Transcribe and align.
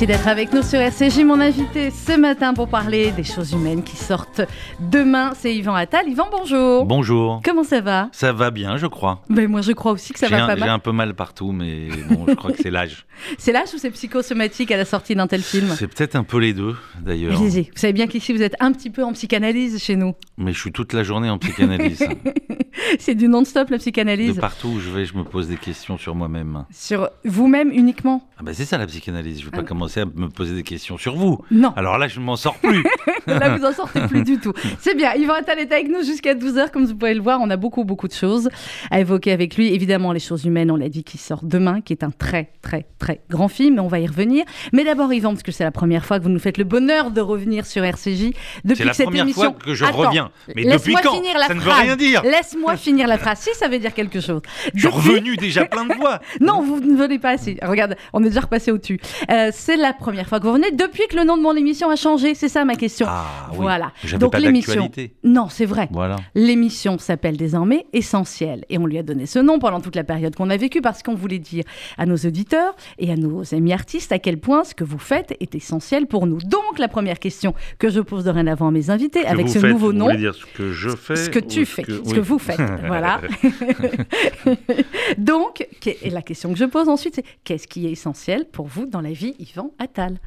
Merci 0.00 0.06
d'être 0.12 0.28
avec 0.28 0.52
nous 0.52 0.62
sur 0.62 0.78
RCJ. 0.78 1.24
Mon 1.24 1.40
invité 1.40 1.90
ce 1.90 2.16
matin 2.16 2.54
pour 2.54 2.68
parler 2.68 3.10
des 3.10 3.24
choses 3.24 3.50
humaines 3.50 3.82
qui 3.82 3.96
sortent 3.96 4.42
demain, 4.78 5.32
c'est 5.36 5.52
Yvan 5.52 5.74
Attal. 5.74 6.08
Yvan, 6.08 6.28
bonjour. 6.30 6.84
Bonjour. 6.86 7.40
Comment 7.44 7.64
ça 7.64 7.80
va? 7.80 8.08
Ça 8.12 8.32
va 8.32 8.52
bien, 8.52 8.76
je 8.76 8.86
crois. 8.86 9.24
ben, 9.28 9.48
Moi, 9.50 9.60
je 9.60 9.72
crois 9.72 9.90
aussi 9.90 10.12
que 10.12 10.20
ça 10.20 10.28
J'ai 10.28 10.36
va 10.36 10.44
un, 10.44 10.46
pas 10.46 10.54
j'ai 10.54 10.60
mal. 10.60 10.68
un 10.70 10.78
peu 10.78 10.92
mal 10.92 11.14
partout, 11.14 11.50
mais 11.50 11.88
bon, 12.10 12.26
je 12.28 12.34
crois 12.34 12.52
que 12.52 12.62
c'est 12.62 12.70
l'âge. 12.70 13.06
C'est 13.38 13.50
l'âge 13.50 13.70
ou 13.74 13.78
c'est 13.78 13.90
psychosomatique 13.90 14.70
à 14.70 14.76
la 14.76 14.84
sortie 14.84 15.16
d'un 15.16 15.26
tel 15.26 15.42
film? 15.42 15.74
C'est 15.76 15.88
peut-être 15.88 16.14
un 16.14 16.22
peu 16.22 16.38
les 16.38 16.52
deux, 16.52 16.76
d'ailleurs. 17.00 17.32
Vous 17.36 17.50
savez 17.74 17.92
bien 17.92 18.06
qu'ici, 18.06 18.32
vous 18.32 18.42
êtes 18.42 18.54
un 18.60 18.70
petit 18.70 18.90
peu 18.90 19.02
en 19.02 19.12
psychanalyse 19.12 19.82
chez 19.82 19.96
nous. 19.96 20.14
Mais 20.36 20.52
je 20.52 20.60
suis 20.60 20.70
toute 20.70 20.92
la 20.92 21.02
journée 21.02 21.28
en 21.28 21.36
psychanalyse. 21.38 22.06
C'est 23.00 23.16
du 23.16 23.26
non-stop, 23.26 23.70
la 23.70 23.76
De 23.78 23.82
psychanalyse. 23.82 24.38
partout 24.38 24.68
où 24.68 24.78
je 24.78 24.88
vais, 24.90 25.04
je 25.04 25.14
me 25.16 25.24
pose 25.24 25.48
des 25.48 25.56
questions 25.56 25.98
sur 25.98 26.14
moi-même. 26.14 26.64
Sur 26.70 27.10
vous-même 27.24 27.72
uniquement? 27.72 28.22
Ah 28.38 28.44
bah 28.44 28.52
c'est 28.54 28.64
ça 28.64 28.78
la 28.78 28.86
psychanalyse. 28.86 29.40
Je 29.40 29.46
vais 29.46 29.50
pas 29.50 29.58
Ah. 29.62 29.64
commencer 29.64 29.87
à 29.96 30.04
me 30.04 30.28
poser 30.28 30.54
des 30.54 30.62
questions 30.62 30.98
sur 30.98 31.16
vous. 31.16 31.38
Non. 31.50 31.72
Alors 31.76 31.96
là, 31.98 32.08
je 32.08 32.20
ne 32.20 32.24
m'en 32.24 32.36
sors 32.36 32.56
plus. 32.58 32.84
Là, 33.26 33.56
vous 33.56 33.64
en 33.64 33.72
sortez 33.72 34.00
plus 34.08 34.22
du 34.22 34.38
tout. 34.38 34.52
C'est 34.80 34.94
bien. 34.94 35.12
Yvan 35.14 35.34
Attal 35.34 35.58
est 35.58 35.70
avec 35.72 35.88
nous 35.88 36.02
jusqu'à 36.02 36.34
12h. 36.34 36.70
Comme 36.70 36.86
vous 36.86 36.94
pouvez 36.94 37.12
le 37.14 37.20
voir, 37.20 37.40
on 37.42 37.50
a 37.50 37.56
beaucoup, 37.56 37.84
beaucoup 37.84 38.08
de 38.08 38.12
choses 38.14 38.48
à 38.90 39.00
évoquer 39.00 39.32
avec 39.32 39.56
lui. 39.56 39.72
Évidemment, 39.74 40.12
Les 40.12 40.20
choses 40.20 40.44
humaines, 40.44 40.70
on 40.70 40.76
l'a 40.76 40.88
dit, 40.88 41.04
qui 41.04 41.18
sort 41.18 41.40
demain, 41.42 41.80
qui 41.82 41.92
est 41.92 42.02
un 42.04 42.10
très, 42.10 42.50
très, 42.62 42.86
très 42.98 43.20
grand 43.30 43.48
film. 43.48 43.78
On 43.80 43.86
va 43.88 43.98
y 44.00 44.06
revenir. 44.06 44.44
Mais 44.72 44.84
d'abord, 44.84 45.12
Yvan, 45.12 45.30
parce 45.30 45.42
que 45.42 45.52
c'est 45.52 45.64
la 45.64 45.70
première 45.70 46.04
fois 46.06 46.18
que 46.18 46.24
vous 46.24 46.30
nous 46.30 46.38
faites 46.38 46.58
le 46.58 46.64
bonheur 46.64 47.10
de 47.10 47.20
revenir 47.20 47.66
sur 47.66 47.84
RCJ. 47.84 48.30
Depuis 48.64 48.76
C'est 48.78 48.84
la 48.84 48.90
que 48.90 48.96
cette 48.96 49.06
première 49.06 49.24
émission... 49.24 49.42
fois 49.42 49.52
que 49.52 49.74
je 49.74 49.84
Attends, 49.84 49.98
reviens. 49.98 50.30
Mais 50.54 50.64
depuis 50.64 50.68
laisse-moi 50.70 51.00
quand 51.02 51.14
finir 51.16 51.38
la 51.38 51.46
Ça 51.46 51.54
ne 51.54 51.60
veut 51.60 51.70
rien 51.70 51.96
dire. 51.96 52.22
Laisse-moi 52.22 52.76
finir 52.78 53.06
la 53.06 53.18
phrase. 53.18 53.38
Si, 53.40 53.50
ça 53.54 53.68
veut 53.68 53.78
dire 53.78 53.92
quelque 53.94 54.20
chose. 54.20 54.40
Je 54.74 54.80
suis 54.80 54.88
Depuis- 54.88 55.10
revenu 55.10 55.36
déjà 55.36 55.64
plein 55.66 55.84
de 55.84 55.92
fois. 55.94 56.20
non, 56.40 56.62
vous 56.62 56.80
ne 56.80 56.96
venez 56.96 57.18
pas 57.18 57.30
assez. 57.30 57.56
Regarde, 57.62 57.96
on 58.12 58.22
est 58.22 58.28
déjà 58.28 58.40
repassé 58.40 58.70
au-dessus. 58.72 58.98
Euh, 59.30 59.50
c'est 59.52 59.76
la 59.78 59.92
première 59.92 60.28
fois 60.28 60.40
que 60.40 60.46
vous 60.46 60.52
venez 60.52 60.70
depuis 60.72 61.04
que 61.08 61.16
le 61.16 61.24
nom 61.24 61.36
de 61.36 61.42
mon 61.42 61.54
émission 61.54 61.90
a 61.90 61.96
changé. 61.96 62.34
C'est 62.34 62.48
ça 62.48 62.64
ma 62.64 62.74
question. 62.76 63.06
Ah 63.08 63.48
oui. 63.52 63.58
Voilà. 63.60 63.92
Donc 64.18 64.38
l'émission. 64.38 64.90
Non, 65.24 65.48
c'est 65.48 65.64
vrai. 65.64 65.88
Voilà. 65.92 66.16
L'émission 66.34 66.98
s'appelle 66.98 67.36
désormais 67.36 67.86
Essentiel 67.92 68.64
et 68.68 68.78
on 68.78 68.86
lui 68.86 68.98
a 68.98 69.02
donné 69.02 69.26
ce 69.26 69.38
nom 69.38 69.58
pendant 69.58 69.80
toute 69.80 69.96
la 69.96 70.04
période 70.04 70.34
qu'on 70.36 70.50
a 70.50 70.56
vécue 70.56 70.80
parce 70.80 71.02
qu'on 71.02 71.14
voulait 71.14 71.38
dire 71.38 71.64
à 71.96 72.06
nos 72.06 72.16
auditeurs 72.16 72.74
et 72.98 73.10
à 73.12 73.16
nos 73.16 73.54
amis 73.54 73.72
artistes 73.72 74.12
à 74.12 74.18
quel 74.18 74.38
point 74.38 74.64
ce 74.64 74.74
que 74.74 74.84
vous 74.84 74.98
faites 74.98 75.34
est 75.40 75.54
essentiel 75.54 76.06
pour 76.06 76.26
nous. 76.26 76.38
Donc 76.38 76.78
la 76.78 76.88
première 76.88 77.18
question 77.18 77.54
que 77.78 77.88
je 77.90 78.00
pose 78.00 78.24
dorénavant 78.24 78.68
à 78.68 78.70
mes 78.70 78.90
invités 78.90 79.22
Que 79.22 79.28
avec 79.28 79.48
ce 79.48 79.58
faites, 79.58 79.70
nouveau 79.70 79.92
nom, 79.92 80.14
dire 80.14 80.34
ce 80.34 80.44
que 80.46 80.72
je 80.72 80.90
fais 80.90 81.16
ce 81.16 81.30
que 81.30 81.38
tu 81.38 81.64
fais, 81.66 81.82
que- 81.82 81.92
ce 81.92 82.00
oui. 82.00 82.12
que 82.14 82.20
vous 82.20 82.38
faites, 82.38 82.60
voilà. 82.86 83.20
Donc, 85.18 85.66
et 85.86 86.10
la 86.10 86.22
question 86.22 86.52
que 86.52 86.58
je 86.58 86.64
pose 86.64 86.88
ensuite, 86.88 87.14
c'est 87.16 87.24
qu'est-ce 87.44 87.66
qui 87.68 87.86
est 87.86 87.92
essentiel 87.92 88.46
pour 88.50 88.66
vous 88.66 88.86
dans 88.86 89.00
la 89.00 89.12
vie, 89.12 89.34
Yvan? 89.38 89.67
Attal 89.78 90.18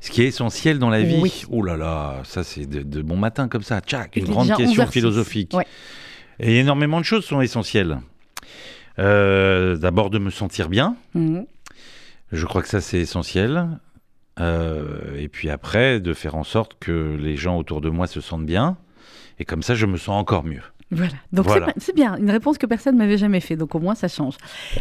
Ce 0.00 0.10
qui 0.10 0.22
est 0.22 0.26
essentiel 0.26 0.78
dans 0.78 0.90
la 0.90 1.02
vie, 1.02 1.18
Oui. 1.20 1.44
oh 1.50 1.62
là 1.62 1.76
là, 1.76 2.20
ça 2.24 2.44
c'est 2.44 2.66
de, 2.66 2.82
de 2.82 3.02
bon 3.02 3.16
matin 3.16 3.48
comme 3.48 3.62
ça, 3.62 3.80
tchac, 3.80 4.16
une 4.16 4.24
grande 4.26 4.54
question 4.56 4.84
11h06. 4.84 4.90
philosophique. 4.90 5.52
Ouais. 5.54 5.66
Et 6.40 6.58
énormément 6.58 6.98
de 7.00 7.04
choses 7.04 7.24
sont 7.24 7.40
essentielles. 7.40 7.98
Euh, 8.98 9.76
D'abord 9.76 10.10
de 10.10 10.18
me 10.18 10.30
sentir 10.30 10.68
bien, 10.68 10.96
Mhm. 11.14 11.46
je 12.32 12.46
crois 12.46 12.62
que 12.62 12.68
ça 12.68 12.80
c'est 12.80 12.98
essentiel. 12.98 13.68
Euh, 14.40 15.16
et 15.16 15.28
puis 15.28 15.48
après, 15.48 16.00
de 16.00 16.12
faire 16.12 16.34
en 16.34 16.42
sorte 16.44 16.76
que 16.80 17.16
les 17.20 17.36
gens 17.36 17.56
autour 17.56 17.80
de 17.80 17.88
moi 17.88 18.06
se 18.08 18.20
sentent 18.20 18.46
bien. 18.46 18.76
Et 19.38 19.44
comme 19.44 19.62
ça, 19.62 19.74
je 19.76 19.86
me 19.86 19.96
sens 19.96 20.20
encore 20.20 20.42
mieux. 20.44 20.62
Voilà. 20.94 21.12
Donc 21.32 21.46
Voilà. 21.46 21.72
c'est 21.76 21.94
bien, 21.94 22.16
une 22.18 22.30
réponse 22.30 22.58
que 22.58 22.66
personne 22.66 22.96
m'avait 22.96 23.18
jamais 23.18 23.40
fait. 23.40 23.56
Donc 23.56 23.74
au 23.74 23.80
moins 23.80 23.94
ça 23.94 24.08
change. 24.08 24.34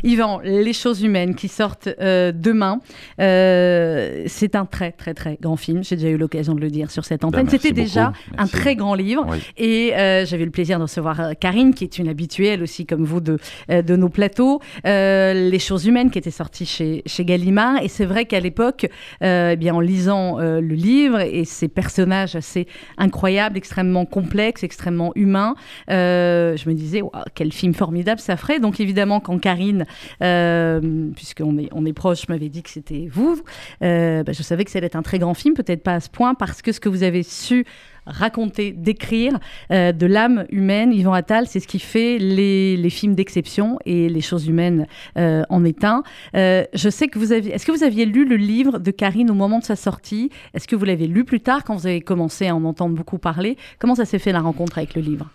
Yvan, 0.03 0.40
les 0.44 0.74
choses 0.74 1.01
humaines 1.03 1.35
qui 1.35 1.47
sortent 1.47 1.90
euh, 2.00 2.31
demain, 2.34 2.79
euh, 3.19 4.23
c'est 4.28 4.56
un 4.56 4.66
très 4.66 4.91
très 4.91 5.13
très 5.13 5.38
grand 5.41 5.56
film. 5.57 5.84
J'ai 5.84 5.96
déjà 5.96 6.09
eu 6.09 6.18
l'occasion 6.18 6.56
de 6.56 6.62
le 6.62 6.69
dire 6.69 6.91
sur 6.91 7.06
cette 7.06 7.23
antenne. 7.23 7.46
Bah, 7.46 7.52
C'était 7.52 7.72
déjà 7.72 8.13
un 8.38 8.47
très 8.47 8.75
grand 8.75 8.96
livre. 8.96 9.25
Oui. 9.29 9.38
Et 9.57 9.96
euh, 9.96 10.25
j'avais 10.25 10.46
le 10.46 10.52
plaisir 10.52 10.78
de 10.78 10.84
recevoir 10.84 11.19
euh, 11.19 11.31
Karine, 11.40 11.73
qui 11.73 11.84
est 11.84 11.97
une 11.97 12.07
habituée, 12.07 12.47
elle 12.47 12.63
aussi, 12.63 12.85
comme 12.85 13.03
vous, 13.03 13.22
de, 13.22 13.38
de 13.69 13.96
nos 13.96 14.09
plateaux. 14.09 14.62
Les 14.84 15.59
choses 15.59 15.85
humaines, 15.85 16.12
qui 16.12 16.19
était 16.19 16.31
sorti 16.31 16.66
chez, 16.66 17.03
chez 17.06 17.25
Gallimard. 17.25 17.81
Et 17.81 17.88
c'est 17.88 18.06
vrai 18.06 18.25
qu'à 18.25 18.40
l'époque, 18.40 18.88
eh 19.22 19.56
bien, 19.57 19.73
en 19.75 19.79
lisant 19.79 20.38
le 20.40 20.62
livre 20.75 21.19
et 21.22 21.46
ces 21.46 21.68
personnages 21.68 22.35
assez 22.35 22.68
incroyables, 22.97 23.57
extrêmement 23.57 24.06
complexes, 24.06 24.63
extrêmement 24.63 25.12
humains, 25.16 25.56
euh, 26.03 26.58
je 26.58 26.69
me 26.69 26.74
disais, 26.75 27.02
quel 27.36 27.52
film 27.52 27.74
formidable 27.74 28.19
ça 28.19 28.38
ferait. 28.38 28.59
Donc 28.59 28.80
évidemment, 28.80 29.19
quand 29.19 29.40
Karine, 29.40 29.86
euh, 30.22 31.09
puisqu'on 31.16 31.58
est, 31.58 31.69
on 31.72 31.86
est 31.86 31.94
proche, 31.94 32.28
m'avait 32.28 32.50
dit 32.50 32.64
que 32.64 32.69
c'était 32.69 33.08
vous, 33.12 33.41
euh, 33.81 34.24
bah, 34.24 34.31
je 34.34 34.44
savais 34.44 34.64
que 34.66 34.72
ça 34.72 34.78
allait 34.78 34.88
être 34.88 34.96
un 34.96 35.02
très 35.02 35.19
grand 35.19 35.34
film, 35.34 35.53
peut-être 35.53 35.84
pas 35.84 35.96
à 35.96 36.00
ce 36.00 36.09
point, 36.09 36.36
parce 36.36 36.62
que 36.62 36.72
ce 36.72 36.80
que 36.80 36.90
vous 36.90 37.03
avez 37.03 37.24
su 37.24 37.66
raconter, 38.06 38.74
décrire 38.74 39.40
euh, 39.72 39.94
de 39.94 40.06
l'âme 40.06 40.46
humaine, 40.50 40.91
Yvan 40.91 41.14
Attal, 41.14 41.47
c'est 41.47 41.62
ce 41.62 41.68
qui 41.68 41.80
fait 41.80 42.18
les, 42.18 42.75
les 42.75 42.90
films 42.90 43.16
d'exception 43.16 43.80
et 43.85 44.09
les 44.09 44.22
choses 44.22 44.46
humaines 44.47 44.88
en 45.16 45.64
est 45.64 45.84
un. 45.84 46.03
Je 46.34 46.90
sais 46.90 47.08
que 47.08 47.18
vous 47.18 47.31
aviez... 47.31 47.53
Est-ce 47.53 47.66
que 47.66 47.72
vous 47.72 47.84
aviez 47.84 48.06
lu 48.06 48.25
le 48.25 48.35
livre 48.35 48.80
de 48.80 48.91
Karine 48.91 49.31
au 49.31 49.35
moment 49.35 49.59
de 49.59 49.64
sa 49.64 49.78
sortie? 49.78 50.30
Est-ce 50.53 50.68
que 50.68 50.75
vous 50.75 50.85
l'avez 50.85 51.08
lu 51.08 51.24
plus 51.24 51.40
tard 51.40 51.64
quand 51.64 51.75
vous 51.75 51.88
avez 51.88 52.02
commencé 52.02 52.47
à 52.47 52.56
en 52.56 52.66
entendre 52.66 52.96
beaucoup 52.96 53.20
parler? 53.20 53.58
Comment 53.80 53.96
ça 53.96 54.06
s'est 54.06 54.20
fait 54.20 54.34
la 54.34 54.41
rencontre 54.41 54.78
avec 54.78 54.96
le 54.96 55.02
livre? 55.02 55.30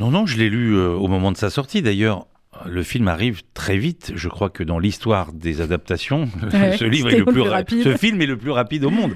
Non, 0.00 0.10
non, 0.10 0.26
je 0.26 0.36
l'ai 0.36 0.48
lu 0.48 0.76
euh, 0.76 0.90
au 0.90 1.08
moment 1.08 1.32
de 1.32 1.36
sa 1.36 1.50
sortie. 1.50 1.82
D'ailleurs, 1.82 2.26
le 2.66 2.82
film 2.82 3.08
arrive 3.08 3.42
très 3.54 3.76
vite. 3.76 4.12
Je 4.14 4.28
crois 4.28 4.50
que 4.50 4.62
dans 4.62 4.78
l'histoire 4.78 5.32
des 5.32 5.60
adaptations, 5.60 6.28
Ouais, 6.52 6.76
ce 6.76 6.84
livre 6.84 7.10
est 7.10 7.18
le 7.18 7.24
plus, 7.24 7.42
rapide. 7.42 7.82
ce 7.82 7.96
film 7.96 8.20
est 8.22 8.26
le 8.26 8.36
plus 8.36 8.50
rapide 8.50 8.84
au 8.84 8.90
monde. 8.90 9.12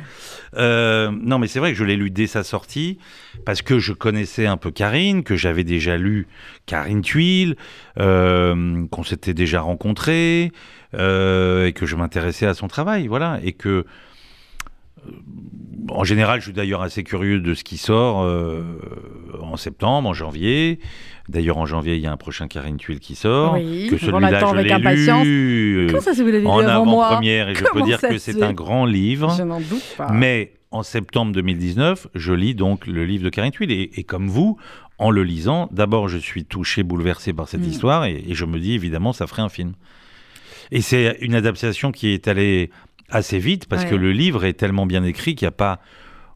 Euh, 0.56 1.10
non, 1.10 1.38
mais 1.38 1.46
c'est 1.46 1.58
vrai 1.58 1.72
que 1.72 1.78
je 1.78 1.84
l'ai 1.84 1.96
lu 1.96 2.10
dès 2.10 2.26
sa 2.26 2.42
sortie 2.42 2.98
parce 3.44 3.62
que 3.62 3.78
je 3.78 3.92
connaissais 3.92 4.46
un 4.46 4.56
peu 4.56 4.70
Karine, 4.70 5.22
que 5.24 5.36
j'avais 5.36 5.64
déjà 5.64 5.96
lu 5.96 6.26
Karine 6.66 7.02
Tuile, 7.02 7.56
euh, 7.98 8.86
qu'on 8.90 9.02
s'était 9.02 9.34
déjà 9.34 9.60
rencontrés 9.60 10.52
euh, 10.94 11.66
et 11.66 11.72
que 11.72 11.86
je 11.86 11.96
m'intéressais 11.96 12.46
à 12.46 12.54
son 12.54 12.68
travail, 12.68 13.06
voilà, 13.06 13.40
et 13.42 13.52
que 13.52 13.86
en 15.90 16.04
général, 16.04 16.40
je 16.40 16.44
suis 16.46 16.52
d'ailleurs 16.52 16.82
assez 16.82 17.02
curieux 17.02 17.40
de 17.40 17.54
ce 17.54 17.64
qui 17.64 17.76
sort 17.76 18.22
euh, 18.22 18.62
en 19.40 19.56
septembre, 19.56 20.08
en 20.08 20.14
janvier. 20.14 20.78
D'ailleurs, 21.28 21.58
en 21.58 21.66
janvier, 21.66 21.94
il 21.96 22.00
y 22.00 22.06
a 22.06 22.12
un 22.12 22.16
prochain 22.16 22.48
Karine 22.48 22.76
Tuile 22.76 23.00
qui 23.00 23.14
sort. 23.14 23.54
Oui, 23.54 23.88
que 23.88 23.96
on 23.96 23.98
celui-là, 23.98 24.40
je 24.40 24.44
avec 24.46 24.70
impatience. 24.70 25.24
lu 25.24 25.76
euh, 25.78 25.86
Comment 25.88 26.00
ça, 26.00 26.14
si 26.14 26.20
vous 26.22 26.26
l'avez 26.28 26.40
lu 26.40 26.46
en 26.46 26.58
avant 26.60 26.84
moi 26.84 27.06
avant-première, 27.06 27.48
et 27.48 27.54
je 27.54 27.64
peux 27.72 27.82
dire 27.82 28.00
que 28.00 28.18
c'est 28.18 28.42
un 28.42 28.52
grand 28.52 28.86
livre. 28.86 29.34
Je 29.36 29.42
n'en 29.42 29.60
doute 29.60 29.82
pas. 29.96 30.10
Mais 30.12 30.52
en 30.70 30.82
septembre 30.82 31.32
2019, 31.32 32.08
je 32.14 32.32
lis 32.32 32.54
donc 32.54 32.86
le 32.86 33.04
livre 33.04 33.24
de 33.24 33.28
Karine 33.30 33.52
Tuile. 33.52 33.72
Et, 33.72 33.90
et 33.96 34.04
comme 34.04 34.28
vous, 34.28 34.56
en 34.98 35.10
le 35.10 35.22
lisant, 35.22 35.68
d'abord, 35.72 36.08
je 36.08 36.18
suis 36.18 36.44
touché, 36.44 36.82
bouleversé 36.82 37.32
par 37.32 37.48
cette 37.48 37.60
Mm. 37.62 37.70
histoire. 37.70 38.04
Et, 38.04 38.24
et 38.28 38.34
je 38.34 38.44
me 38.44 38.58
dis, 38.58 38.72
évidemment, 38.74 39.12
ça 39.12 39.26
ferait 39.26 39.42
un 39.42 39.48
film. 39.48 39.72
Et 40.70 40.80
c'est 40.80 41.18
une 41.20 41.34
adaptation 41.34 41.92
qui 41.92 42.08
est 42.08 42.28
allée 42.28 42.70
assez 43.12 43.38
vite 43.38 43.66
parce 43.66 43.84
Ouais. 43.84 43.90
que 43.90 43.94
le 43.94 44.10
livre 44.12 44.44
est 44.44 44.54
tellement 44.54 44.86
bien 44.86 45.04
écrit 45.04 45.34
qu'il 45.36 45.46
n'y 45.46 45.50
a 45.50 45.52
pas 45.52 45.78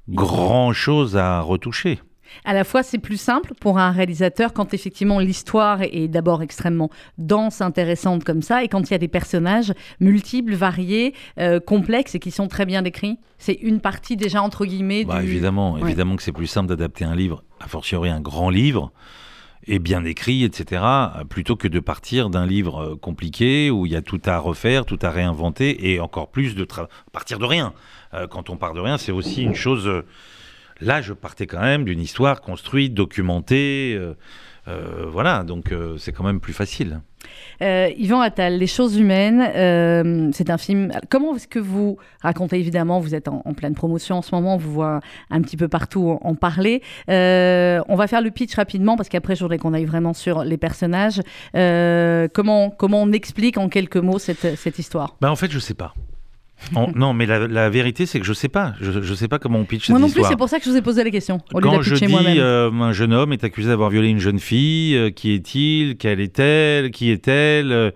grand-chose 0.08 1.16
à 1.16 1.40
retoucher. 1.40 2.00
À 2.44 2.52
la 2.54 2.64
fois, 2.64 2.82
c'est 2.82 2.98
plus 2.98 3.20
simple 3.20 3.52
pour 3.60 3.78
un 3.78 3.92
réalisateur 3.92 4.52
quand 4.52 4.74
effectivement 4.74 5.20
l'histoire 5.20 5.80
est 5.82 6.08
d'abord 6.08 6.42
extrêmement 6.42 6.90
dense, 7.18 7.60
intéressante 7.60 8.24
comme 8.24 8.42
ça, 8.42 8.64
et 8.64 8.68
quand 8.68 8.90
il 8.90 8.92
y 8.92 8.94
a 8.94 8.98
des 8.98 9.08
personnages 9.08 9.72
multiples, 10.00 10.54
variés, 10.54 11.14
euh, 11.38 11.60
complexes 11.60 12.16
et 12.16 12.18
qui 12.18 12.32
sont 12.32 12.48
très 12.48 12.66
bien 12.66 12.82
décrits. 12.82 13.18
C'est 13.38 13.54
une 13.54 13.80
partie 13.80 14.16
déjà 14.16 14.42
entre 14.42 14.66
guillemets 14.66 15.04
Bah, 15.04 15.20
du. 15.20 15.26
évidemment, 15.28 15.74
Ouais. 15.74 15.82
évidemment 15.82 16.16
que 16.16 16.22
c'est 16.22 16.32
plus 16.32 16.48
simple 16.48 16.68
d'adapter 16.68 17.04
un 17.04 17.14
livre, 17.14 17.44
a 17.60 17.68
fortiori 17.68 18.10
un 18.10 18.20
grand 18.20 18.50
livre, 18.50 18.92
et 19.64 19.78
bien 19.78 20.04
écrit, 20.04 20.44
etc., 20.44 20.82
plutôt 21.28 21.56
que 21.56 21.68
de 21.68 21.80
partir 21.80 22.30
d'un 22.30 22.46
livre 22.46 22.82
euh, 22.82 22.96
compliqué 22.96 23.70
où 23.70 23.86
il 23.86 23.92
y 23.92 23.96
a 23.96 24.02
tout 24.02 24.20
à 24.24 24.38
refaire, 24.38 24.84
tout 24.84 24.98
à 25.02 25.10
réinventer, 25.10 25.90
et 25.90 26.00
encore 26.00 26.30
plus 26.30 26.54
de 26.54 26.66
partir 27.12 27.38
de 27.38 27.44
rien. 27.44 27.72
Euh, 28.14 28.26
quand 28.26 28.50
on 28.50 28.56
part 28.56 28.74
de 28.74 28.80
rien, 28.80 28.98
c'est 28.98 29.12
aussi 29.12 29.42
une 29.42 29.54
chose. 29.54 29.86
euh, 29.86 30.04
là, 30.80 31.02
je 31.02 31.12
partais 31.12 31.46
quand 31.46 31.60
même 31.60 31.84
d'une 31.84 32.00
histoire 32.00 32.40
construite, 32.40 32.94
documentée. 32.94 33.98
Voilà, 35.10 35.44
donc 35.44 35.72
euh, 35.72 35.96
c'est 35.98 36.12
quand 36.12 36.24
même 36.24 36.40
plus 36.40 36.52
facile. 36.52 37.00
Euh, 37.62 37.90
Yvan 37.96 38.20
Attal, 38.20 38.58
Les 38.58 38.66
choses 38.66 38.96
humaines, 38.96 39.42
euh, 39.54 40.30
c'est 40.32 40.50
un 40.50 40.58
film. 40.58 40.92
Comment 41.08 41.34
est-ce 41.36 41.48
que 41.48 41.58
vous 41.58 41.96
racontez 42.20 42.58
Évidemment, 42.58 43.00
vous 43.00 43.14
êtes 43.14 43.28
en, 43.28 43.42
en 43.44 43.54
pleine 43.54 43.74
promotion 43.74 44.16
en 44.16 44.22
ce 44.22 44.34
moment, 44.34 44.54
on 44.54 44.58
vous 44.58 44.72
voit 44.72 45.00
un 45.30 45.40
petit 45.42 45.56
peu 45.56 45.68
partout 45.68 46.18
en, 46.22 46.28
en 46.28 46.34
parler. 46.34 46.82
Euh, 47.10 47.80
on 47.88 47.96
va 47.96 48.06
faire 48.06 48.22
le 48.22 48.30
pitch 48.30 48.54
rapidement 48.54 48.96
parce 48.96 49.08
qu'après, 49.08 49.34
je 49.34 49.42
voudrais 49.42 49.58
qu'on 49.58 49.74
aille 49.74 49.84
vraiment 49.86 50.14
sur 50.14 50.44
les 50.44 50.56
personnages. 50.58 51.20
Euh, 51.56 52.28
comment, 52.32 52.70
comment 52.70 53.02
on 53.02 53.12
explique 53.12 53.58
en 53.58 53.68
quelques 53.68 53.96
mots 53.96 54.18
cette, 54.18 54.56
cette 54.56 54.78
histoire? 54.78 55.16
Ben, 55.20 55.30
en 55.30 55.36
fait, 55.36 55.50
je 55.50 55.58
sais 55.58 55.74
pas. 55.74 55.94
On- 56.74 56.90
non, 56.94 57.12
mais 57.12 57.26
la, 57.26 57.46
la 57.46 57.70
vérité, 57.70 58.06
c'est 58.06 58.18
que 58.18 58.26
je 58.26 58.32
sais 58.32 58.48
pas. 58.48 58.74
Je, 58.80 59.02
je 59.02 59.14
sais 59.14 59.28
pas 59.28 59.38
comment 59.38 59.58
on 59.58 59.64
pitch 59.64 59.88
Moi 59.90 59.98
cette 59.98 60.08
non 60.08 60.12
plus, 60.12 60.24
c'est 60.28 60.36
pour 60.36 60.48
ça 60.48 60.58
que 60.58 60.64
je 60.64 60.70
vous 60.70 60.76
ai 60.76 60.82
posé 60.82 61.04
la 61.04 61.10
question. 61.10 61.38
Au 61.52 61.58
lieu 61.60 61.64
Quand 61.64 61.72
de 61.72 61.76
la 61.76 61.82
je 61.82 61.90
pitcher 61.94 62.06
dis 62.06 62.38
euh, 62.40 62.70
un 62.72 62.92
jeune 62.92 63.12
homme 63.12 63.32
est 63.32 63.44
accusé 63.44 63.68
d'avoir 63.68 63.90
violé 63.90 64.08
une 64.08 64.18
jeune 64.18 64.40
fille, 64.40 64.96
euh, 64.96 65.10
qui 65.10 65.32
est-il 65.32 65.96
Quelle 65.96 66.20
est-elle 66.20 66.90
Qui 66.90 67.10
est-elle 67.10 67.92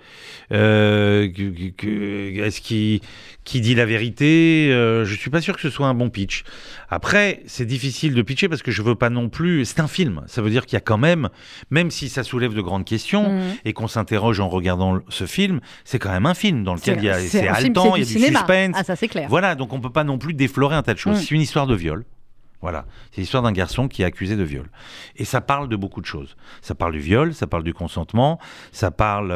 euh, 0.52 1.28
Est-ce 2.42 2.60
qu'il 2.60 3.00
qui 3.50 3.60
dit 3.60 3.74
la 3.74 3.84
vérité 3.84 4.68
Euh, 4.70 5.04
Je 5.04 5.14
suis 5.14 5.30
pas 5.30 5.40
sûr 5.40 5.54
que 5.56 5.60
ce 5.62 5.70
soit 5.70 5.86
un 5.88 5.94
bon 5.94 6.08
pitch. 6.10 6.44
Après, 6.88 7.42
c'est 7.46 7.66
difficile 7.66 8.14
de 8.14 8.22
pitcher 8.22 8.48
parce 8.48 8.62
que 8.62 8.70
je 8.70 8.82
veux 8.82 8.94
pas 8.94 9.10
non 9.10 9.28
plus. 9.28 9.64
C'est 9.64 9.80
un 9.80 9.88
film. 9.88 10.22
Ça 10.26 10.40
veut 10.42 10.50
dire 10.50 10.66
qu'il 10.66 10.74
y 10.74 10.76
a 10.76 10.80
quand 10.80 10.98
même, 10.98 11.28
même 11.70 11.90
si 11.90 12.08
ça 12.08 12.22
soulève 12.22 12.54
de 12.54 12.60
grandes 12.60 12.84
questions 12.84 13.32
Mhm. 13.32 13.40
et 13.64 13.72
qu'on 13.72 13.88
s'interroge 13.88 14.40
en 14.40 14.48
regardant 14.48 15.00
ce 15.08 15.26
film, 15.26 15.60
c'est 15.84 15.98
quand 15.98 16.10
même 16.12 16.26
un 16.26 16.34
film 16.34 16.62
dans 16.64 16.74
lequel 16.74 16.98
il 16.98 17.04
y 17.04 17.10
a, 17.10 17.18
C'est 17.18 17.48
haletant, 17.48 17.96
il 17.96 18.00
y 18.00 18.02
a 18.02 18.06
du 18.06 18.12
cinéma. 18.12 18.38
suspense. 18.40 18.76
Ah, 18.78 18.84
ça 18.84 18.96
c'est 18.96 19.08
clair. 19.08 19.26
Voilà, 19.28 19.54
donc 19.56 19.72
on 19.72 19.80
peut 19.80 19.90
pas 19.90 20.04
non 20.04 20.18
plus 20.18 20.34
déflorer 20.34 20.76
un 20.76 20.82
tas 20.82 20.94
de 20.94 20.98
choses. 20.98 21.18
Mm. 21.18 21.20
C'est 21.22 21.34
une 21.34 21.40
histoire 21.40 21.66
de 21.66 21.74
viol. 21.74 22.04
Voilà, 22.62 22.84
c'est 23.12 23.20
l'histoire 23.20 23.42
d'un 23.42 23.52
garçon 23.52 23.88
qui 23.88 24.02
est 24.02 24.04
accusé 24.04 24.36
de 24.36 24.42
viol. 24.42 24.68
Et 25.16 25.24
ça 25.24 25.40
parle 25.40 25.68
de 25.68 25.76
beaucoup 25.76 26.00
de 26.00 26.06
choses. 26.06 26.36
Ça 26.60 26.74
parle 26.74 26.92
du 26.92 26.98
viol, 26.98 27.32
ça 27.32 27.46
parle 27.46 27.62
du 27.62 27.72
consentement, 27.72 28.38
ça 28.72 28.90
parle 28.90 29.30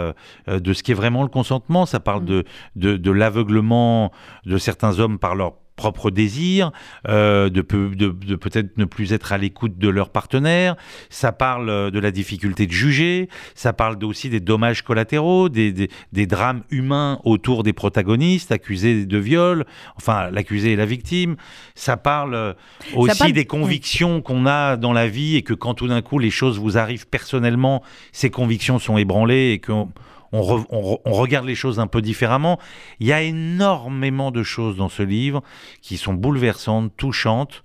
euh, 0.48 0.60
de 0.60 0.72
ce 0.72 0.82
qui 0.82 0.90
est 0.90 0.94
vraiment 0.94 1.22
le 1.22 1.28
consentement, 1.28 1.86
ça 1.86 2.00
parle 2.00 2.24
Mm. 2.24 2.26
de, 2.26 2.44
de, 2.76 2.96
de 2.96 3.10
l'aveuglement 3.10 4.12
de 4.44 4.58
certains 4.58 4.98
hommes 4.98 5.18
par 5.18 5.34
leur 5.34 5.52
propre 5.76 6.10
désir, 6.10 6.70
euh, 7.08 7.48
de, 7.50 7.60
de, 7.62 8.08
de 8.10 8.36
peut-être 8.36 8.76
ne 8.78 8.84
plus 8.84 9.12
être 9.12 9.32
à 9.32 9.38
l'écoute 9.38 9.76
de 9.76 9.88
leur 9.88 10.10
partenaire, 10.10 10.76
ça 11.10 11.32
parle 11.32 11.68
euh, 11.68 11.90
de 11.90 11.98
la 11.98 12.10
difficulté 12.10 12.66
de 12.66 12.72
juger, 12.72 13.28
ça 13.54 13.72
parle 13.72 14.02
aussi 14.04 14.28
des 14.30 14.40
dommages 14.40 14.82
collatéraux, 14.82 15.48
des, 15.48 15.72
des, 15.72 15.88
des 16.12 16.26
drames 16.26 16.62
humains 16.70 17.18
autour 17.24 17.62
des 17.64 17.72
protagonistes 17.72 18.52
accusés 18.52 19.04
de 19.04 19.18
viol, 19.18 19.64
enfin 19.96 20.30
l'accusé 20.30 20.72
et 20.72 20.76
la 20.76 20.86
victime, 20.86 21.36
ça 21.74 21.96
parle 21.96 22.34
euh, 22.34 22.52
aussi 22.94 23.18
parle- 23.18 23.32
des 23.32 23.44
convictions 23.44 24.22
qu'on 24.22 24.46
a 24.46 24.76
dans 24.76 24.92
la 24.92 25.08
vie 25.08 25.36
et 25.36 25.42
que 25.42 25.54
quand 25.54 25.74
tout 25.74 25.88
d'un 25.88 26.02
coup 26.02 26.18
les 26.18 26.30
choses 26.30 26.58
vous 26.58 26.78
arrivent 26.78 27.08
personnellement, 27.08 27.82
ces 28.12 28.30
convictions 28.30 28.78
sont 28.78 28.96
ébranlées 28.96 29.52
et 29.52 29.58
qu'on 29.58 29.90
on, 30.34 30.42
re- 30.42 30.66
on 30.70 30.80
re- 30.94 31.00
on 31.04 31.12
regarde 31.12 31.46
les 31.46 31.54
choses 31.54 31.78
un 31.78 31.86
peu 31.86 32.02
différemment. 32.02 32.58
Il 33.00 33.06
y 33.06 33.12
a 33.12 33.22
énormément 33.22 34.30
de 34.30 34.42
choses 34.42 34.76
dans 34.76 34.88
ce 34.88 35.02
livre 35.02 35.42
qui 35.80 35.96
sont 35.96 36.14
bouleversantes, 36.14 36.92
touchantes, 36.96 37.62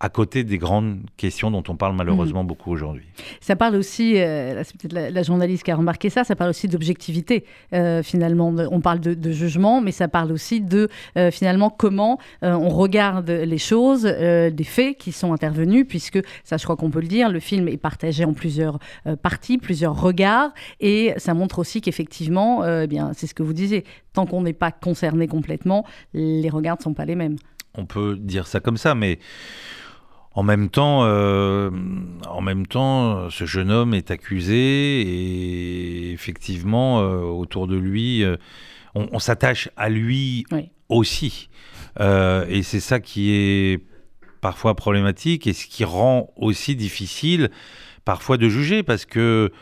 à 0.00 0.08
côté 0.08 0.44
des 0.44 0.56
grandes 0.56 1.00
questions 1.18 1.50
dont 1.50 1.62
on 1.68 1.76
parle 1.76 1.94
malheureusement 1.94 2.42
beaucoup 2.42 2.70
aujourd'hui. 2.70 3.04
Ça 3.42 3.54
parle 3.54 3.76
aussi, 3.76 4.18
euh, 4.18 4.64
c'est 4.64 4.76
peut-être 4.78 4.94
la, 4.94 5.10
la 5.10 5.22
journaliste 5.22 5.62
qui 5.62 5.70
a 5.70 5.76
remarqué 5.76 6.08
ça, 6.08 6.24
ça 6.24 6.34
parle 6.34 6.50
aussi 6.50 6.68
d'objectivité 6.68 7.44
euh, 7.74 8.02
finalement. 8.02 8.48
On 8.70 8.80
parle 8.80 9.00
de, 9.00 9.12
de 9.12 9.30
jugement, 9.30 9.82
mais 9.82 9.92
ça 9.92 10.08
parle 10.08 10.32
aussi 10.32 10.62
de 10.62 10.88
euh, 11.18 11.30
finalement 11.30 11.68
comment 11.68 12.18
on 12.40 12.70
regarde 12.70 13.28
les 13.28 13.58
choses, 13.58 14.04
des 14.04 14.64
faits 14.64 14.96
qui 14.96 15.12
sont 15.12 15.34
intervenus, 15.34 15.86
puisque 15.86 16.20
ça 16.44 16.56
je 16.56 16.64
crois 16.64 16.76
qu'on 16.76 16.90
peut 16.90 17.00
le 17.00 17.08
dire, 17.08 17.28
le 17.28 17.40
film 17.40 17.68
est 17.68 17.76
partagé 17.76 18.24
en 18.24 18.32
plusieurs 18.32 18.78
parties, 19.22 19.58
plusieurs 19.58 20.00
regards, 20.00 20.52
et 20.80 21.12
ça 21.18 21.34
montre 21.34 21.58
aussi 21.58 21.82
qu'effectivement, 21.82 22.66
eh 22.66 22.86
bien 22.86 23.12
c'est 23.12 23.26
ce 23.26 23.34
que 23.34 23.42
vous 23.42 23.52
disiez, 23.52 23.84
tant 24.14 24.24
qu'on 24.24 24.42
n'est 24.42 24.54
pas 24.54 24.70
concerné 24.72 25.26
complètement, 25.26 25.84
les 26.14 26.48
regards 26.48 26.78
ne 26.78 26.82
sont 26.82 26.94
pas 26.94 27.04
les 27.04 27.16
mêmes. 27.16 27.36
On 27.74 27.84
peut 27.84 28.16
dire 28.16 28.46
ça 28.46 28.60
comme 28.60 28.76
ça, 28.76 28.94
mais 28.94 29.18
en 30.32 30.42
même 30.44 30.70
temps, 30.70 31.00
euh, 31.04 31.70
en 32.28 32.40
même 32.40 32.66
temps, 32.66 33.30
ce 33.30 33.46
jeune 33.46 33.70
homme 33.70 33.94
est 33.94 34.10
accusé 34.10 35.00
et 35.00 36.12
effectivement, 36.12 37.00
euh, 37.00 37.18
autour 37.20 37.66
de 37.66 37.76
lui, 37.76 38.22
euh, 38.22 38.36
on, 38.94 39.08
on 39.12 39.18
s'attache 39.18 39.68
à 39.76 39.88
lui 39.88 40.44
Oui. 40.52 40.70
aussi. 40.88 41.48
Et 41.98 42.62
c'est 42.62 42.80
ça 42.80 43.00
qui 43.00 43.32
est 43.32 43.80
parfois 44.40 44.74
problématique 44.74 45.46
et 45.46 45.52
ce 45.52 45.66
qui 45.66 45.84
rend 45.84 46.32
aussi 46.36 46.76
difficile 46.76 47.50
parfois 48.04 48.38
de 48.38 48.48
juger 48.48 48.82
parce 48.82 49.04
que 49.04 49.52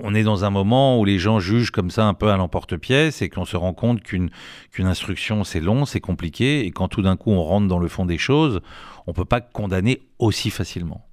on 0.00 0.14
est 0.14 0.22
dans 0.22 0.44
un 0.44 0.50
moment 0.50 0.98
où 0.98 1.04
les 1.04 1.18
gens 1.18 1.40
jugent 1.40 1.70
comme 1.70 1.90
ça 1.90 2.06
un 2.06 2.14
peu 2.14 2.30
à 2.30 2.36
l'emporte-pièce 2.36 3.22
et 3.22 3.28
qu'on 3.28 3.44
se 3.44 3.56
rend 3.56 3.72
compte 3.72 4.02
qu'une 4.02 4.30
instruction 4.78 5.44
c'est 5.44 5.60
long, 5.60 5.84
c'est 5.84 6.00
compliqué 6.00 6.66
et 6.66 6.70
quand 6.70 6.88
tout 6.88 7.02
d'un 7.02 7.16
coup 7.16 7.30
on 7.30 7.42
rentre 7.42 7.68
dans 7.68 7.78
le 7.78 7.88
fond 7.88 8.06
des 8.06 8.18
choses, 8.18 8.60
on 9.06 9.12
peut 9.12 9.24
pas 9.24 9.40
condamner 9.40 10.02
aussi 10.18 10.50
facilement. 10.50 11.06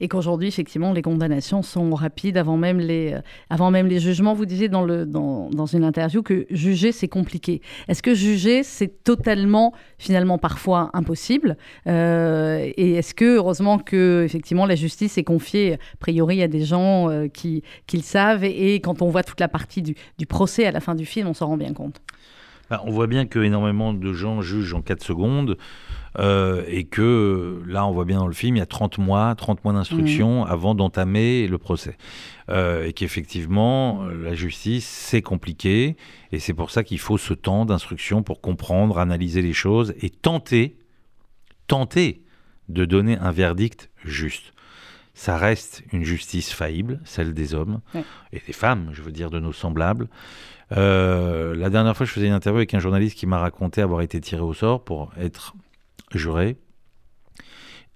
Et 0.00 0.08
qu'aujourd'hui, 0.08 0.48
effectivement, 0.48 0.92
les 0.92 1.02
condamnations 1.02 1.62
sont 1.62 1.90
rapides 1.94 2.36
avant 2.36 2.56
même 2.56 2.80
les, 2.80 3.12
euh, 3.14 3.20
avant 3.50 3.70
même 3.70 3.86
les 3.86 4.00
jugements. 4.00 4.34
Vous 4.34 4.46
disiez 4.46 4.68
dans, 4.68 4.82
le, 4.82 5.04
dans, 5.06 5.50
dans 5.50 5.66
une 5.66 5.84
interview 5.84 6.22
que 6.22 6.46
juger, 6.50 6.92
c'est 6.92 7.08
compliqué. 7.08 7.60
Est-ce 7.88 8.02
que 8.02 8.14
juger, 8.14 8.62
c'est 8.62 9.04
totalement, 9.04 9.74
finalement, 9.98 10.38
parfois 10.38 10.90
impossible 10.94 11.56
Euh, 11.86 12.70
Et 12.76 12.94
est-ce 12.94 13.14
que, 13.14 13.36
heureusement, 13.36 13.78
que, 13.78 14.22
effectivement, 14.24 14.66
la 14.66 14.74
justice 14.74 15.18
est 15.18 15.24
confiée, 15.24 15.74
a 15.74 15.96
priori, 15.98 16.42
à 16.42 16.48
des 16.48 16.64
gens 16.64 17.10
euh, 17.10 17.28
qui, 17.28 17.62
qui 17.86 17.98
le 17.98 18.02
savent 18.02 18.44
et, 18.44 18.80
quand 18.80 19.02
on 19.02 19.08
voit 19.08 19.22
toute 19.22 19.40
la 19.40 19.48
partie 19.48 19.82
du, 19.82 19.94
du 20.18 20.26
procès 20.26 20.64
à 20.66 20.72
la 20.72 20.80
fin 20.80 20.94
du 20.94 21.04
film, 21.04 21.28
on 21.28 21.34
s'en 21.34 21.46
rend 21.48 21.56
bien 21.56 21.74
compte? 21.74 22.00
Bah, 22.70 22.80
on 22.86 22.90
voit 22.90 23.08
bien 23.08 23.26
que 23.26 23.40
énormément 23.40 23.92
de 23.92 24.12
gens 24.12 24.40
jugent 24.42 24.74
en 24.74 24.80
4 24.80 25.02
secondes 25.02 25.56
euh, 26.18 26.64
et 26.66 26.84
que 26.84 27.62
là, 27.66 27.86
on 27.86 27.92
voit 27.92 28.04
bien 28.04 28.18
dans 28.18 28.26
le 28.26 28.32
film, 28.32 28.56
il 28.56 28.58
y 28.58 28.62
a 28.62 28.66
30 28.66 28.98
mois, 28.98 29.34
30 29.34 29.64
mois 29.64 29.72
d'instruction 29.72 30.44
avant 30.44 30.74
d'entamer 30.74 31.46
le 31.46 31.58
procès. 31.58 31.96
Euh, 32.48 32.86
et 32.86 32.92
qu'effectivement, 32.92 34.04
la 34.06 34.34
justice, 34.34 34.86
c'est 34.86 35.22
compliqué 35.22 35.96
et 36.32 36.38
c'est 36.38 36.54
pour 36.54 36.70
ça 36.70 36.82
qu'il 36.82 36.98
faut 36.98 37.18
ce 37.18 37.34
temps 37.34 37.64
d'instruction 37.64 38.22
pour 38.22 38.40
comprendre, 38.40 38.98
analyser 38.98 39.42
les 39.42 39.52
choses 39.52 39.94
et 40.00 40.10
tenter, 40.10 40.76
tenter 41.68 42.22
de 42.68 42.84
donner 42.84 43.16
un 43.18 43.30
verdict 43.30 43.90
juste. 44.04 44.52
Ça 45.14 45.36
reste 45.36 45.82
une 45.92 46.04
justice 46.04 46.52
faillible, 46.52 47.00
celle 47.04 47.34
des 47.34 47.54
hommes 47.54 47.80
et 48.32 48.40
des 48.46 48.52
femmes, 48.52 48.90
je 48.92 49.02
veux 49.02 49.12
dire, 49.12 49.30
de 49.30 49.38
nos 49.38 49.52
semblables. 49.52 50.08
Euh, 50.76 51.54
la 51.56 51.68
dernière 51.68 51.96
fois, 51.96 52.06
je 52.06 52.12
faisais 52.12 52.26
une 52.26 52.32
interview 52.32 52.58
avec 52.58 52.74
un 52.74 52.78
journaliste 52.78 53.18
qui 53.18 53.26
m'a 53.26 53.38
raconté 53.38 53.82
avoir 53.82 54.02
été 54.02 54.20
tiré 54.20 54.40
au 54.40 54.54
sort 54.54 54.84
pour 54.84 55.12
être 55.20 55.54
juré. 56.18 56.56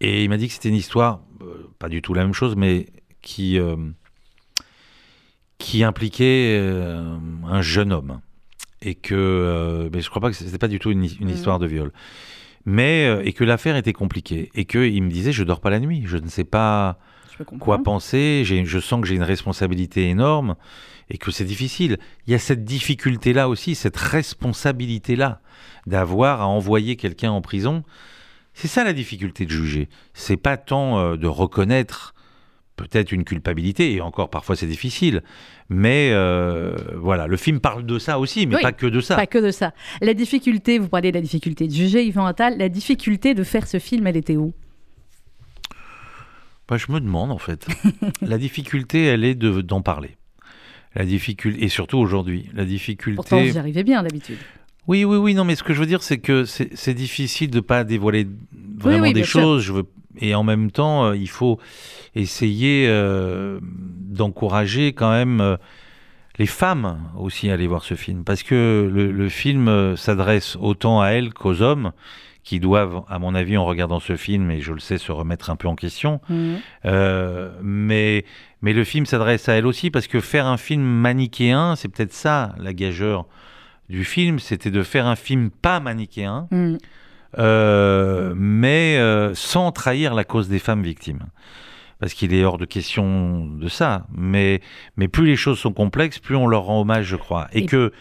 Et 0.01 0.25
il 0.25 0.29
m'a 0.29 0.37
dit 0.37 0.49
que 0.49 0.55
c'était 0.55 0.69
une 0.69 0.75
histoire, 0.75 1.23
euh, 1.41 1.69
pas 1.79 1.89
du 1.89 2.03
tout 2.03 2.15
la 2.15 2.25
même 2.25 2.35
chose, 2.35 2.57
mais 2.57 2.87
qui, 3.23 3.59
euh, 3.59 3.77
qui 5.59 5.85
impliquait 5.85 6.59
euh, 6.61 7.17
un 7.47 7.63
jeune 7.63 7.93
homme. 7.93 8.21
Et 8.83 8.95
que, 8.95 9.89
mais 9.93 10.01
je 10.03 10.11
crois 10.11 10.21
pas 10.21 10.29
que 10.31 10.37
c'était 10.37 10.59
pas 10.59 10.69
du 10.69 10.79
tout 10.79 10.91
une, 10.91 11.05
une 11.05 11.29
Mhm. 11.29 11.29
histoire 11.31 11.59
de 11.59 11.67
viol. 11.67 11.91
Mais, 12.67 13.21
et 13.25 13.33
que 13.33 13.45
l'affaire 13.45 13.77
était 13.77 13.93
compliquée. 13.95 14.51
Et 14.55 14.65
qu'il 14.67 15.03
me 15.03 15.11
disait, 15.11 15.33
je 15.33 15.45
dors 15.45 15.61
pas 15.61 15.71
la 15.71 15.81
nuit, 15.81 16.03
je 16.07 16.17
ne 16.19 16.29
sais 16.29 16.45
pas. 16.45 16.99
Quoi 17.59 17.83
penser, 17.83 18.43
je 18.45 18.79
sens 18.79 19.01
que 19.01 19.07
j'ai 19.07 19.15
une 19.15 19.23
responsabilité 19.23 20.09
énorme 20.09 20.57
et 21.11 21.19
que 21.19 21.31
c'est 21.31 21.45
difficile. 21.45 21.99
Il 22.27 22.33
y 22.33 22.35
a 22.35 22.39
cette 22.39 22.65
difficulté-là 22.65 23.49
aussi, 23.49 23.75
cette 23.75 23.97
responsabilité-là 23.97 25.41
d'avoir 25.87 26.41
à 26.41 26.47
envoyer 26.47 26.97
quelqu'un 26.97 27.31
en 27.31 27.41
prison. 27.41 27.83
C'est 28.55 28.69
ça 28.69 28.85
la 28.85 28.93
difficulté 28.93 29.45
de 29.45 29.51
juger. 29.51 29.89
C'est 30.15 30.37
pas 30.37 30.57
tant 30.57 30.99
euh, 30.99 31.17
de 31.17 31.27
reconnaître 31.27 32.15
peut-être 32.77 33.13
une 33.13 33.25
culpabilité, 33.25 33.95
et 33.95 34.01
encore 34.01 34.31
parfois 34.31 34.57
c'est 34.57 34.67
difficile, 34.67 35.23
mais 35.69 36.11
euh, 36.13 36.75
voilà, 36.97 37.29
le 37.29 37.37
film 37.37 37.61
parle 37.61 37.87
de 37.87 38.01
ça 38.01 38.19
aussi, 38.19 38.49
mais 38.49 38.57
Oui, 38.57 38.63
pas 38.63 38.73
que 38.73 38.87
de 38.87 39.01
ça. 39.01 39.15
Pas 39.17 39.29
que 39.29 39.39
de 39.39 39.51
ça. 39.53 39.73
La 40.01 40.13
difficulté, 40.13 40.79
vous 40.79 40.89
parlez 40.89 41.13
de 41.13 41.17
la 41.17 41.23
difficulté 41.23 41.69
de 41.69 41.73
juger, 41.73 42.05
Yvan 42.05 42.27
Attal, 42.27 42.59
la 42.59 42.69
difficulté 42.69 43.35
de 43.35 43.45
faire 43.45 43.69
ce 43.69 43.79
film, 43.79 44.07
elle 44.07 44.17
était 44.17 44.37
où? 44.37 44.53
Bah, 46.69 46.77
je 46.77 46.91
me 46.91 47.01
demande 47.01 47.31
en 47.31 47.39
fait. 47.39 47.67
la 48.23 48.39
difficulté, 48.39 49.05
elle 49.05 49.25
est 49.25 49.35
de- 49.35 49.61
d'en 49.61 49.83
parler. 49.83 50.17
La 50.95 51.05
difficulté, 51.05 51.65
et 51.65 51.69
surtout 51.69 51.99
aujourd'hui, 51.99 52.49
la 52.55 52.65
difficulté. 52.65 53.17
Pourtant, 53.17 53.43
vous 53.43 53.57
y 53.57 53.59
arrivez 53.59 53.83
bien 53.83 54.03
d'habitude. 54.03 54.39
Oui, 54.87 55.05
oui, 55.05 55.17
oui, 55.17 55.35
non, 55.35 55.45
mais 55.45 55.57
ce 55.57 55.63
que 55.63 55.75
je 55.75 55.81
veux 55.81 55.87
dire, 55.87 56.03
c'est 56.03 56.19
que 56.19 56.45
c'est 56.45 56.95
difficile 56.95 57.51
de 57.51 57.61
pas 57.61 57.85
dévoiler 57.85 58.29
vraiment 58.79 59.05
oui, 59.05 59.13
des 59.13 59.25
sûr. 59.25 59.41
choses. 59.41 59.63
Je 59.63 59.73
veux, 59.73 59.85
et 60.21 60.35
en 60.35 60.45
même 60.45 60.71
temps, 60.71 61.07
euh, 61.07 61.17
il 61.17 61.29
faut 61.29 61.59
essayer 62.15 62.87
euh, 62.89 63.59
d'encourager 63.63 64.93
quand 64.93 65.11
même 65.11 65.41
euh, 65.41 65.57
les 66.39 66.47
femmes 66.47 66.99
aussi 67.17 67.51
à 67.51 67.55
aller 67.55 67.67
voir 67.67 67.85
ce 67.85 67.95
film, 67.95 68.25
parce 68.25 68.43
que 68.43 68.91
le, 68.93 69.13
le 69.13 69.29
film 69.29 69.69
euh, 69.69 69.97
s'adresse 69.97 70.57
autant 70.61 71.01
à 71.01 71.09
elles 71.11 71.33
qu'aux 71.33 71.63
hommes 71.63 71.93
qui 72.43 72.61
doivent, 72.61 73.03
à 73.09 73.19
mon 73.19 73.35
avis, 73.35 73.57
en 73.57 73.65
regardant 73.65 74.01
ce 74.01 74.17
film, 74.17 74.51
et 74.51 74.61
je 74.61 74.73
le 74.75 74.81
sais, 74.81 74.99
se 74.99 75.13
remettre 75.13 75.49
un 75.49 75.57
peu 75.57 75.67
en 75.69 75.77
question. 75.77 76.21
Mhm. 76.29 76.59
Euh, 76.85 77.51
mais, 77.63 78.25
mais 78.61 78.73
le 78.75 78.85
film 78.85 79.07
s'adresse 79.07 79.49
à 79.49 79.55
elle 79.55 79.67
aussi 79.67 79.91
parce 79.91 80.07
que 80.09 80.21
faire 80.21 80.47
un 80.47 80.59
film 80.59 80.83
manichéen, 80.83 81.75
c'est 81.77 81.89
peut-être 81.89 82.13
ça 82.13 82.55
la 82.59 82.75
gageure 82.75 83.27
du 83.89 84.05
film, 84.05 84.39
c'était 84.41 84.71
de 84.71 84.83
faire 84.83 85.07
un 85.07 85.17
film 85.17 85.51
pas 85.51 85.81
manichéen, 85.81 86.49
Mhm. 86.51 86.79
euh, 87.39 88.35
mais 88.37 88.97
euh, 88.99 89.35
sans 89.35 89.73
trahir 89.73 90.15
la 90.15 90.25
cause 90.25 90.49
des 90.49 90.59
femmes 90.59 90.83
victimes. 90.83 91.25
Parce 92.05 92.13
qu'il 92.13 92.35
est 92.35 92.45
hors 92.45 92.59
de 92.59 92.67
question 92.67 93.47
de 93.47 93.67
ça. 93.67 94.07
Mais, 94.15 94.61
mais 94.99 95.09
plus 95.09 95.25
les 95.25 95.37
choses 95.37 95.59
sont 95.59 95.73
complexes, 95.73 96.19
plus 96.19 96.37
on 96.37 96.47
leur 96.47 96.65
rend 96.65 96.83
hommage, 96.83 97.07
je 97.07 97.17
crois. 97.17 97.49
Et, 97.55 97.61
Et- 97.61 97.65
que 97.67 97.93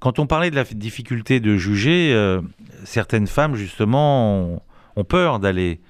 quand 0.00 0.18
on 0.18 0.26
parlait 0.26 0.50
de 0.50 0.56
la 0.56 0.64
difficulté 0.64 1.38
de 1.38 1.58
juger, 1.58 2.14
euh, 2.14 2.40
certaines 2.84 3.26
femmes, 3.26 3.54
justement, 3.54 4.38
ont, 4.54 4.60
ont 4.96 5.04
peur 5.04 5.38
d'aller 5.38 5.80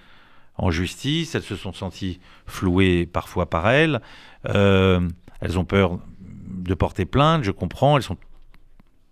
en 0.57 0.73
justice. 0.73 1.37
Elles 1.37 1.45
se 1.45 1.55
sont 1.55 1.73
senties 1.73 2.19
flouées 2.47 3.07
parfois 3.07 3.49
par 3.49 3.71
elles. 3.71 4.01
Euh, 4.49 5.09
elles 5.41 5.57
ont 5.57 5.65
peur 5.65 6.01
de 6.49 6.75
porter 6.75 7.05
plainte, 7.05 7.45
je 7.45 7.53
comprends. 7.53 7.97
Elles 7.97 8.03
sont 8.03 8.19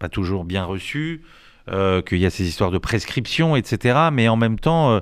pas 0.01 0.09
toujours 0.09 0.45
bien 0.45 0.65
reçues. 0.65 1.23
euh, 1.69 2.03
qu'il 2.03 2.19
y 2.19 2.27
a 2.27 2.31
ces 2.31 2.49
histoires 2.49 2.73
de 2.73 2.79
prescription, 2.79 3.55
etc. 3.55 4.09
Mais 4.13 4.27
en 4.27 4.37
même 4.37 4.59
temps, 4.59 5.01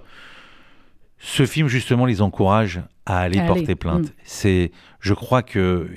ce 1.19 1.47
film 1.47 1.69
justement 1.69 2.07
les 2.07 2.23
encourage 2.23 2.81
à 3.07 3.19
aller 3.21 3.41
porter 3.47 3.75
plainte. 3.75 4.07
mm. 4.07 4.13
C'est, 4.25 4.73
je 5.01 5.15
crois 5.15 5.43
que 5.43 5.89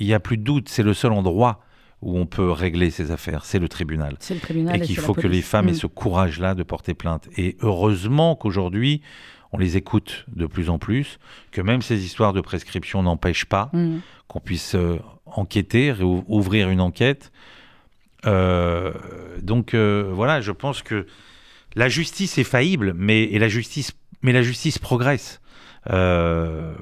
il 0.00 0.06
y 0.06 0.14
a 0.14 0.20
plus 0.20 0.36
de 0.38 0.42
doute. 0.42 0.68
C'est 0.68 0.82
le 0.82 0.94
seul 0.94 1.12
endroit 1.12 1.60
où 2.00 2.16
on 2.16 2.26
peut 2.26 2.50
régler 2.52 2.90
ces 2.90 3.10
affaires, 3.10 3.44
c'est 3.44 3.58
le 3.58 3.68
tribunal. 3.68 4.14
C'est 4.20 4.34
le 4.34 4.40
tribunal. 4.40 4.76
Et 4.76 4.80
qu'il 4.80 4.96
faut 4.96 5.14
que 5.14 5.26
les 5.26 5.42
femmes 5.42 5.68
aient 5.68 5.72
Mm. 5.72 5.74
ce 5.74 5.86
courage-là 5.88 6.54
de 6.54 6.62
porter 6.62 6.94
plainte. 6.94 7.28
Et 7.36 7.56
heureusement 7.60 8.36
qu'aujourd'hui, 8.36 9.02
on 9.52 9.58
les 9.58 9.76
écoute 9.76 10.24
de 10.28 10.46
plus 10.46 10.70
en 10.70 10.78
plus, 10.78 11.18
que 11.50 11.60
même 11.60 11.82
ces 11.82 12.04
histoires 12.04 12.32
de 12.32 12.40
prescription 12.40 13.02
n'empêchent 13.02 13.46
pas 13.46 13.70
Mm. 13.72 13.96
qu'on 14.28 14.40
puisse 14.40 14.74
euh, 14.76 14.98
enquêter, 15.26 15.92
ouvrir 16.28 16.68
une 16.70 16.80
enquête. 16.80 17.32
Euh, 18.26 18.92
donc 19.42 19.74
euh, 19.74 20.10
voilà, 20.12 20.40
je 20.40 20.52
pense 20.52 20.82
que 20.82 21.06
la 21.74 21.88
justice 21.88 22.38
est 22.38 22.44
faillible, 22.44 22.92
mais, 22.96 23.22
et 23.24 23.38
la, 23.38 23.48
justice, 23.48 23.92
mais 24.22 24.32
la 24.32 24.42
justice 24.42 24.78
progresse. 24.78 25.40
Euh, 25.90 26.74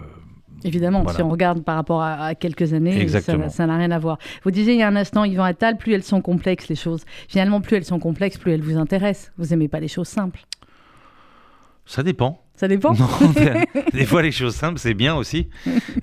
Évidemment, 0.64 1.02
Voilà. 1.02 1.16
si 1.16 1.23
on 1.23 1.28
regarde 1.28 1.62
par 1.62 1.76
rapport 1.76 2.02
à, 2.02 2.14
à 2.25 2.35
quelques 2.35 2.73
années, 2.73 2.95
ça- 2.95 2.99
Exactement. 3.00 3.49
ça 3.50 3.66
n'a 3.66 3.76
rien 3.76 3.90
à 3.90 3.99
voir. 3.99 4.19
Vous 4.43 4.50
disiez 4.50 4.73
il 4.73 4.78
y 4.81 4.83
a 4.83 4.88
un 4.88 4.97
instant, 4.97 5.25
Yvan 5.25 5.45
Attal, 5.45 5.76
plus 5.76 5.93
elles 5.93 6.02
sont 6.02 6.23
complexes, 6.23 6.69
les 6.69 6.75
choses. 6.75 7.05
Finalement, 7.28 7.61
plus 7.61 7.76
elles 7.76 7.85
sont 7.85 7.99
complexes, 8.00 8.38
plus 8.38 8.52
elles 8.52 8.62
vous 8.62 8.76
intéressent. 8.78 9.33
Vous 9.38 9.52
aimez 9.52 9.69
pas 9.69 9.81
les 9.81 9.88
choses 9.88 10.09
simples. 10.09 10.40
ça 11.85 12.02
dépend. 12.02 12.43
Ça 12.57 12.69
dépend 12.69 12.95
Non, 12.95 13.07
des 13.93 14.07
fois 14.07 14.23
les 14.23 14.33
choses 14.33 14.55
simples 14.55 14.79
c'est 14.79 14.95
bien 14.95 15.15
aussi, 15.15 15.49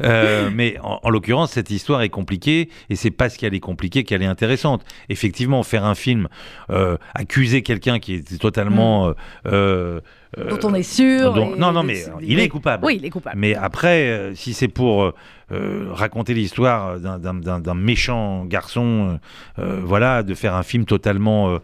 Euh, 0.03 0.49
mais 0.53 0.77
en, 0.83 0.99
en 1.03 1.09
l'occurrence 1.09 1.51
cette 1.51 1.69
histoire 1.71 2.01
est 2.01 2.09
compliquée 2.09 2.69
et 2.89 2.95
c'est 2.95 3.11
parce 3.11 3.37
qu'elle 3.37 3.53
est 3.53 3.59
compliquée 3.59 4.03
qu'elle 4.03 4.21
est 4.21 4.25
intéressante. 4.27 4.83
Effectivement, 5.09 5.63
faire 5.63 5.83
un 5.85 5.95
film, 5.95 6.27
euh, 6.69 6.97
accuser 7.15 7.61
quelqu'un 7.63 7.99
qui 7.99 8.15
est 8.15 8.37
totalement, 8.39 9.07
euh, 9.47 9.99
euh, 10.37 10.49
Dont 10.49 10.59
on 10.69 10.73
est 10.73 10.83
sûr. 10.83 11.33
dont- 11.33 11.55
non, 11.55 11.71
non, 11.71 11.83
mais 11.83 12.03
il 12.21 12.39
est 12.39 12.49
coupable. 12.49 12.83
Oui, 12.85 12.97
il 12.99 13.05
est 13.05 13.09
coupable. 13.11 13.35
Mais 13.37 13.53
après, 13.55 14.31
si 14.35 14.53
c'est 14.53 14.67
pour 14.67 15.13
raconter 15.51 16.33
l'histoire 16.33 16.99
d'un- 16.99 17.73
méchant 17.75 18.45
garçon, 18.45 19.19
voilà, 19.57 20.23
de 20.23 20.33
faire 20.33 20.55
un 20.55 20.63
film 20.63 20.85
totalement 20.85 21.59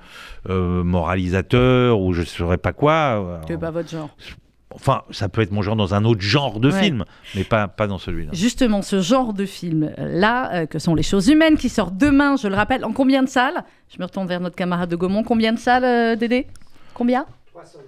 moralisateur 0.84 2.00
ou 2.00 2.14
je 2.14 2.22
ne 2.22 2.26
saurais 2.26 2.58
pas 2.58 2.74
quoi. 2.74 3.42
C'est 3.48 3.60
pas 3.60 3.72
votre 3.72 3.90
genre. 3.90 4.10
Enfin, 4.72 5.02
ça 5.10 5.30
peut 5.30 5.42
être 5.42 5.52
mon 5.52 5.62
genre 5.64 5.76
dans 5.76 5.96
un 5.96 6.06
autre 6.06 6.22
genre 6.22 6.60
de 6.60 6.72
Ouais. 6.72 6.80
film, 6.84 7.06
mais 7.36 7.44
pas, 7.44 7.68
pas 7.68 7.88
dans 7.88 7.98
celui-là. 7.98 8.32
Justement, 8.34 8.82
ce 8.84 9.02
genre 9.02 9.34
de 9.34 9.46
film-là, 9.46 10.54
euh, 10.54 10.66
que 10.68 10.78
sont 10.78 10.94
les 10.94 11.02
choses 11.04 11.28
humaines, 11.28 11.58
qui 11.58 11.70
sort 11.70 11.90
demain, 11.92 12.36
je 12.38 12.48
le 12.48 12.56
rappelle, 12.56 12.86
en 12.86 12.94
combien 12.94 13.24
de 13.24 13.30
salles? 13.30 13.64
Je 13.90 13.98
me 14.00 14.04
retourne 14.06 14.28
vers 14.28 14.40
notre 14.40 14.56
camarade 14.56 14.90
de 14.90 14.96
Gaumont. 14.96 15.24
Combien 15.24 15.54
de 15.54 15.60
salles, 15.60 15.84
euh, 15.86 16.16
Dédé? 16.16 16.46
Combien? 16.94 17.26
310 17.52 17.82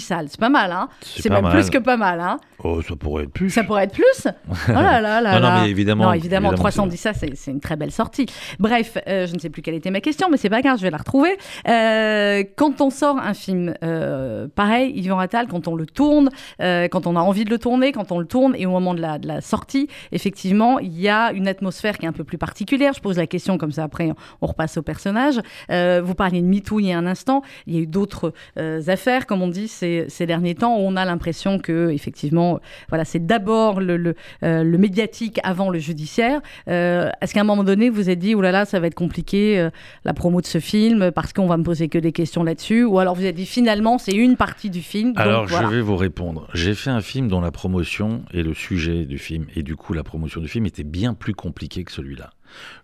salles, 0.00 0.26
c'est 0.28 0.40
pas 0.40 0.48
mal, 0.48 0.70
hein 0.72 0.88
C'est 1.02 1.30
même 1.30 1.42
mal. 1.42 1.52
plus 1.52 1.70
que 1.70 1.78
pas 1.78 1.96
mal, 1.96 2.20
hein 2.20 2.38
Oh, 2.62 2.80
ça 2.82 2.96
pourrait 2.96 3.24
être 3.24 3.32
plus. 3.32 3.50
Ça 3.50 3.64
pourrait 3.64 3.84
être 3.84 3.92
plus 3.92 4.26
Oh 4.26 4.72
là 4.72 5.00
là 5.00 5.20
là 5.20 5.34
Non, 5.40 5.40
non, 5.40 5.48
là. 5.54 5.62
mais 5.62 5.70
évidemment, 5.70 6.04
Non, 6.04 6.12
évidemment, 6.12 6.48
évidemment, 6.50 6.70
310, 6.70 6.96
ça, 6.96 7.12
c'est 7.14 7.50
une 7.50 7.60
très 7.60 7.76
belle 7.76 7.90
sortie. 7.90 8.26
Bref, 8.58 8.96
euh, 9.06 9.26
je 9.26 9.34
ne 9.34 9.38
sais 9.38 9.50
plus 9.50 9.62
quelle 9.62 9.74
était 9.74 9.90
ma 9.90 10.00
question, 10.00 10.28
mais 10.30 10.36
c'est 10.36 10.48
pas 10.50 10.62
grave, 10.62 10.78
je 10.78 10.82
vais 10.82 10.90
la 10.90 10.96
retrouver. 10.98 11.36
Euh, 11.68 12.44
quand 12.56 12.80
on 12.80 12.90
sort 12.90 13.18
un 13.18 13.34
film 13.34 13.74
euh, 13.82 14.46
pareil, 14.54 14.92
Yvan 14.96 15.18
Attal, 15.18 15.46
quand 15.48 15.68
on 15.68 15.74
le 15.74 15.86
tourne, 15.86 16.30
euh, 16.60 16.88
quand 16.88 17.06
on 17.06 17.16
a 17.16 17.20
envie 17.20 17.44
de 17.44 17.50
le 17.50 17.58
tourner, 17.58 17.92
quand 17.92 18.12
on 18.12 18.18
le 18.18 18.26
tourne, 18.26 18.54
et 18.56 18.66
au 18.66 18.70
moment 18.70 18.94
de 18.94 19.00
la, 19.00 19.18
de 19.18 19.26
la 19.26 19.40
sortie, 19.40 19.88
effectivement, 20.12 20.78
il 20.78 20.98
y 20.98 21.08
a 21.08 21.32
une 21.32 21.48
atmosphère 21.48 21.98
qui 21.98 22.06
est 22.06 22.08
un 22.08 22.12
peu 22.12 22.24
plus 22.24 22.38
particulière. 22.38 22.92
Je 22.94 23.00
pose 23.00 23.18
la 23.18 23.26
question 23.26 23.58
comme 23.58 23.72
ça, 23.72 23.84
après, 23.84 24.12
on 24.40 24.46
repasse 24.46 24.76
au 24.76 24.82
personnage. 24.82 25.40
Vous 25.68 26.14
parliez 26.14 26.40
de 26.40 26.46
MeToo 26.46 26.80
il 26.80 26.86
y 26.86 26.92
a 26.92 26.98
un 26.98 27.06
instant. 27.06 27.42
Il 27.66 27.74
y 27.74 27.78
a 27.78 27.80
eu 27.80 27.86
d'autres 27.86 28.32
euh, 28.58 28.80
comme 29.26 29.42
on 29.42 29.48
dit, 29.48 29.68
ces, 29.68 30.04
ces 30.08 30.26
derniers 30.26 30.54
temps, 30.54 30.76
où 30.76 30.80
on 30.80 30.96
a 30.96 31.04
l'impression 31.04 31.58
que, 31.58 31.90
effectivement, 31.90 32.60
voilà, 32.88 33.04
c'est 33.04 33.24
d'abord 33.24 33.80
le, 33.80 33.96
le, 33.96 34.14
euh, 34.42 34.62
le 34.62 34.78
médiatique 34.78 35.38
avant 35.42 35.70
le 35.70 35.78
judiciaire. 35.78 36.40
Euh, 36.68 37.10
Est-ce 37.20 37.34
qu'à 37.34 37.40
un 37.40 37.44
moment 37.44 37.64
donné, 37.64 37.88
vous 37.90 37.96
vous 37.96 38.10
êtes 38.10 38.18
dit, 38.18 38.34
oulala, 38.34 38.64
ça 38.64 38.80
va 38.80 38.86
être 38.88 38.94
compliqué, 38.94 39.58
euh, 39.58 39.70
la 40.04 40.14
promo 40.14 40.40
de 40.40 40.46
ce 40.46 40.58
film, 40.58 41.10
parce 41.12 41.32
qu'on 41.32 41.46
va 41.46 41.56
me 41.56 41.62
poser 41.62 41.88
que 41.88 41.98
des 41.98 42.12
questions 42.12 42.42
là-dessus? 42.42 42.84
Ou 42.84 42.98
alors 42.98 43.14
vous 43.14 43.22
vous 43.22 43.26
êtes 43.26 43.36
dit, 43.36 43.46
finalement, 43.46 43.98
c'est 43.98 44.14
une 44.14 44.36
partie 44.36 44.70
du 44.70 44.80
film. 44.82 45.12
donc 45.12 45.20
Alors, 45.20 45.46
voilà. 45.46 45.68
je 45.68 45.74
vais 45.74 45.80
vous 45.80 45.96
répondre. 45.96 46.48
J'ai 46.52 46.74
fait 46.74 46.90
un 46.90 47.00
film 47.00 47.28
dont 47.28 47.40
la 47.40 47.50
promotion 47.52 48.22
et 48.32 48.42
le 48.42 48.52
sujet 48.54 49.04
du 49.04 49.18
film, 49.18 49.46
et 49.54 49.62
du 49.62 49.76
coup, 49.76 49.92
la 49.94 50.02
promotion 50.02 50.40
du 50.40 50.48
film 50.48 50.66
était 50.66 50.82
bien 50.84 51.14
plus 51.14 51.34
compliquée 51.34 51.84
que 51.84 51.92
celui-là. 51.92 52.30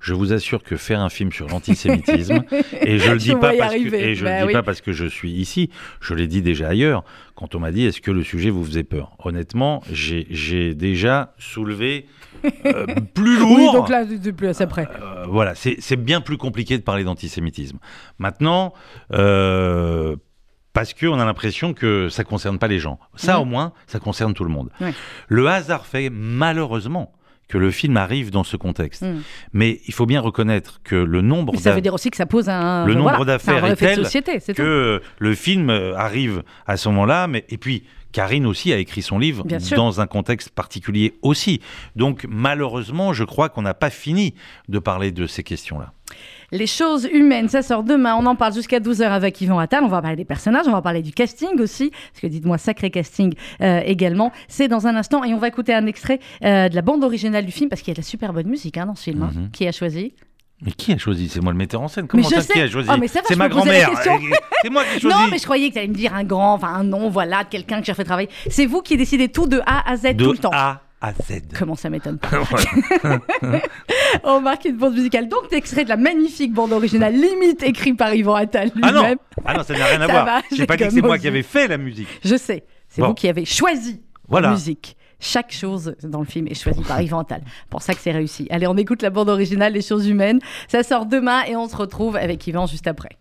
Je 0.01 0.15
vous 0.15 0.33
assure 0.33 0.63
que 0.63 0.77
faire 0.77 1.01
un 1.01 1.09
film 1.09 1.33
sur 1.33 1.49
l'antisémitisme, 1.49 2.43
et 2.81 2.99
je 2.99 3.11
le 3.11 3.19
dis 3.19 3.35
pas 3.35 3.53
parce 3.57 3.75
que, 3.75 3.95
et 3.95 4.15
je 4.15 4.25
Bah 4.25 4.37
le 4.37 4.41
dis 4.43 4.47
oui. 4.49 4.53
pas 4.53 4.63
parce 4.63 4.81
que 4.81 4.93
je 4.93 5.07
suis 5.07 5.31
ici, 5.33 5.71
je 6.01 6.15
l'ai 6.15 6.27
dit 6.27 6.43
déjà 6.43 6.69
ailleurs, 6.69 7.05
quand 7.35 7.55
on 7.55 7.61
m'a 7.61 7.73
dit 7.73 7.85
est-ce 7.87 8.01
que 8.01 8.11
le 8.11 8.23
sujet 8.23 8.51
vous 8.51 8.65
faisait 8.65 8.85
peur? 8.85 9.17
Honnêtement, 9.19 9.83
j'ai 9.91 10.75
déjà 10.75 11.35
soulevé 11.39 12.07
euh, 12.67 12.87
plus 13.15 13.39
lourd. 13.39 13.57
Oui, 13.57 13.73
donc 13.73 13.89
là, 13.89 14.05
c'est 14.07 14.33
plus 14.33 14.67
près. 14.67 14.89
Euh, 15.01 15.25
voilà, 15.29 15.55
c'est 15.55 15.97
bien 15.97 16.21
plus 16.21 16.37
compliqué 16.37 16.77
de 16.79 16.83
parler 16.83 17.05
d'antisémitisme. 17.05 17.79
Maintenant, 18.19 18.73
euh, 19.13 20.17
parce 20.73 20.95
qu'on 20.95 21.19
a 21.19 21.25
l'impression 21.25 21.75
que 21.75 22.09
ça 22.09 22.25
concerne 22.25 22.59
pas 22.59 22.69
les 22.69 22.79
gens. 22.79 22.99
Ça, 23.17 23.41
au 23.41 23.45
moins, 23.45 23.73
ça 23.87 23.99
concerne 23.99 24.35
tout 24.35 24.45
le 24.45 24.51
monde. 24.51 24.71
Ouais. 24.81 24.95
Le 25.29 25.47
hasard 25.49 25.87
fait 25.87 26.11
malheureusement 26.11 27.13
que 27.51 27.59
le 27.59 27.71
film 27.73 27.97
arrive 27.97 28.31
dans 28.31 28.45
ce 28.45 28.57
contexte. 28.57 29.03
Mm. 29.03 29.23
Mais 29.53 29.81
il 29.87 29.93
faut 29.93 30.07
bien 30.07 30.21
reconnaître 30.21 30.81
que 30.85 30.95
le 30.95 31.21
nombre 31.21 31.53
Mais 31.53 31.59
ça 31.59 31.73
veut 31.73 31.81
dire 31.81 31.93
aussi 31.93 32.11
que 32.11 32.17
ça 32.17 32.27
pose 32.27 32.49
un. 32.49 32.87
Le 32.87 32.95
nombre 32.95 33.11
voilà, 33.11 33.25
d'affaires 33.25 33.65
est 33.65 33.77
tel 33.77 34.05
société, 34.05 34.39
c'est 34.39 34.55
tout. 34.55 34.63
que 34.63 35.03
le 35.19 35.35
film 35.35 35.69
euh, 35.69 35.97
arrive 35.97 36.43
à 36.67 36.77
ce 36.77 36.89
moment-là, 36.89 37.27
mais 37.27 37.45
et 37.49 37.59
puis 37.59 37.83
Karine 38.13 38.47
aussi 38.47 38.73
a 38.73 38.79
écrit 38.79 39.03
son 39.03 39.19
livre 39.19 39.45
Bien 39.45 39.59
sûr. 39.59 39.77
dans 39.77 40.01
un 40.01 40.07
contexte 40.07 40.51
particulier 40.51 41.15
aussi. 41.23 41.61
Donc 41.97 42.25
malheureusement, 42.29 43.13
je 43.13 43.25
crois 43.25 43.49
qu'on 43.49 43.63
n'a 43.63 43.75
pas 43.75 43.91
fini 43.91 44.35
de 44.69 44.79
parler 44.79 45.11
de 45.11 45.27
ces 45.27 45.43
questions-là. 45.43 45.93
Les 46.53 46.67
choses 46.67 47.09
humaines, 47.13 47.49
ça 47.49 47.63
sort 47.63 47.83
demain. 47.85 48.17
On 48.19 48.27
en 48.27 48.35
parle 48.37 48.53
jusqu'à 48.55 48.81
12h 48.81 49.05
avec 49.05 49.41
Yvan 49.41 49.59
Attal. 49.59 49.85
On 49.85 49.89
va 49.89 50.01
parler 50.03 50.17
des 50.17 50.25
personnages, 50.25 50.67
on 50.67 50.73
va 50.73 50.83
parler 50.83 51.03
du 51.03 51.13
casting 51.13 51.61
aussi. 51.61 51.91
Parce 51.91 52.21
que 52.23 52.27
dites-moi, 52.27 52.59
sacré 52.59 52.91
casting 52.91 53.35
euh, 53.63 53.81
également. 53.85 54.33
C'est 54.49 54.69
dans 54.69 54.87
un 54.87 54.97
instant. 54.97 55.23
Et 55.25 55.33
on 55.35 55.39
va 55.39 55.49
écouter 55.49 55.73
un 55.75 55.87
extrait 55.87 56.19
euh, 56.45 56.69
de 56.69 56.75
la 56.75 56.83
bande 56.83 57.05
originale 57.05 57.47
du 57.47 57.53
film. 57.53 57.69
Parce 57.71 57.83
qu'il 57.83 57.93
y 57.93 57.95
a 57.95 57.95
de 57.95 58.01
la 58.01 58.05
super 58.07 58.33
bonne 58.33 58.49
musique 58.49 58.77
hein, 58.79 58.87
dans 58.87 58.95
ce 58.97 59.05
film. 59.05 59.23
hein. 59.23 59.31
Mhm. 59.35 59.51
Qui 59.53 59.67
a 59.69 59.73
choisi? 59.73 60.13
Mais 60.63 60.73
qui 60.73 60.93
a 60.93 60.99
choisi? 60.99 61.29
C'est 61.29 61.41
moi 61.41 61.53
le 61.53 61.59
metteur 61.59 61.81
en 61.81 61.89
scène. 61.89 62.07
Comment 62.07 62.23
ça, 62.29 62.43
qui 62.43 62.61
a 62.61 62.69
choisi? 62.69 62.89
Oh, 62.93 63.07
C'est 63.27 63.37
ma 63.37 63.49
grand-mère. 63.49 63.91
C'est 64.63 64.69
moi 64.71 64.83
qui 64.85 64.97
ai 64.97 65.01
choisi. 65.01 65.17
Non, 65.17 65.29
mais 65.31 65.39
je 65.39 65.45
croyais 65.45 65.69
que 65.69 65.75
tu 65.75 65.79
allais 65.79 65.89
me 65.89 65.95
dire 65.95 66.13
un 66.15 66.25
grand, 66.25 66.53
enfin 66.53 66.69
un 66.75 66.85
nom, 66.85 67.09
voilà, 67.09 67.45
de 67.45 67.49
quelqu'un 67.49 67.81
que 67.81 67.87
j'ai 67.87 67.95
fait 67.95 68.05
travailler. 68.05 68.29
C'est 68.51 68.67
vous 68.67 68.83
qui 68.83 68.99
décidez 68.99 69.29
tout 69.29 69.47
de 69.47 69.61
A 69.65 69.91
à 69.91 69.97
Z 69.97 70.15
de 70.17 70.25
tout 70.25 70.33
le 70.33 70.39
temps. 70.39 70.51
A 70.53 70.83
à 71.01 71.13
Z. 71.13 71.43
Comment 71.59 71.75
ça 71.77 71.89
m'étonne 71.91 72.19
pas. 72.19 72.29
On 74.25 74.41
marque 74.41 74.65
une 74.67 74.77
bande 74.77 74.95
musicale. 74.95 75.29
Donc, 75.29 75.53
extrait 75.53 75.85
de 75.85 75.89
la 75.89 75.97
magnifique 75.97 76.53
bande 76.53 76.73
originale, 76.73 77.15
limite 77.15 77.63
écrite 77.63 77.97
par 77.97 78.15
Yvan 78.15 78.35
Attal 78.35 78.71
Ah 78.83 78.93
non, 78.93 79.15
ah 79.45 79.55
non, 79.57 79.63
ça 79.63 79.77
n'a 79.77 79.87
rien 79.87 80.01
à 80.01 80.07
Ça 80.07 80.13
voir. 80.13 80.43
J'ai 80.53 80.67
pas 80.67 80.77
dit 80.77 80.85
que 80.85 80.91
c'est 80.91 81.03
moi 81.03 81.19
qui 81.19 81.29
avais 81.29 81.43
fait 81.43 81.69
la 81.69 81.79
musique. 81.79 82.09
Je 82.25 82.37
sais, 82.37 82.65
c'est 82.89 83.01
Bon. 83.01 83.09
vous 83.09 83.15
qui 83.15 83.29
avez 83.29 83.45
choisi 83.45 84.03
Voilà. 84.29 84.49
la 84.49 84.55
musique. 84.55 84.97
Chaque 85.23 85.53
chose 85.53 85.95
dans 86.03 86.21
le 86.21 86.25
film 86.25 86.47
est 86.49 86.55
choisie 86.55 86.83
par 86.83 87.01
Yvan 87.03 87.21
Attal. 87.21 87.43
Pour 87.69 87.83
ça 87.83 87.93
que 87.95 88.01
c'est 88.01 88.11
réussi. 88.13 88.47
Allez, 88.51 88.67
on 88.67 88.77
écoute 88.79 89.03
la 89.03 89.11
bande 89.11 89.29
originale 89.29 89.75
Les 89.75 89.83
choses 89.83 90.07
humaines. 90.09 90.41
Ça 90.69 90.83
sort 90.83 91.05
demain 91.07 91.43
et 91.45 91.57
on 91.57 91.69
se 91.69 91.77
retrouve 91.77 92.17
avec 92.17 92.47
Yvan 92.47 92.67
juste 92.67 92.87
après. 92.87 93.19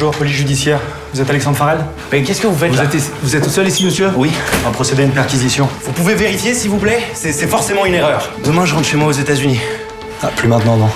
Bonjour. 0.00 0.14
Police 0.14 0.36
judiciaire. 0.36 0.78
Vous 1.12 1.20
êtes 1.20 1.28
Alexandre 1.28 1.56
Farrell 1.56 1.80
Mais 2.12 2.22
qu'est-ce 2.22 2.40
que 2.40 2.46
vous 2.46 2.54
faites 2.54 2.70
vous 2.70 2.76
là 2.76 2.84
êtes, 2.84 2.96
vous 3.20 3.34
êtes 3.34 3.42
tout 3.42 3.50
seul 3.50 3.66
ici, 3.66 3.84
monsieur 3.84 4.10
Oui. 4.16 4.30
On 4.62 4.66
va 4.66 4.70
procéder 4.70 5.02
à 5.02 5.06
une 5.06 5.10
perquisition. 5.10 5.68
Vous 5.82 5.90
pouvez 5.90 6.14
vérifier, 6.14 6.54
s'il 6.54 6.70
vous 6.70 6.76
plaît 6.76 7.00
C'est 7.14 7.32
c'est 7.32 7.48
forcément 7.48 7.84
une 7.84 7.94
erreur. 7.94 8.30
Demain, 8.44 8.64
je 8.64 8.76
rentre 8.76 8.86
chez 8.86 8.96
moi 8.96 9.08
aux 9.08 9.12
États-Unis. 9.12 9.58
Ah, 10.22 10.28
plus 10.36 10.46
maintenant, 10.46 10.76
non. 10.76 10.88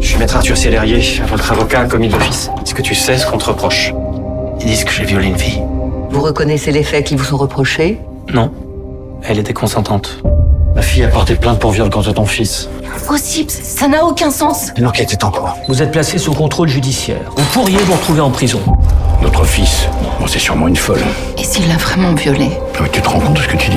Je 0.00 0.06
suis 0.08 0.18
maître 0.18 0.34
Arthur 0.34 0.56
Célérier, 0.56 1.22
votre 1.28 1.52
avocat, 1.52 1.84
commis 1.84 2.08
d'office. 2.08 2.50
Est-ce 2.64 2.74
que 2.74 2.82
tu 2.82 2.96
sais 2.96 3.18
ce 3.18 3.24
qu'on 3.24 3.38
te 3.38 3.44
reproche 3.44 3.94
Ils 4.58 4.66
disent 4.66 4.82
que 4.82 4.90
j'ai 4.90 5.04
violé 5.04 5.28
une 5.28 5.38
fille. 5.38 5.62
Vous 6.10 6.22
reconnaissez 6.22 6.72
les 6.72 6.82
faits 6.82 7.06
qui 7.06 7.14
vous 7.14 7.22
sont 7.22 7.36
reprochés 7.36 8.00
Non. 8.34 8.50
Elle 9.22 9.38
était 9.38 9.52
consentante. 9.54 10.20
Ma 10.74 10.82
fille 10.82 11.04
a 11.04 11.08
porté 11.08 11.36
plainte 11.36 11.60
pour 11.60 11.70
viol 11.70 11.88
contre 11.88 12.12
ton 12.12 12.26
fils. 12.26 12.68
Impossible, 13.12 13.50
ça 13.50 13.88
n'a 13.88 14.06
aucun 14.06 14.30
sens. 14.30 14.72
L'enquête 14.78 15.12
est 15.12 15.22
en 15.22 15.30
cours. 15.30 15.54
Vous 15.68 15.82
êtes 15.82 15.92
placé 15.92 16.16
sous 16.16 16.32
contrôle 16.32 16.68
judiciaire. 16.68 17.20
Vous 17.36 17.44
pourriez 17.52 17.76
vous 17.76 17.92
retrouver 17.92 18.22
en 18.22 18.30
prison. 18.30 18.58
Notre 19.20 19.44
fils, 19.44 19.86
bon, 20.18 20.26
c'est 20.26 20.38
sûrement 20.38 20.66
une 20.66 20.76
folle. 20.76 21.02
Et 21.36 21.44
s'il 21.44 21.68
l'a 21.68 21.76
vraiment 21.76 22.14
violée 22.14 22.48
Mais 22.80 22.88
tu 22.88 23.02
te 23.02 23.08
rends 23.10 23.20
compte 23.20 23.34
de 23.34 23.42
ce 23.42 23.48
que 23.48 23.58
tu 23.58 23.68
dis? 23.68 23.76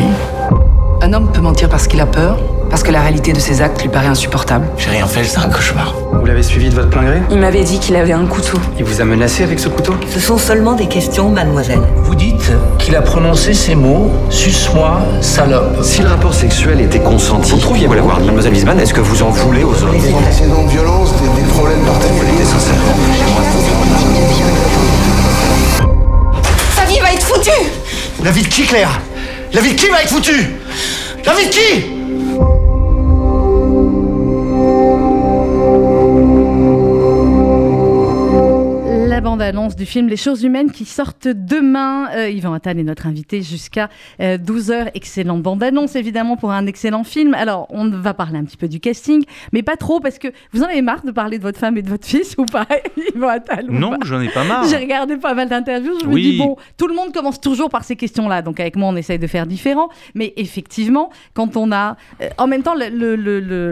Un 1.02 1.12
homme 1.12 1.30
peut 1.34 1.42
mentir 1.42 1.68
parce 1.68 1.86
qu'il 1.86 2.00
a 2.00 2.06
peur, 2.06 2.38
parce 2.70 2.84
que 2.84 2.92
la 2.92 3.02
réalité 3.02 3.34
de 3.34 3.40
ses 3.40 3.62
actes 3.62 3.82
lui 3.82 3.90
paraît 3.90 4.08
insupportable. 4.08 4.66
J'ai 4.78 4.90
rien 4.90 5.08
fait, 5.08 5.24
c'est 5.24 5.40
un 5.40 5.50
cauchemar. 5.50 5.94
Vous 6.14 6.26
l'avez 6.26 6.44
suivi 6.44 6.70
de 6.70 6.76
votre 6.76 6.90
plein 6.90 7.04
gré? 7.04 7.22
Il 7.32 7.38
m'avait 7.38 7.64
dit 7.64 7.80
qu'il 7.80 7.96
avait 7.96 8.14
un 8.14 8.26
couteau. 8.26 8.58
Il 8.78 8.84
vous 8.86 9.02
a 9.02 9.06
menacé 9.06 9.44
avec 9.44 9.60
ce 9.60 9.70
couteau? 9.70 9.94
Ce 10.12 10.20
sont 10.20 10.38
seulement 10.38 10.74
des 10.74 10.88
questions, 10.88 11.30
mademoiselle. 11.30 11.82
Vous 11.98 12.16
dites 12.16 12.52
qu'il 12.80 12.96
a 12.96 13.02
prononcé 13.02 13.54
ces 13.54 13.76
mots 13.76 14.12
Suce-moi, 14.30 15.02
salope. 15.22 15.84
Si 15.84 16.02
le 16.02 16.08
rapport 16.08 16.34
sexuel 16.34 16.82
était 16.82 17.00
consenti, 17.00 17.52
vous 17.52 17.60
trouviez 17.60 17.88
la 17.88 18.02
voir, 18.02 18.20
mademoiselle 18.20 18.54
Wiesmann, 18.54 18.80
est-ce 18.80 18.94
que 18.94 19.02
vous 19.02 19.22
en 19.24 19.30
voulez 19.30 19.64
aux 19.64 19.72
autres? 19.74 19.94
Antécédents 20.16 20.64
de 20.64 20.70
violence, 20.70 21.10
des, 21.22 21.42
des 21.42 21.48
problèmes 21.50 21.84
particuliers. 21.86 22.46
Sa 26.76 26.86
vie 26.86 27.00
va 27.00 27.14
être 27.14 27.24
foutue 27.24 27.50
La 28.24 28.32
vie 28.32 28.44
de 28.44 28.48
qui, 28.48 28.64
Claire? 28.66 29.00
La 29.54 29.62
vie 29.62 29.74
de 29.74 29.80
qui 29.80 29.88
va 29.90 30.02
être 30.02 30.10
foutue? 30.10 30.56
La 31.26 31.34
vie 31.34 31.46
de 31.46 31.52
qui? 31.52 31.95
Bande-annonce 39.30 39.76
du 39.76 39.88
film 39.88 40.08
Les 40.08 40.18
choses 40.18 40.44
humaines 40.44 40.72
qui 40.72 40.86
sortent 40.86 41.28
demain. 41.28 42.10
Euh, 42.16 42.30
Yvan 42.30 42.54
Attal 42.54 42.78
est 42.80 42.84
notre 42.84 43.08
invité 43.08 43.42
jusqu'à 43.42 43.90
12h. 44.20 44.92
Excellente 44.94 45.42
bande-annonce, 45.42 45.96
évidemment, 45.96 46.38
pour 46.38 46.52
un 46.52 46.68
excellent 46.68 47.04
film. 47.04 47.34
Alors, 47.34 47.66
on 47.72 47.90
va 47.90 48.14
parler 48.14 48.38
un 48.38 48.44
petit 48.46 48.56
peu 48.56 48.68
du 48.68 48.80
casting, 48.80 49.24
mais 49.52 49.64
pas 49.64 49.78
trop, 49.78 50.00
parce 50.00 50.20
que 50.20 50.28
vous 50.54 50.62
en 50.62 50.68
avez 50.68 50.84
marre 50.84 51.04
de 51.04 51.10
parler 51.10 51.40
de 51.40 51.44
votre 51.44 51.58
femme 51.58 51.76
et 51.76 51.82
de 51.82 51.90
votre 51.90 52.06
fils, 52.06 52.36
ou 52.38 52.46
pas, 52.46 52.68
Yvan 53.16 53.30
Attal 53.30 53.66
Non, 53.68 53.98
j'en 54.06 54.22
ai 54.22 54.30
pas 54.30 54.44
marre. 54.44 54.68
J'ai 54.70 54.78
regardé 54.78 55.18
pas 55.18 55.34
mal 55.34 55.50
d'interviews, 55.50 55.98
je 56.02 56.06
me 56.08 56.14
Oui. 56.14 56.22
dis, 56.34 56.38
bon, 56.38 56.56
tout 56.78 56.88
le 56.88 56.94
monde 56.94 57.12
commence 57.12 57.42
toujours 57.42 57.72
par 57.72 57.84
ces 57.84 57.96
questions-là, 57.96 58.44
donc 58.44 58.60
avec 58.60 58.76
moi, 58.76 58.90
on 58.90 58.96
essaye 58.96 59.18
de 59.18 59.28
faire 59.28 59.48
différent, 59.48 59.90
mais 60.14 60.34
effectivement, 60.38 61.10
quand 61.34 61.58
on 61.58 61.72
a... 61.72 61.98
euh, 62.22 62.30
en 62.38 62.46
même 62.46 62.62
temps, 62.62 62.76
le, 62.76 62.90
le- 62.90 63.16
le- 63.16 63.40
le- 63.40 63.72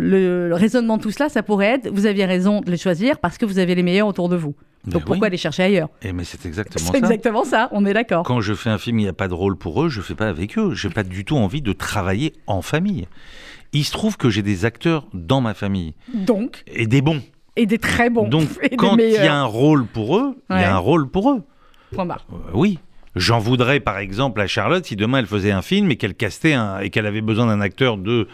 le 0.50 0.56
raisonnement 0.56 0.98
de 0.98 1.04
tout 1.04 1.12
cela, 1.12 1.30
ça 1.30 1.44
pourrait 1.44 1.76
être, 1.76 1.90
vous 1.94 2.08
aviez 2.08 2.26
raison 2.26 2.62
de 2.62 2.72
les 2.72 2.78
choisir 2.78 3.20
parce 3.20 3.38
que 3.38 3.46
vous 3.46 3.60
avez 3.60 3.76
les 3.76 3.84
meilleurs 3.84 4.08
autour 4.08 4.30
de 4.30 4.36
vous. 4.36 4.56
Ben 4.86 4.94
Donc 4.94 5.06
pourquoi 5.06 5.28
oui. 5.28 5.32
les 5.32 5.38
chercher 5.38 5.64
ailleurs? 5.64 5.90
Eh, 6.02 6.12
mais 6.14 6.24
c'est 6.26 6.46
exactement 6.46 6.84
C'est 6.86 6.92
ça. 6.92 6.98
exactement 6.98 7.44
ça, 7.46 7.70
on 7.72 7.86
est 7.86 7.94
d'accord. 7.94 8.24
Quand 8.24 8.42
je 8.42 8.54
fais 8.54 8.70
un 8.70 8.78
film, 8.78 9.00
il 9.00 9.04
n'y 9.04 9.10
a 9.10 9.14
pas 9.14 9.28
de 9.30 9.34
rôle 9.34 9.58
pour 9.58 9.84
eux, 9.84 9.90
je 9.90 10.02
fais 10.02 10.16
pas 10.16 10.28
avec 10.28 10.58
eux. 10.58 10.74
J'ai 10.76 10.90
pas 10.90 11.04
du 11.04 11.24
tout 11.26 11.38
envie 11.38 11.62
de 11.62 11.72
travailler 11.74 12.34
en 12.48 12.62
famille. 12.62 13.08
Il 13.72 13.86
se 13.86 13.92
trouve 13.92 14.18
que 14.18 14.30
j'ai 14.30 14.42
des 14.42 14.66
acteurs 14.66 15.08
dans 15.14 15.42
ma 15.42 15.54
famille 15.54 15.94
Donc, 16.14 16.64
et 16.68 16.86
des 16.86 17.02
bons. 17.02 17.22
et 17.56 17.66
des 17.66 17.80
très 17.80 18.10
bons. 18.10 18.28
Donc 18.28 18.48
et 18.62 18.76
quand 18.76 18.98
il 18.98 19.12
y 19.12 19.18
a 19.18 19.36
un 19.36 19.46
rôle 19.46 19.86
pour 19.86 20.18
eux, 20.18 20.36
il 20.50 20.58
y 20.58 20.64
a 20.64 20.76
un 20.76 20.80
rôle 20.80 21.10
pour 21.10 21.32
eux. 21.32 21.44
Point 21.94 22.06
barre. 22.06 22.26
Euh, 22.34 22.36
oui. 22.54 22.80
J'en 23.16 23.38
voudrais 23.38 23.80
par 23.80 24.00
exemple 24.00 24.42
à 24.42 24.48
Charlotte 24.48 24.84
si 24.86 24.96
demain 24.96 25.20
elle 25.20 25.28
faisait 25.28 25.52
un 25.52 25.62
film 25.62 25.92
et 25.92 25.98
qu'elle 25.98 26.16
castait 26.16 26.54
un, 26.54 26.80
et 26.80 26.90
qu'elle 26.90 27.06
avait 27.06 27.22
besoin 27.22 27.46
d'un 27.46 27.62
acteur 27.62 27.98
de 27.98 28.28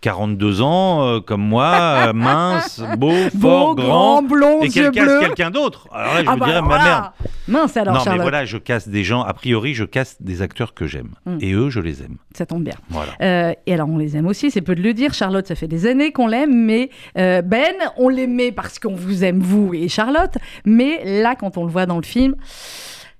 42 0.00 0.60
ans 0.62 1.02
euh, 1.06 1.20
comme 1.20 1.42
moi, 1.42 1.72
euh, 2.08 2.12
mince, 2.14 2.82
beau, 2.96 3.12
fort, 3.40 3.74
Beau, 3.74 3.82
grand, 3.82 4.22
blond, 4.22 4.62
et 4.62 4.68
qu'elle 4.68 4.90
casse 4.90 5.20
quelqu'un 5.20 5.50
d'autre? 5.50 5.88
Alors 5.92 6.14
là 6.14 6.22
je 6.24 6.28
Ah 6.28 6.34
me 6.34 6.40
bah 6.40 6.46
dirais 6.46 6.58
alors 6.58 6.68
ma 6.68 6.82
merde. 6.84 7.04
Mince 7.48 7.76
alors, 7.76 7.94
non 7.94 8.00
mais 8.12 8.18
voilà, 8.18 8.44
je 8.44 8.58
casse 8.58 8.88
des 8.88 9.04
gens. 9.04 9.22
A 9.22 9.32
priori, 9.32 9.74
je 9.74 9.84
casse 9.84 10.16
des 10.20 10.42
acteurs 10.42 10.74
que 10.74 10.86
j'aime 10.86 11.10
Mm. 11.26 11.38
et 11.40 11.52
eux, 11.52 11.70
je 11.70 11.80
les 11.80 12.02
aime. 12.02 12.16
Ça 12.36 12.44
tombe 12.46 12.62
bien. 12.64 12.74
Voilà. 12.90 13.12
Euh, 13.22 13.52
et 13.66 13.74
alors, 13.74 13.88
on 13.88 13.98
les 13.98 14.16
aime 14.16 14.26
aussi, 14.26 14.50
c'est 14.50 14.60
peu 14.62 14.74
de 14.74 14.82
le 14.82 14.92
dire. 14.94 15.14
Charlotte, 15.14 15.46
ça 15.46 15.54
fait 15.54 15.68
des 15.68 15.86
années 15.86 16.12
qu'on 16.12 16.26
l'aime, 16.26 16.54
mais 16.54 16.90
Ben, 17.14 17.74
on 17.96 18.08
l'aimait 18.08 18.52
parce 18.52 18.78
qu'on 18.78 18.94
vous 18.94 19.24
aime, 19.24 19.40
vous 19.40 19.72
et 19.74 19.88
Charlotte. 19.88 20.34
Mais 20.64 21.20
là, 21.22 21.34
quand 21.36 21.56
on 21.56 21.64
le 21.64 21.70
voit 21.70 21.86
dans 21.86 21.96
le 21.96 22.02
film, 22.04 22.34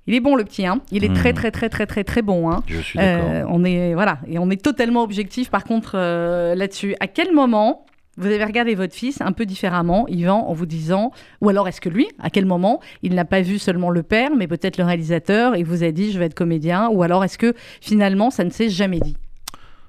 il 0.07 0.15
est 0.15 0.21
bon, 0.21 0.37
le 0.37 0.45
petit. 0.45 0.67
Hein 0.67 0.81
il 0.93 1.05
est 1.05 1.15
très, 1.15 1.33
très, 1.33 1.51
très, 1.51 1.69
très, 1.69 1.87
très, 1.87 2.05
très 2.05 2.23
bon. 2.23 2.51
Hein 2.51 2.63
Je 2.67 2.81
suis 2.81 2.99
d'accord. 2.99 3.29
Euh, 3.31 3.45
on 3.49 3.65
est 3.65 3.95
voilà, 3.95 4.19
et 4.27 4.39
on 4.39 4.51
est 4.51 4.63
totalement 4.63 5.03
objectif. 5.03 5.51
Par 5.51 5.65
contre, 5.65 5.93
euh, 5.95 6.55
là-dessus, 6.55 6.95
à 7.01 7.07
quel 7.07 7.33
moment 7.33 7.87
vous 8.17 8.27
avez 8.27 8.45
regardé 8.45 8.75
votre 8.75 8.95
fils 8.95 9.21
un 9.21 9.33
peu 9.33 9.45
différemment, 9.45 10.07
Yvan, 10.09 10.49
en 10.49 10.55
vous 10.55 10.67
disant, 10.67 11.13
ou 11.43 11.51
alors 11.51 11.69
est-ce 11.69 11.81
que 11.81 11.91
lui, 11.91 12.09
à 12.19 12.31
quel 12.31 12.47
moment, 12.47 12.81
il 13.03 13.15
n'a 13.15 13.27
pas 13.27 13.43
vu 13.43 13.59
seulement 13.59 13.91
le 13.91 14.03
père, 14.03 14.31
mais 14.35 14.47
peut-être 14.47 14.79
le 14.79 14.85
réalisateur, 14.85 15.55
et 15.55 15.63
vous 15.63 15.85
a 15.85 15.91
dit, 15.91 16.13
je 16.13 16.19
vais 16.19 16.27
être 16.27 16.35
comédien, 16.35 16.89
ou 16.89 17.03
alors 17.03 17.25
est-ce 17.25 17.37
que 17.37 17.53
finalement, 17.81 18.31
ça 18.31 18.45
ne 18.45 18.51
s'est 18.51 18.71
jamais 18.71 19.01
dit? 19.01 19.17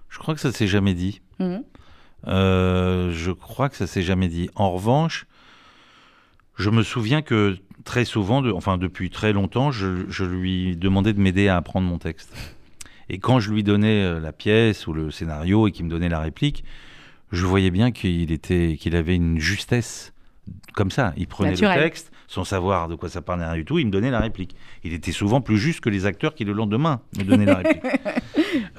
Je 0.10 0.19
crois 0.19 0.34
que 0.34 0.41
ça 0.41 0.51
s'est 0.51 0.67
jamais 0.67 0.93
dit. 0.93 1.21
Mhm. 1.39 1.63
Euh, 2.27 3.12
je 3.13 3.32
crois 3.32 3.69
que 3.69 3.77
ça 3.77 3.88
s'est 3.88 4.01
jamais 4.01 4.27
dit. 4.27 4.49
En 4.56 4.71
revanche, 4.71 5.25
je 6.58 6.69
me 6.69 6.84
souviens 6.84 7.21
que 7.21 7.58
très 7.88 8.06
souvent, 8.06 8.41
de- 8.41 8.52
enfin 8.52 8.78
depuis 8.78 9.10
très 9.10 9.34
longtemps, 9.34 9.71
je, 9.71 10.06
je 10.10 10.23
lui 10.26 10.76
demandais 10.76 11.13
de 11.13 11.19
m'aider 11.19 11.47
à 11.47 11.56
apprendre 11.58 11.88
mon 11.88 11.97
texte. 11.97 12.36
Et 13.10 13.17
quand 13.19 13.39
je 13.39 13.52
lui 13.52 13.63
donnais 13.63 14.04
euh, 14.04 14.19
la 14.19 14.34
pièce 14.34 14.86
ou 14.88 14.93
le 14.93 15.10
scénario 15.12 15.67
et 15.67 15.71
qu'il 15.71 15.86
me 15.86 15.89
donnait 15.89 16.10
la 16.10 16.19
réplique, 16.19 16.63
je 17.32 17.45
voyais 17.45 17.71
bien 17.71 17.91
qu'il 17.91 18.32
était, 18.32 18.76
qu'il 18.80 18.95
avait 18.95 19.15
une 19.15 19.39
justesse 19.39 20.13
comme 20.73 20.91
ça. 20.91 21.13
Il 21.17 21.28
prenait 21.28 21.52
Naturel. 21.52 21.78
le 21.78 21.84
texte 21.84 22.12
sans 22.30 22.43
savoir 22.43 22.89
de 22.89 22.95
quoi 22.95 23.08
ça 23.08 23.21
parlait 23.21 23.45
rien 23.45 23.54
du 23.56 23.63
tout, 23.63 23.80
il 23.80 23.86
me 23.86 23.91
donnait 23.91 24.12
la 24.12 24.19
réplique. 24.19 24.54
Il 24.84 24.91
était 24.91 25.13
souvent 25.13 25.39
plus 25.39 25.58
juste 25.58 25.80
que 25.80 25.89
les 25.89 26.06
acteurs 26.06 26.36
qui 26.36 26.43
le 26.43 26.52
lendemain 26.52 27.00
me 27.17 27.23
donnaient 27.23 27.45
la 27.45 27.56
réplique. 27.56 27.82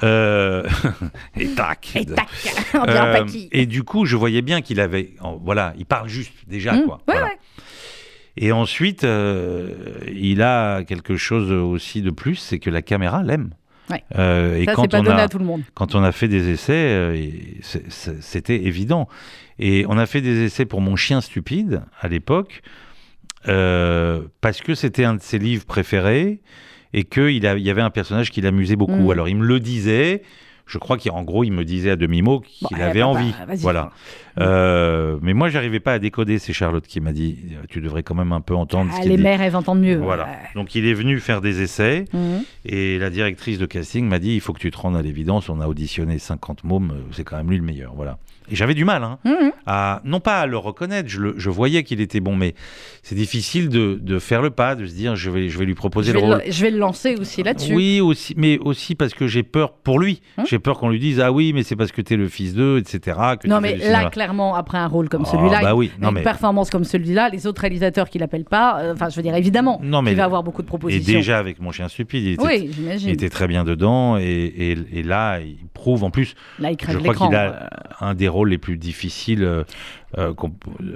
Euh, 0.03 0.67
et 1.37 1.49
tac. 1.55 1.95
Et 1.97 2.07
Euh, 2.75 3.25
et 3.53 3.67
du 3.67 3.83
coup, 3.83 4.05
je 4.07 4.17
voyais 4.17 4.43
bien 4.43 4.61
qu'il 4.61 4.81
avait, 4.81 5.15
voilà, 5.43 5.73
il 5.79 5.87
parle 5.87 6.09
juste 6.09 6.33
déjà 6.47 6.75
Mmh, 6.75 6.85
quoi. 6.85 6.97
ouais, 6.97 7.03
Voilà. 7.15 7.27
ouais. 7.27 7.39
Et 8.41 8.53
ensuite, 8.53 9.03
euh, 9.05 9.73
il 10.15 10.43
a 10.43 10.85
quelque 10.85 11.17
chose 11.17 11.51
aussi 11.51 12.03
de 12.03 12.11
plus, 12.11 12.37
c'est 12.37 12.59
que 12.61 12.71
la 12.71 12.83
caméra 12.83 13.23
l'aime. 13.25 13.51
Ouais. 13.91 14.05
Euh, 14.17 14.57
et 14.57 14.65
Ça, 14.65 14.75
quand 14.75 14.89
pas 14.89 15.01
on 15.01 15.03
donné 15.03 15.21
a 15.21 15.25
à 15.25 15.29
tout 15.29 15.39
le 15.39 15.45
monde. 15.45 15.63
quand 15.75 15.95
on 15.95 16.03
a 16.05 16.13
fait 16.13 16.29
des 16.29 16.51
essais, 16.51 16.73
euh, 16.75 17.27
c'était 17.61 18.63
évident. 18.65 19.09
Et 19.59 19.87
on 19.89 19.99
a 19.99 20.07
fait 20.07 20.21
des 20.21 20.45
essais 20.45 20.67
pour 20.67 20.81
mon 20.81 20.95
chien 20.95 21.21
stupide 21.21 21.83
à 22.01 22.07
l'époque, 22.09 22.63
parce 23.45 24.61
que 24.63 24.75
c'était 24.75 25.05
un 25.05 25.15
de 25.15 25.23
ses 25.23 25.39
livres 25.39 25.65
préférés 25.67 26.41
et 26.93 27.05
qu'il 27.05 27.31
il 27.31 27.43
y 27.43 27.71
avait 27.71 27.83
un 27.83 27.91
personnage 27.91 28.31
qui 28.31 28.41
l'amusait 28.41 28.77
beaucoup. 28.77 29.09
Mm. 29.09 29.11
Alors 29.11 29.29
il 29.29 29.37
me 29.37 29.45
le 29.47 29.59
disait. 29.59 30.23
Je 30.67 30.77
crois 30.77 30.99
qu'en 30.99 31.23
gros, 31.23 31.45
il 31.45 31.51
me 31.51 31.65
disait 31.65 31.93
à 31.93 31.97
demi-mot 31.97 32.41
qu'il 32.41 32.69
Bon, 32.77 32.85
avait 32.85 33.03
envie. 33.03 33.33
voilà. 33.57 33.91
Euh, 34.41 35.19
mais 35.23 35.35
moi, 35.35 35.49
j'arrivais 35.49 35.81
pas 35.81 35.93
à 35.95 35.99
décoder. 35.99 36.39
C'est 36.39 36.53
Charlotte 36.53 36.87
qui 36.87 37.01
m'a 37.01 37.13
dit 37.13 37.39
euh, 37.53 37.65
Tu 37.69 37.81
devrais 37.81 38.03
quand 38.03 38.15
même 38.15 38.33
un 38.33 38.41
peu 38.41 38.55
entendre 38.55 38.91
Ah, 38.97 39.05
les 39.05 39.17
dit. 39.17 39.23
mères, 39.23 39.41
elles 39.41 39.57
entendent 39.57 39.81
mieux. 39.81 39.97
Voilà. 39.97 40.29
Donc 40.55 40.75
il 40.75 40.87
est 40.87 40.95
venu 40.95 41.19
faire 41.21 41.41
des 41.41 41.61
essais. 41.63 42.05
Mhm. 42.13 42.43
Et 42.65 42.99
la 42.99 43.11
directrice 43.11 43.59
de 43.59 43.67
casting 43.67 44.07
m'a 44.07 44.19
dit 44.19 44.35
il 44.35 44.41
faut 44.41 44.53
que 44.53 44.61
tu 44.61 44.71
te 44.71 44.79
rendes 44.79 44.97
à 44.97 45.03
l'évidence. 45.03 45.49
On 45.49 45.61
a 45.61 45.67
auditionné 45.67 46.19
50 46.19 46.65
mômes, 46.65 46.91
euh, 46.93 47.01
c'est 47.13 47.25
quand 47.25 47.37
même 47.37 47.51
lui 47.51 47.57
le 47.59 47.65
meilleur. 47.65 47.95
Voilà. 47.95 48.19
Et 48.51 48.57
j'avais 48.57 48.73
du 48.73 48.87
mal, 48.87 49.03
hein, 49.05 49.19
Mhm. 49.27 49.53
à, 49.67 50.01
non 50.07 50.21
pas 50.21 50.41
à 50.41 50.47
le 50.47 50.57
reconnaître, 50.57 51.07
je, 51.11 51.21
le- 51.21 51.35
je 51.37 51.51
voyais 51.51 51.83
qu'il 51.83 52.01
était 52.01 52.21
bon, 52.21 52.35
mais 52.35 52.55
c'est 53.03 53.15
difficile 53.15 53.69
de, 53.69 53.99
de 54.01 54.19
faire 54.19 54.41
le 54.41 54.49
pas, 54.49 54.75
de 54.75 54.87
se 54.87 54.95
dire 54.95 55.17
je 55.17 55.31
vais, 55.31 55.51
je 55.51 55.59
vais 55.59 55.67
lui 55.67 55.75
proposer 55.75 56.13
Je 56.13 56.17
vais, 56.17 56.23
le 56.27 56.33
rôle. 56.33 56.43
le, 56.47 56.51
je 56.51 56.63
vais 56.63 56.71
le 56.71 56.79
lancer 56.79 57.15
aussi 57.21 57.43
là-dessus. 57.43 57.75
Oui, 57.75 58.01
aussi, 58.01 58.33
mais 58.39 58.59
aussi 58.59 58.95
parce 58.95 59.13
que 59.13 59.27
j'ai 59.27 59.43
peur 59.43 59.73
pour 59.75 59.99
lui. 60.01 60.23
Hein 60.39 60.45
j'ai 60.49 60.59
peur 60.59 60.79
qu'on 60.79 60.89
lui 60.89 60.99
dise 60.99 61.21
ah 61.21 61.31
oui, 61.31 61.53
mais 61.53 61.63
c'est 61.63 61.77
parce 61.77 61.93
que 61.93 62.01
t'es 62.01 62.17
le 62.17 62.27
fils 62.29 62.55
d'eux, 62.55 62.79
etc. 62.79 63.19
que 63.39 63.47
Non, 63.49 63.57
tu 63.57 63.63
mais 63.65 63.77
là, 63.77 63.83
cinéma. 63.85 64.11
Clairement, 64.29 64.55
après 64.55 64.77
un 64.79 64.87
rôle 64.87 65.09
comme 65.09 65.23
Ah, 65.27 65.31
celui-là, 65.31 65.61
bah 65.63 65.75
oui. 65.75 65.91
une, 66.03 66.11
mais- 66.11 66.23
performance 66.23 66.69
comme 66.69 66.85
celui-là, 66.85 67.31
les 67.31 67.47
autres 67.47 67.63
réalisateurs 67.63 68.11
qui 68.11 68.19
l'appellent 68.19 68.45
pas, 68.45 68.79
euh, 68.81 68.93
enfin, 68.93 69.09
je 69.09 69.17
veux 69.17 69.23
dire, 69.23 69.35
évidemment, 69.35 69.81
Non, 69.83 70.03
mais- 70.03 70.11
il 70.13 70.17
va 70.17 70.25
avoir 70.25 70.43
beaucoup 70.43 70.61
de 70.61 70.67
Et 70.67 70.69
propositions. 70.69 71.15
déjà 71.19 71.39
avec 71.39 71.61
mon 71.61 71.73
chien 71.73 71.89
stupide, 71.89 72.23
il 72.25 72.33
était, 72.35 72.45
oui, 72.45 72.61
il 72.65 72.73
j'imagine. 72.75 73.09
était 73.09 73.31
très 73.31 73.47
bien 73.49 73.65
dedans. 73.65 74.19
Et, 74.19 74.25
et- 74.25 74.79
et 74.99 75.03
là, 75.03 75.39
il 75.41 75.57
prouve 75.73 76.05
en 76.05 76.11
plus. 76.11 76.35
Là, 76.59 76.71
il 76.71 76.77
crève 76.77 76.97
Je 76.97 76.99
crois 77.03 77.15
qu'il 77.15 77.35
a 77.37 77.71
un 78.01 78.15
des 78.15 78.29
rôles 78.29 78.51
les 78.51 78.59
plus 78.59 78.77
difficiles, 78.77 79.65
euh, 80.17 80.33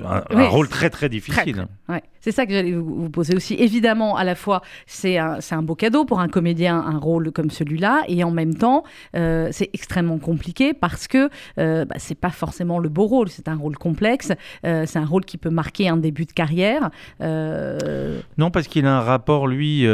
un, 0.04 0.22
un 0.30 0.48
rôle 0.48 0.68
très 0.68 0.88
très 0.88 1.08
difficile. 1.08 1.66
très, 1.86 1.94
ouais. 1.94 2.02
C'est 2.20 2.32
ça 2.32 2.46
que 2.46 2.52
j'allais 2.52 2.72
vous, 2.72 3.10
poser 3.10 3.34
aussi. 3.34 3.54
Évidemment, 3.54 4.16
à 4.16 4.24
la 4.24 4.34
fois, 4.34 4.62
c'est 4.86 5.18
un, 5.18 5.38
un, 5.50 5.62
beau 5.62 5.74
cadeau 5.74 6.04
pour 6.04 6.20
un 6.20 6.28
comédien, 6.28 6.78
un 6.78 6.98
rôle 6.98 7.32
comme 7.32 7.50
celui-là, 7.50 8.04
et 8.08 8.22
en 8.24 8.30
même 8.30 8.54
temps, 8.54 8.84
euh, 9.16 9.48
c'est 9.50 9.68
extrêmement 9.72 10.18
compliqué 10.18 10.72
parce 10.72 11.08
que 11.08 11.28
euh, 11.58 11.84
bah, 11.84 11.96
c'est 11.98 12.14
pas 12.14 12.30
forcément 12.30 12.78
le 12.78 12.88
beau 12.88 13.06
rôle. 13.06 13.28
C'est 13.28 13.48
un 13.48 13.56
rôle 13.56 13.76
complexe. 13.76 14.32
Euh, 14.64 14.84
c'est 14.86 14.98
un 14.98 15.04
rôle 15.04 15.24
qui 15.24 15.36
peut 15.36 15.50
marquer 15.50 15.88
un 15.88 15.96
début 15.96 16.24
de 16.24 16.32
carrière. 16.32 16.90
Euh, 17.20 18.20
non, 18.38 18.50
parce 18.50 18.68
qu'il 18.68 18.86
a 18.86 18.96
un 18.96 19.00
rapport, 19.00 19.46
lui, 19.48 19.84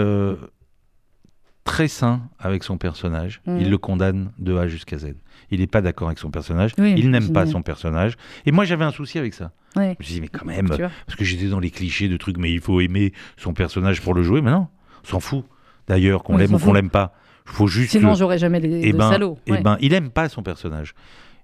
très 1.65 1.89
sain 1.89 2.21
avec 2.39 2.63
son 2.63 2.79
personnage. 2.79 3.41
Mm. 3.47 3.59
Il 3.61 3.71
le 3.71 3.79
condamne 3.79 4.33
de 4.39 4.57
A 4.57 4.69
jusqu'à 4.69 4.99
Z. 4.99 5.15
Il 5.51 5.61
n'est 5.61 5.67
pas 5.67 5.81
d'accord 5.81 6.09
avec 6.09 6.19
son 6.19 6.31
personnage. 6.31 6.73
il 6.79 7.11
n'aime 7.11 7.33
pas 7.33 7.47
son 7.47 7.63
personnage. 7.63 8.15
Et 8.47 8.53
moi, 8.53 8.65
j'avais 8.65 8.85
un 8.85 8.91
souci 8.91 9.19
avec 9.19 9.35
ça. 9.35 9.53
Je 9.77 9.81
me 9.81 9.95
suis 10.01 10.15
dit, 10.15 10.21
mais 10.21 10.29
quand 10.29 10.45
même, 10.45 10.69
parce 10.69 11.17
que 11.17 11.25
j'étais 11.25 11.47
dans 11.47 11.61
les 11.61 11.71
clichés 11.71 12.09
de 12.09 12.17
trucs, 12.17 12.37
mais 12.39 12.53
il 12.53 12.61
faut 12.61 12.81
aimer 12.81 13.13
son 13.37 13.53
personnage 13.53 14.01
pour 14.03 14.15
le 14.15 14.23
jouer. 14.23 14.41
Mais 14.41 14.51
non, 14.51 14.69
on 15.05 15.07
s'en 15.07 15.21
fout. 15.21 15.45
D'ailleurs, 15.87 16.23
qu'on 16.23 16.37
l'aime 16.37 16.55
ou 16.55 16.59
qu'on 16.59 16.73
l'aime 16.73 16.91
pas. 16.91 17.15
Faut 17.47 17.67
juste 17.67 17.93
Sinon, 17.93 18.15
j'aurais 18.15 18.39
jamais 18.39 18.61
les 18.61 18.89
eh 18.89 18.93
ben, 18.93 19.11
salauds. 19.11 19.39
Eh 19.47 19.59
ben, 19.59 19.79
il 19.81 19.95
aime 19.95 20.11
pas 20.11 20.29
son 20.29 20.43
personnage. 20.43 20.95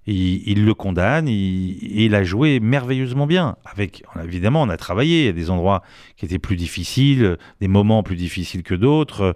Il, 0.05 0.47
il 0.47 0.63
le 0.63 0.73
condamne, 0.75 1.27
il, 1.27 1.79
il, 1.81 2.13
a 2.13 2.23
joué 2.23 2.59
merveilleusement 2.59 3.25
bien. 3.25 3.55
Avec, 3.65 4.03
évidemment, 4.23 4.61
on 4.61 4.69
a 4.69 4.77
travaillé. 4.77 5.21
Il 5.21 5.25
y 5.25 5.29
a 5.29 5.33
des 5.33 5.49
endroits 5.49 5.81
qui 6.15 6.25
étaient 6.25 6.37
plus 6.37 6.57
difficiles, 6.57 7.37
des 7.59 7.67
moments 7.67 8.03
plus 8.03 8.15
difficiles 8.15 8.61
que 8.61 8.75
d'autres. 8.75 9.35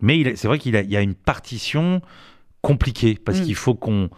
Mais 0.00 0.34
c'est 0.34 0.48
vrai 0.48 0.58
qu'il 0.58 0.74
y 0.74 0.96
a 0.96 1.00
une 1.00 1.14
partition 1.14 2.00
compliquée 2.62 3.18
parce 3.24 3.40
Mm. 3.40 3.44
qu'il 3.44 3.54
faut 3.54 3.74
qu'on 3.74 4.10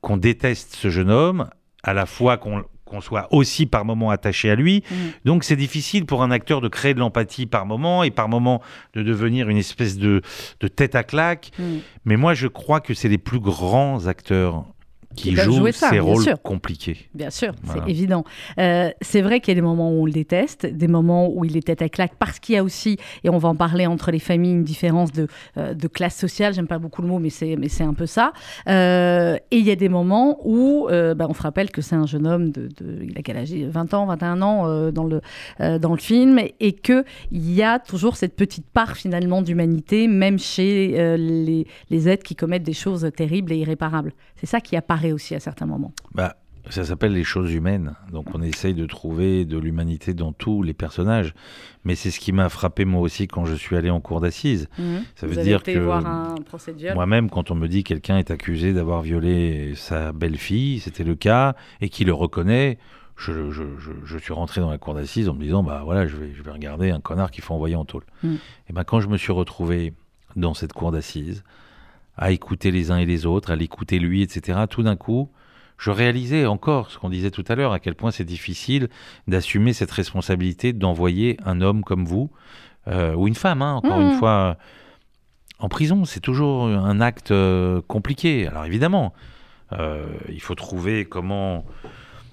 qu'on 0.00 0.16
déteste 0.16 0.76
ce 0.76 0.90
jeune 0.90 1.10
homme, 1.10 1.48
à 1.82 1.92
la 1.92 2.06
fois 2.06 2.36
qu'on 2.36 2.62
qu'on 2.84 3.00
soit 3.02 3.28
aussi 3.32 3.66
par 3.66 3.84
moments 3.84 4.08
attaché 4.10 4.48
à 4.50 4.54
lui. 4.54 4.82
Mm. 4.90 4.94
Donc 5.26 5.44
c'est 5.44 5.56
difficile 5.56 6.06
pour 6.06 6.22
un 6.22 6.30
acteur 6.30 6.62
de 6.62 6.68
créer 6.68 6.94
de 6.94 7.00
l'empathie 7.00 7.44
par 7.44 7.66
moment 7.66 8.02
et 8.02 8.10
par 8.10 8.28
moment 8.30 8.62
de 8.94 9.02
devenir 9.02 9.50
une 9.50 9.58
espèce 9.58 9.98
de, 9.98 10.22
de 10.60 10.68
tête 10.68 10.94
à 10.94 11.02
claque. 11.02 11.50
Mm. 11.58 11.64
Mais 12.06 12.16
moi 12.16 12.32
je 12.32 12.46
crois 12.46 12.80
que 12.80 12.94
c'est 12.94 13.08
les 13.10 13.18
plus 13.18 13.40
grands 13.40 14.06
acteurs 14.06 14.64
qui, 15.18 15.30
Qui 15.30 15.36
jouent 15.36 15.66
ces 15.72 15.90
bien 15.90 16.02
rôles 16.02 16.22
sûr. 16.22 16.40
compliqués. 16.42 16.96
Bien 17.14 17.30
sûr, 17.30 17.52
Voilà. 17.62 17.82
c'est 17.84 17.90
évident. 17.90 18.24
Euh, 18.58 18.90
c'est 19.00 19.20
vrai 19.22 19.40
qu'il 19.40 19.52
y 19.52 19.56
a 19.56 19.60
des 19.60 19.66
moments 19.66 19.90
où 19.90 20.02
on 20.02 20.06
le 20.06 20.12
déteste, 20.12 20.66
des 20.66 20.88
moments 20.88 21.28
où 21.32 21.44
il 21.44 21.56
est 21.56 21.62
tête 21.66 21.82
à 21.82 21.88
claque, 21.88 22.12
parce 22.18 22.38
qu'il 22.38 22.54
y 22.54 22.58
a 22.58 22.62
aussi, 22.64 22.96
et 23.24 23.28
on 23.30 23.38
va 23.38 23.48
en 23.48 23.56
parler 23.56 23.86
entre 23.86 24.10
les 24.10 24.18
familles, 24.18 24.52
une 24.52 24.64
différence 24.64 25.12
de, 25.12 25.26
euh, 25.56 25.74
de 25.74 25.88
classe 25.88 26.16
sociale. 26.16 26.54
J'aime 26.54 26.66
pas 26.68 26.78
beaucoup 26.78 27.02
le 27.02 27.08
mot, 27.08 27.18
mais 27.18 27.30
c'est, 27.30 27.56
mais 27.56 27.68
c'est 27.68 27.84
un 27.84 27.94
peu 27.94 28.06
ça. 28.06 28.32
Euh, 28.68 29.36
et 29.50 29.58
il 29.58 29.64
y 29.66 29.70
a 29.70 29.76
des 29.76 29.88
moments 29.88 30.38
où 30.44 30.86
bah, 30.88 31.26
on 31.28 31.34
se 31.34 31.42
rappelle 31.42 31.70
que 31.70 31.82
c'est 31.82 31.96
un 31.96 32.06
jeune 32.06 32.26
homme 32.26 32.50
de, 32.50 32.68
de- 32.68 33.02
il 33.02 33.16
a 33.18 33.22
quel 33.22 33.36
âge? 33.36 33.52
20 33.52 33.94
ans, 33.94 34.06
21 34.06 34.42
ans 34.42 34.90
dans, 34.92 35.04
le, 35.04 35.20
dans 35.78 35.92
le 35.92 35.98
film, 35.98 36.38
et 36.60 36.72
qu'il 36.72 37.04
y 37.32 37.62
a 37.62 37.78
toujours 37.78 38.16
cette 38.16 38.36
petite 38.36 38.66
part 38.66 38.96
finalement 38.96 39.42
d'humanité, 39.42 40.06
même 40.08 40.38
chez 40.38 41.16
les, 41.16 41.66
les 41.90 42.08
êtres 42.08 42.22
qui 42.24 42.36
commettent 42.36 42.62
des 42.62 42.72
choses 42.72 43.08
terribles 43.16 43.52
et 43.52 43.56
irréparables. 43.56 44.12
C'est 44.36 44.46
ça 44.46 44.60
qui 44.60 44.76
apparaît 44.76 45.07
aussi 45.12 45.34
à 45.34 45.40
certains 45.40 45.66
moments. 45.66 45.92
Bah, 46.14 46.36
ça 46.70 46.84
s'appelle 46.84 47.12
les 47.14 47.24
choses 47.24 47.52
humaines. 47.54 47.94
Donc 48.12 48.26
on 48.34 48.42
essaye 48.42 48.74
de 48.74 48.84
trouver 48.84 49.44
de 49.46 49.56
l'humanité 49.58 50.12
dans 50.12 50.32
tous 50.32 50.62
les 50.62 50.74
personnages. 50.74 51.32
Mais 51.84 51.94
c'est 51.94 52.10
ce 52.10 52.20
qui 52.20 52.32
m'a 52.32 52.48
frappé 52.50 52.84
moi 52.84 53.00
aussi 53.00 53.26
quand 53.26 53.46
je 53.46 53.54
suis 53.54 53.74
allé 53.76 53.88
en 53.88 54.00
cour 54.00 54.20
d'assises. 54.20 54.68
Mhm. 54.78 55.02
Ça 55.14 55.26
Vous 55.26 55.32
veut 55.32 55.38
avez 55.38 55.48
dire 55.48 55.60
été 55.60 55.74
que 55.74 56.94
moi-même, 56.94 57.30
quand 57.30 57.50
on 57.50 57.54
me 57.54 57.68
dit 57.68 57.84
quelqu'un 57.84 58.18
est 58.18 58.30
accusé 58.30 58.72
d'avoir 58.72 59.02
violé 59.02 59.72
sa 59.76 60.12
belle-fille, 60.12 60.80
c'était 60.80 61.04
le 61.04 61.14
cas, 61.14 61.54
et 61.80 61.88
qui 61.88 62.04
le 62.04 62.12
reconnaît, 62.12 62.78
je, 63.16 63.50
je- 63.50 63.62
je- 63.78 63.90
je 64.04 64.18
suis 64.18 64.32
rentré 64.32 64.60
dans 64.60 64.70
la 64.70 64.78
cour 64.78 64.94
d'assises 64.94 65.28
en 65.28 65.34
me 65.34 65.40
disant, 65.42 65.62
bah 65.62 65.82
voilà, 65.84 66.06
je 66.06 66.16
vais, 66.16 66.32
regarder 66.50 66.90
un 66.90 67.00
connard 67.00 67.30
qu'il 67.30 67.42
faut 67.42 67.54
envoyer 67.54 67.76
en 67.76 67.84
tôle. 67.84 68.04
Mm. 68.22 68.34
Et 68.68 68.72
ben 68.72 68.84
quand 68.84 69.00
je 69.00 69.08
me 69.08 69.16
suis 69.16 69.32
retrouvé 69.32 69.92
dans 70.36 70.54
cette 70.54 70.72
cour 70.72 70.92
d'assises, 70.92 71.42
à 72.18 72.32
écouter 72.32 72.70
les 72.70 72.90
uns 72.90 72.98
et 72.98 73.06
les 73.06 73.24
autres, 73.26 73.50
à 73.50 73.56
l'écouter 73.56 73.98
lui, 73.98 74.22
etc., 74.22 74.60
tout 74.68 74.82
d'un 74.82 74.96
coup, 74.96 75.30
je 75.78 75.90
réalisais 75.90 76.44
encore 76.46 76.90
ce 76.90 76.98
qu'on 76.98 77.08
disait 77.08 77.30
tout 77.30 77.44
à 77.48 77.54
l'heure, 77.54 77.72
à 77.72 77.78
quel 77.78 77.94
point 77.94 78.10
c'est 78.10 78.24
difficile 78.24 78.88
d'assumer 79.28 79.72
cette 79.72 79.92
responsabilité 79.92 80.72
d'envoyer 80.72 81.36
un 81.44 81.60
homme 81.60 81.84
comme 81.84 82.04
vous, 82.04 82.30
euh, 82.88 83.14
ou 83.14 83.28
une 83.28 83.36
femme, 83.36 83.62
hein, 83.62 83.74
encore 83.74 84.00
une 84.00 84.18
fois, 84.18 84.30
euh, 84.30 84.54
en 85.60 85.68
prison. 85.68 86.04
C'est 86.04 86.20
toujours 86.20 86.66
un 86.66 87.00
acte 87.00 87.30
euh, 87.30 87.80
compliqué. 87.86 88.48
Alors 88.48 88.64
évidemment, 88.64 89.14
euh, 89.72 90.06
il 90.28 90.40
faut 90.40 90.56
trouver 90.56 91.04
comment... 91.04 91.64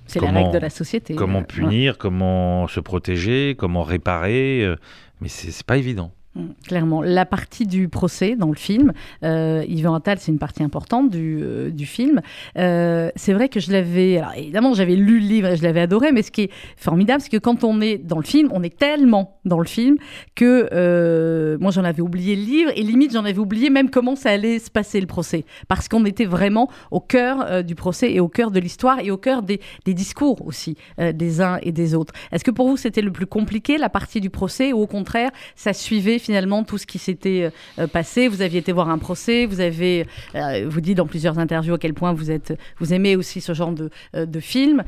C'est 0.07 0.19
comment- 0.19 0.33
règles 0.33 0.53
de 0.53 0.59
la 0.59 0.69
société. 0.69 1.15
Comment 1.15 1.43
punir, 1.43 1.97
comment 1.97 2.67
se 2.67 2.79
protéger, 2.79 3.55
comment 3.57 3.83
réparer, 3.83 4.75
mais 5.19 5.27
c'est 5.29 5.65
pas 5.65 5.77
évident. 5.77 6.11
Mm, 6.35 6.47
Clairement. 6.67 7.01
La 7.01 7.25
partie 7.25 7.65
du 7.65 7.87
procès 7.87 8.35
dans 8.35 8.49
le 8.49 8.55
film, 8.55 8.91
euh, 9.23 9.63
Yvan 9.67 9.95
Attal, 9.95 10.17
c'est 10.19 10.31
une 10.31 10.39
partie 10.39 10.63
importante 10.63 11.09
du, 11.09 11.39
euh, 11.41 11.69
du 11.69 11.85
film. 11.85 12.21
Euh, 12.57 13.09
c'est 13.15 13.33
vrai 13.33 13.49
que 13.49 13.59
je 13.59 13.71
l'avais. 13.71 14.17
Alors 14.17 14.33
évidemment, 14.35 14.73
j'avais 14.73 14.95
lu 14.95 15.19
le 15.19 15.25
livre 15.25 15.47
et 15.49 15.55
je 15.55 15.63
l'avais 15.63 15.81
adoré, 15.81 16.11
mais 16.11 16.23
ce 16.23 16.31
qui 16.31 16.43
est 16.43 16.51
formidable, 16.75 17.21
c'est 17.21 17.29
que 17.29 17.37
quand 17.37 17.63
on 17.63 17.79
est 17.81 17.97
dans 17.97 18.17
le 18.17 18.23
film, 18.25 18.49
on 18.51 18.63
est 18.63 18.77
tellement 18.77 19.39
dans 19.45 19.59
le 19.59 19.65
film 19.65 19.97
que 20.33 20.67
euh, 20.73 21.57
moi 21.61 21.71
j'en 21.71 21.83
avais 21.83 22.01
oublié 22.01 22.35
le 22.35 22.41
livre 22.41 22.71
et 22.75 22.81
limite 22.81 23.13
j'en 23.13 23.23
avais 23.25 23.37
oublié 23.39 23.69
même 23.69 23.89
comment 23.89 24.15
ça 24.15 24.31
allait 24.31 24.59
se 24.59 24.69
passer 24.69 24.99
le 24.99 25.07
procès. 25.07 25.45
Parce 25.67 25.87
qu'on 25.87 26.03
était 26.05 26.25
vraiment 26.25 26.69
au 26.91 26.99
cœur 26.99 27.63
du 27.63 27.75
procès 27.75 28.11
et 28.11 28.19
au 28.19 28.27
cœur 28.27 28.51
de 28.51 28.59
l'histoire 28.59 28.99
et 28.99 29.11
au 29.11 29.17
cœur 29.17 29.43
des, 29.43 29.61
des 29.85 29.93
discours 29.93 30.45
aussi 30.45 30.75
des 30.97 31.41
uns 31.41 31.59
et 31.61 31.71
des 31.71 31.95
autres. 31.95 32.13
Est-ce 32.31 32.43
que 32.43 32.51
pour 32.51 32.67
vous 32.67 32.77
c'était 32.77 33.01
le 33.01 33.11
plus 33.11 33.25
compliqué, 33.27 33.77
la 33.77 33.89
partie 33.89 34.19
du 34.19 34.29
procès, 34.29 34.73
ou 34.73 34.81
au 34.81 34.87
contraire, 34.87 35.31
ça 35.55 35.73
suivait 35.73 36.19
finalement 36.25 36.63
tout 36.63 36.77
ce 36.77 36.85
qui 36.85 36.97
s'était 36.97 37.51
euh, 37.79 37.87
passé 37.87 38.27
Vous 38.27 38.41
aviez 38.41 38.59
été 38.59 38.71
voir 38.71 38.89
un 38.89 38.97
procès, 38.97 39.45
vous 39.45 39.59
avez, 39.59 40.07
euh, 40.35 40.65
vous 40.67 40.81
dit 40.81 40.95
dans 40.95 41.05
plusieurs 41.05 41.37
interviews 41.39 41.75
à 41.75 41.77
quel 41.77 41.93
point 41.93 42.13
vous 42.13 42.31
êtes, 42.31 42.57
vous 42.79 42.93
aimez 42.93 43.15
aussi 43.15 43.41
ce 43.41 43.53
genre 43.53 43.71
de, 43.71 43.89
euh, 44.15 44.25
de 44.25 44.39
film. 44.39 44.83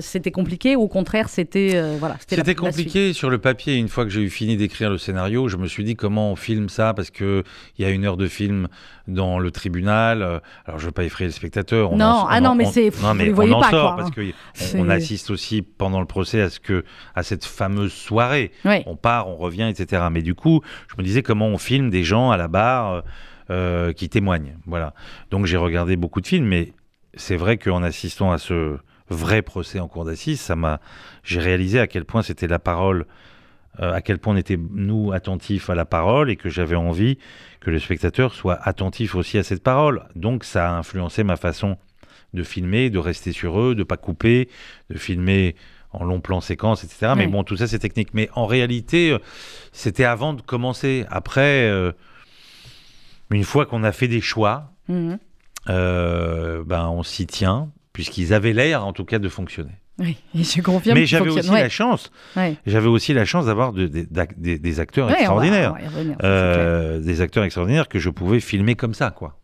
C'était 0.00 0.30
compliqué, 0.30 0.76
ou 0.76 0.82
au 0.82 0.88
contraire, 0.88 1.28
c'était 1.28 1.80
voilà, 1.98 2.16
c'était 2.26 2.54
compliqué 2.54 3.12
sur 3.12 3.30
le 3.30 3.38
papier. 3.38 3.76
Une 3.76 3.88
fois 3.88 4.04
que 4.04 4.10
j'ai 4.10 4.22
eu 4.22 4.30
fini 4.30 4.56
d'écrire 4.56 4.90
le 4.90 4.98
scénario, 4.98 5.48
je 5.48 5.56
me 5.56 5.66
suis 5.66 5.84
dit 5.84 5.96
comment 5.96 6.32
on 6.32 6.36
filme 6.36 6.68
ça 6.68 6.94
parce 6.94 7.10
que 7.10 7.42
il 7.78 7.82
y 7.82 7.84
a 7.88 7.90
une 7.90 8.04
heure 8.04 8.16
de 8.16 8.26
film 8.26 8.68
dans 9.12 9.38
le 9.38 9.50
tribunal. 9.50 10.22
Euh, 10.22 10.38
Alors 10.66 10.78
je 10.80 10.86
veux 10.86 10.92
pas 10.92 11.04
effrayer 11.04 11.28
le 11.28 11.32
spectateur. 11.32 11.92
On 11.92 11.96
Non, 11.96 12.04
en- 12.06 12.26
ah 12.28 12.38
on 12.38 12.40
non, 12.42 12.50
en- 12.50 12.54
mais 12.54 12.64
c'est- 12.66 13.02
non, 13.02 13.14
mais 13.14 13.26
les 13.26 13.32
on 13.32 13.52
en 13.52 13.60
pas, 13.60 13.70
sort 13.70 13.94
quoi, 13.94 13.96
parce 13.96 14.08
hein. 14.08 14.12
que 14.14 14.22
C'est- 14.54 14.78
on, 14.78 14.82
on 14.84 14.88
assiste 14.88 15.30
aussi 15.30 15.62
pendant 15.62 16.00
le 16.00 16.06
procès 16.06 16.40
à 16.40 16.50
ce 16.50 16.60
que 16.60 16.84
à 17.14 17.22
cette 17.22 17.44
fameuse 17.44 17.92
soirée. 17.92 18.52
On 18.86 18.96
part, 18.96 19.28
on 19.28 19.36
revient, 19.36 19.68
etc. 19.72 20.02
Mais 20.10 20.22
du 20.22 20.34
coup, 20.34 20.60
je 20.88 20.94
me 20.98 21.02
disais 21.02 21.22
comment 21.22 21.46
on 21.48 21.58
filme 21.58 21.90
des 21.90 22.04
gens 22.04 22.30
à 22.30 22.36
la 22.36 22.48
barre 22.48 22.92
euh, 22.92 23.00
euh, 23.50 23.92
qui 23.92 24.08
témoignent. 24.08 24.56
Voilà. 24.66 24.94
Donc 25.30 25.46
j'ai 25.46 25.56
regardé 25.56 25.96
beaucoup 25.96 26.20
de 26.20 26.26
films, 26.26 26.46
mais 26.46 26.72
c'est 27.14 27.36
vrai 27.36 27.58
qu'en 27.58 27.82
assistant 27.82 28.30
à 28.30 28.38
ce 28.38 28.76
vrai 29.08 29.42
procès 29.42 29.80
en 29.80 29.88
cour 29.88 30.04
d'assises, 30.04 30.40
ça 30.40 30.54
m'a, 30.54 30.78
j'ai 31.24 31.40
réalisé 31.40 31.80
à 31.80 31.88
quel 31.88 32.04
point 32.04 32.22
c'était 32.22 32.46
la 32.46 32.60
parole, 32.60 33.06
euh, 33.78 33.92
à 33.92 34.00
quel 34.00 34.18
point 34.18 34.34
on 34.34 34.36
était 34.36 34.58
nous 34.58 35.12
attentifs 35.12 35.70
à 35.70 35.74
la 35.74 35.84
parole 35.84 36.28
et 36.30 36.36
que 36.36 36.48
j'avais 36.48 36.74
envie 36.76 37.18
que 37.60 37.70
le 37.70 37.78
spectateur 37.78 38.34
soit 38.34 38.58
attentif 38.62 39.14
aussi 39.14 39.38
à 39.38 39.42
cette 39.44 39.62
parole. 39.62 40.02
Donc 40.16 40.44
ça 40.44 40.68
a 40.70 40.72
influencé 40.78 41.22
ma 41.22 41.36
façon 41.36 41.76
de 42.34 42.42
filmer, 42.42 42.90
de 42.90 42.98
rester 42.98 43.32
sur 43.32 43.60
eux, 43.60 43.74
de 43.74 43.82
pas 43.84 43.96
couper, 43.96 44.48
de 44.88 44.98
filmer 44.98 45.54
en 45.92 46.04
long 46.04 46.20
plan 46.20 46.40
séquence, 46.40 46.84
etc. 46.84 47.14
Mais 47.16 47.26
bon, 47.26 47.42
tout 47.44 47.56
ça 47.56 47.66
c'est 47.66 47.78
technique. 47.80 48.14
Mais 48.14 48.28
en 48.34 48.46
réalité, 48.46 49.10
euh, 49.12 49.18
c'était 49.72 50.04
avant 50.04 50.32
de 50.34 50.40
commencer. 50.42 51.04
Après, 51.10 51.68
euh, 51.68 51.92
une 53.30 53.44
fois 53.44 53.66
qu'on 53.66 53.82
a 53.84 53.92
fait 53.92 54.08
des 54.08 54.20
choix, 54.20 54.72
Mhm. 54.88 55.18
euh, 55.68 56.62
ben 56.64 56.88
on 56.88 57.02
s'y 57.02 57.26
tient, 57.26 57.70
puisqu'ils 57.92 58.32
avaient 58.32 58.52
l'air, 58.52 58.86
en 58.86 58.92
tout 58.92 59.04
cas, 59.04 59.18
de 59.18 59.28
fonctionner. 59.28 59.72
Oui, 60.00 60.16
et 60.34 60.42
je 60.42 60.62
confirme. 60.62 60.98
Mais 60.98 61.06
j'avais 61.06 61.28
aussi 61.30 61.50
Ouais. 61.50 61.60
la 61.62 61.68
chance, 61.68 62.10
Ouais. 62.36 62.56
j'avais 62.66 62.88
aussi 62.88 63.12
la 63.12 63.24
chance 63.26 63.46
d'avoir 63.46 63.72
de- 63.72 63.86
de- 63.86 64.06
d'ac- 64.10 64.34
des, 64.38 64.58
acteurs 64.80 65.06
Ouais, 65.06 65.12
va- 65.12 65.18
extraordinaires, 65.18 65.74
va 65.74 65.80
y 65.82 65.86
revenir, 65.86 66.16
Euh, 66.24 66.98
des 67.00 67.20
acteurs 67.20 67.44
extraordinaires 67.44 67.86
que 67.88 67.98
je 67.98 68.08
pouvais 68.10 68.40
filmer 68.40 68.74
comme 68.76 68.94
ça, 68.94 69.10
quoi. 69.10 69.36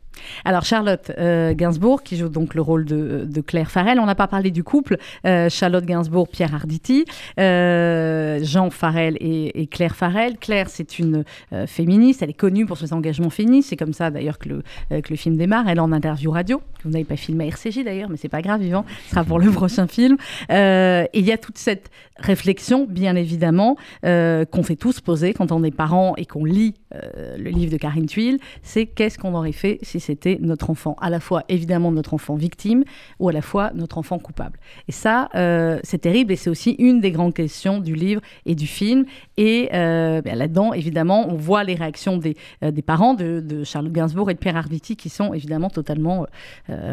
Alors 0.44 0.64
Charlotte 0.64 1.12
euh, 1.18 1.54
Gainsbourg, 1.54 2.02
qui 2.02 2.16
joue 2.16 2.28
donc 2.28 2.54
le 2.54 2.62
rôle 2.62 2.84
de, 2.84 3.40
Claire 3.46 3.70
Farrell, 3.70 4.00
on 4.00 4.06
n'a 4.06 4.14
pas 4.14 4.28
parlé 4.28 4.50
du 4.50 4.64
couple, 4.64 4.96
euh, 5.26 5.48
Charlotte 5.48 5.84
Gainsbourg, 5.84 6.28
Pierre 6.28 6.54
Arditi, 6.54 7.04
euh, 7.38 8.40
Jean 8.42 8.70
Farrell 8.70 9.16
et, 9.20 9.66
Claire 9.66 9.94
Farrell. 9.94 10.36
Claire, 10.38 10.68
c'est 10.68 10.98
une 10.98 11.24
féministe, 11.66 12.22
elle 12.22 12.30
est 12.30 12.34
connue 12.34 12.66
pour 12.66 12.78
ses 12.78 12.92
engagements 12.92 13.30
féministes, 13.30 13.70
c'est 13.70 13.76
comme 13.76 13.92
ça 13.92 14.10
d'ailleurs 14.10 14.38
que 14.38 14.48
le, 14.48 14.62
que 15.00 15.10
le 15.10 15.16
film 15.16 15.36
démarre, 15.36 15.68
elle 15.68 15.80
en 15.80 15.92
interview 15.92 16.30
radio, 16.30 16.60
vous 16.84 16.90
n'avez 16.90 17.04
pas 17.04 17.16
filmé 17.16 17.44
à 17.44 17.48
RCJ 17.48 17.84
d'ailleurs, 17.84 18.08
mais 18.08 18.16
c'est 18.16 18.28
pas 18.28 18.42
grave, 18.42 18.62
Yvan, 18.62 18.84
ce 19.04 19.10
sera 19.10 19.24
pour 19.24 19.38
le 19.38 19.50
prochain 19.52 19.86
film. 19.86 20.16
Et 20.50 21.08
il 21.14 21.24
y 21.24 21.32
a 21.32 21.38
toute 21.38 21.58
cette 21.58 21.90
réflexion, 22.18 22.86
bien 22.88 23.16
évidemment, 23.16 23.76
qu'on 24.02 24.62
fait 24.62 24.76
tous 24.76 25.00
poser 25.00 25.34
quand 25.34 25.52
on 25.52 25.62
est 25.64 25.70
parent 25.70 26.14
et 26.16 26.26
qu'on 26.26 26.44
lit 26.44 26.74
le 26.92 27.50
livre 27.50 27.72
de 27.72 27.76
Karine 27.76 28.06
Tuile, 28.06 28.38
c'est 28.62 28.86
qu'est-ce 28.86 29.18
qu'on 29.18 29.34
aurait 29.34 29.52
fait 29.52 29.78
si 29.82 30.00
c'était 30.06 30.38
notre 30.40 30.70
enfant, 30.70 30.96
à 31.00 31.10
la 31.10 31.18
fois 31.18 31.42
évidemment 31.48 31.90
notre 31.90 32.14
enfant 32.14 32.36
victime 32.36 32.84
ou 33.18 33.28
à 33.28 33.32
la 33.32 33.42
fois 33.42 33.72
notre 33.74 33.98
enfant 33.98 34.18
coupable. 34.18 34.58
Et 34.86 34.92
ça, 34.92 35.28
euh, 35.34 35.80
c'est 35.82 35.98
terrible 35.98 36.32
et 36.32 36.36
c'est 36.36 36.50
aussi 36.50 36.76
une 36.78 37.00
des 37.00 37.10
grandes 37.10 37.34
questions 37.34 37.80
du 37.80 37.94
livre 37.94 38.20
et 38.44 38.54
du 38.54 38.68
film. 38.68 39.04
Et 39.36 39.68
euh, 39.74 40.22
ben, 40.22 40.38
là-dedans, 40.38 40.72
évidemment, 40.72 41.28
on 41.28 41.34
voit 41.34 41.64
les 41.64 41.74
réactions 41.74 42.18
des, 42.18 42.36
euh, 42.62 42.70
des 42.70 42.82
parents 42.82 43.14
de, 43.14 43.40
de, 43.40 43.64
Charlotte 43.64 43.92
Gainsbourg 43.92 44.30
et 44.30 44.34
de 44.34 44.38
Pierre 44.38 44.56
Arditi 44.56 44.96
qui 44.96 45.08
sont 45.08 45.34
évidemment 45.34 45.70
totalement 45.70 46.26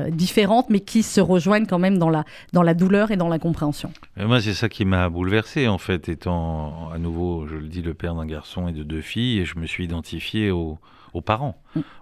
différentes, 0.09 0.69
mais 0.69 0.79
qui 0.79 1.03
se 1.03 1.21
rejoignent 1.21 1.67
quand 1.67 1.79
même 1.79 1.97
dans 1.97 2.09
la, 2.09 2.23
dans 2.51 2.63
la 2.63 2.73
douleur 2.73 3.11
et 3.11 3.17
dans 3.17 3.29
la 3.29 3.37
compréhension. 3.37 3.91
Et 4.17 4.25
moi, 4.25 4.41
c'est 4.41 4.53
ça 4.53 4.69
qui 4.69 4.85
m'a 4.85 5.09
bouleversé, 5.09 5.67
en 5.67 5.77
fait, 5.77 6.09
étant 6.09 6.89
à 6.91 6.97
nouveau, 6.97 7.45
je 7.47 7.55
le 7.55 7.67
dis, 7.67 7.81
le 7.81 7.93
père 7.93 8.15
d'un 8.15 8.25
garçon 8.25 8.67
et 8.67 8.71
de 8.71 8.83
deux 8.83 9.01
filles, 9.01 9.39
et 9.39 9.45
je 9.45 9.59
me 9.59 9.67
suis 9.67 9.83
identifié 9.83 10.51
au 10.51 10.79
aux 11.13 11.21
parents. 11.21 11.55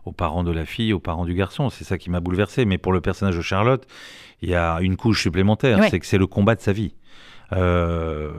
Aux 0.06 0.12
parents 0.12 0.44
de 0.44 0.52
la 0.52 0.66
fille, 0.66 0.94
aux 0.94 1.00
parents 1.00 1.26
du 1.26 1.34
garçon. 1.34 1.70
C'est 1.70 1.84
ça 1.84 1.98
qui 1.98 2.10
m'a 2.10 2.20
bouleversé. 2.20 2.66
Mais 2.66 2.78
pour 2.78 2.94
le 2.94 3.02
personnage 3.02 3.38
de 3.38 3.42
Charlotte, 3.42 3.86
il 4.42 4.50
y 4.50 4.56
a 4.56 4.80
une 4.82 4.98
couche 4.98 5.22
supplémentaire, 5.22 5.80
ouais. 5.80 5.90
c'est 5.90 6.00
que 6.00 6.06
c'est 6.06 6.18
le 6.18 6.28
combat 6.28 6.56
de 6.56 6.62
sa 6.62 6.74
vie. 6.74 6.96
Euh, 7.54 8.32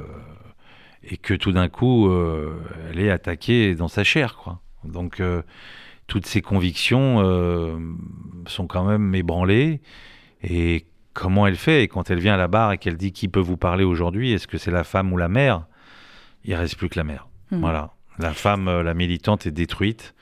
et 1.02 1.16
que 1.16 1.34
tout 1.34 1.52
d'un 1.52 1.68
coup, 1.68 2.08
euh, 2.08 2.54
elle 2.90 3.00
est 3.00 3.10
attaquée 3.10 3.74
dans 3.74 3.88
sa 3.88 4.04
chair. 4.04 4.36
Quoi. 4.36 4.60
Donc, 4.84 5.20
euh, 5.20 5.42
toutes 6.06 6.26
ses 6.26 6.42
convictions 6.42 7.18
sont 8.46 8.66
quand 8.66 8.84
même 8.84 9.14
ébranlées. 9.14 9.80
Et 10.42 10.86
comment 11.12 11.46
elle 11.46 11.56
fait? 11.56 11.84
Et 11.84 11.88
quand 11.88 12.10
elle 12.10 12.18
vient 12.18 12.34
à 12.34 12.38
la 12.38 12.48
barre 12.48 12.72
et 12.72 12.78
qu'elle 12.78 12.96
dit 12.96 13.12
qui 13.12 13.28
peut 13.28 13.40
vous 13.40 13.56
parler 13.56 13.84
aujourd'hui, 13.84 14.32
est-ce 14.32 14.46
que 14.46 14.58
c'est 14.58 14.70
la 14.70 14.84
femme 14.84 15.12
ou 15.12 15.16
la 15.16 15.28
mère? 15.28 15.66
Il 16.44 16.54
reste 16.54 16.76
plus 16.76 16.88
que 16.88 16.98
la 16.98 17.04
mère. 17.04 17.28
Mmh. 17.50 17.60
Voilà. 17.60 17.92
La 18.18 18.32
femme, 18.32 18.82
la 18.82 18.94
militante, 18.94 19.46
est 19.46 19.52
détruite. 19.52 20.14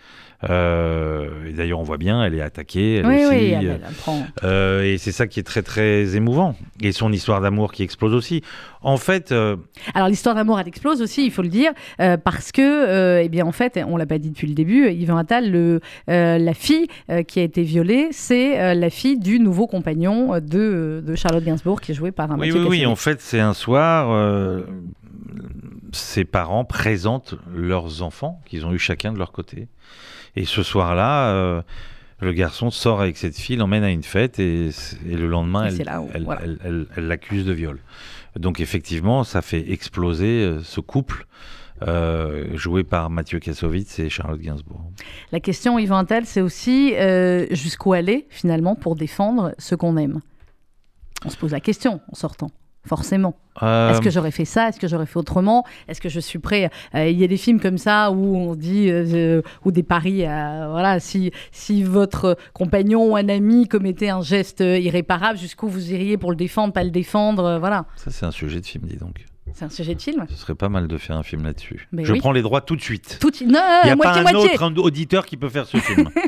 Euh, 0.48 1.46
et 1.46 1.52
d'ailleurs, 1.52 1.80
on 1.80 1.82
voit 1.82 1.98
bien, 1.98 2.24
elle 2.24 2.34
est 2.34 2.40
attaquée, 2.40 2.96
elle 2.96 3.06
oui, 3.06 3.24
aussi. 3.24 3.28
Oui, 3.28 3.52
elle, 3.52 3.80
elle 3.86 3.94
prend... 3.94 4.26
euh, 4.42 4.82
et 4.82 4.96
c'est 4.96 5.12
ça 5.12 5.26
qui 5.26 5.38
est 5.38 5.44
très 5.44 5.62
très 5.62 6.16
émouvant. 6.16 6.56
Et 6.80 6.92
son 6.92 7.12
histoire 7.12 7.40
d'amour 7.40 7.72
qui 7.72 7.82
explose 7.82 8.14
aussi. 8.14 8.42
En 8.80 8.96
fait. 8.96 9.32
Euh... 9.32 9.56
Alors 9.94 10.08
l'histoire 10.08 10.34
d'amour, 10.34 10.58
elle 10.58 10.68
explose 10.68 11.02
aussi, 11.02 11.26
il 11.26 11.30
faut 11.30 11.42
le 11.42 11.48
dire, 11.48 11.72
parce 11.98 12.52
que, 12.52 13.20
eh 13.22 13.28
bien, 13.28 13.44
en 13.44 13.52
fait, 13.52 13.78
on 13.86 13.96
l'a 13.96 14.06
pas 14.06 14.18
dit 14.18 14.30
depuis 14.30 14.46
le 14.46 14.54
début, 14.54 14.90
Yvan 14.90 15.18
Attal, 15.18 15.50
le, 15.50 15.80
la 16.06 16.54
fille 16.54 16.86
qui 17.26 17.40
a 17.40 17.42
été 17.42 17.62
violée, 17.62 18.08
c'est 18.12 18.74
la 18.74 18.90
fille 18.90 19.18
du 19.18 19.40
nouveau 19.40 19.66
compagnon 19.66 20.38
de, 20.40 21.02
de, 21.04 21.14
Charlotte 21.14 21.44
Gainsbourg, 21.44 21.80
qui 21.80 21.92
est 21.92 21.94
joué 21.94 22.12
par 22.12 22.30
un 22.32 22.38
Oui, 22.38 22.50
oui, 22.52 22.64
oui. 22.66 22.86
En 22.86 22.96
fait, 22.96 23.20
c'est 23.20 23.40
un 23.40 23.54
soir 23.54 24.64
ses 25.92 26.24
parents 26.24 26.64
présentent 26.64 27.34
leurs 27.52 28.02
enfants 28.02 28.40
qu'ils 28.46 28.66
ont 28.66 28.72
eu 28.72 28.78
chacun 28.78 29.12
de 29.12 29.18
leur 29.18 29.32
côté. 29.32 29.68
Et 30.36 30.44
ce 30.44 30.62
soir-là, 30.62 31.30
euh, 31.30 31.62
le 32.20 32.32
garçon 32.32 32.70
sort 32.70 33.00
avec 33.00 33.16
cette 33.16 33.36
fille, 33.36 33.56
l'emmène 33.56 33.84
à 33.84 33.90
une 33.90 34.02
fête 34.02 34.38
et, 34.38 34.68
et 35.08 35.16
le 35.16 35.26
lendemain, 35.26 35.68
Et 35.70 35.82
elle 36.14 36.24
voilà. 36.24 36.42
l'accuse 36.96 37.44
de 37.44 37.52
viol. 37.52 37.78
Donc 38.38 38.60
effectivement, 38.60 39.24
ça 39.24 39.42
fait 39.42 39.72
exploser 39.72 40.44
euh, 40.44 40.62
ce 40.62 40.80
couple 40.80 41.26
euh, 41.82 42.56
joué 42.56 42.84
par 42.84 43.08
Mathieu 43.10 43.38
Kassovitz 43.38 43.98
et 43.98 44.10
Charlotte 44.10 44.40
Gainsbourg. 44.40 44.84
La 45.32 45.40
question, 45.40 45.78
Yvan 45.78 46.04
c'est 46.24 46.42
aussi 46.42 46.94
euh, 46.94 47.46
jusqu'où 47.50 47.94
aller, 47.94 48.26
finalement, 48.28 48.74
pour 48.74 48.96
défendre 48.96 49.54
ce 49.58 49.74
qu'on 49.74 49.96
aime? 49.96 50.20
On 51.24 51.30
se 51.30 51.36
pose 51.36 51.52
la 51.52 51.60
question 51.60 52.00
en 52.10 52.14
sortant. 52.14 52.50
Forcément. 52.86 53.34
Euh, 53.62 53.90
Est-ce 53.90 54.00
que 54.00 54.08
j'aurais 54.10 54.30
fait 54.30 54.46
ça? 54.46 54.68
Est-ce 54.68 54.80
que 54.80 54.88
j'aurais 54.88 55.04
fait 55.04 55.18
autrement? 55.18 55.64
Est-ce 55.86 56.00
que 56.00 56.08
je 56.08 56.18
suis 56.18 56.38
prêt? 56.38 56.70
Euh, 56.94 57.08
Il 57.08 57.20
y 57.20 57.24
a 57.24 57.26
des 57.26 57.36
films 57.36 57.60
comme 57.60 57.76
ça 57.76 58.10
où 58.10 58.36
on 58.36 58.54
dit, 58.54 58.90
euh, 58.90 59.04
euh, 59.12 59.42
ou 59.66 59.70
des 59.70 59.82
paris, 59.82 60.24
euh, 60.24 60.68
voilà, 60.70 60.98
si, 60.98 61.30
si 61.52 61.82
votre 61.82 62.38
compagnon 62.54 63.10
ou 63.12 63.16
un 63.16 63.28
ami 63.28 63.68
commettait 63.68 64.08
un 64.08 64.22
geste 64.22 64.62
euh, 64.62 64.78
irréparable, 64.78 65.38
jusqu'où 65.38 65.68
vous 65.68 65.92
iriez 65.92 66.16
pour 66.16 66.30
le 66.30 66.36
défendre, 66.36 66.72
pas 66.72 66.84
le 66.84 66.90
défendre, 66.90 67.44
euh, 67.44 67.58
voilà. 67.58 67.84
Ça, 67.96 68.10
c'est 68.10 68.24
un 68.24 68.30
sujet 68.30 68.60
de 68.60 68.66
film, 68.66 68.84
dis 68.86 68.96
donc. 68.96 69.26
C'est 69.54 69.64
un 69.64 69.70
sujet 69.70 69.94
de 69.94 70.02
film. 70.02 70.26
Ce 70.28 70.36
serait 70.36 70.54
pas 70.54 70.68
mal 70.68 70.88
de 70.88 70.98
faire 70.98 71.16
un 71.16 71.22
film 71.22 71.44
là-dessus. 71.44 71.88
Je 71.92 72.12
oui. 72.12 72.18
prends 72.18 72.32
les 72.32 72.42
droits 72.42 72.60
tout 72.60 72.76
de 72.76 72.80
suite. 72.80 73.18
Tout, 73.20 73.30
non, 73.46 73.60
Il 73.84 73.86
n'y 73.86 73.90
a 73.90 73.96
pas 73.96 74.18
un 74.18 74.34
autre 74.34 74.78
auditeur 74.82 75.26
qui 75.26 75.36
peut 75.36 75.48
faire 75.48 75.66
ce 75.66 75.76
film. 75.78 76.08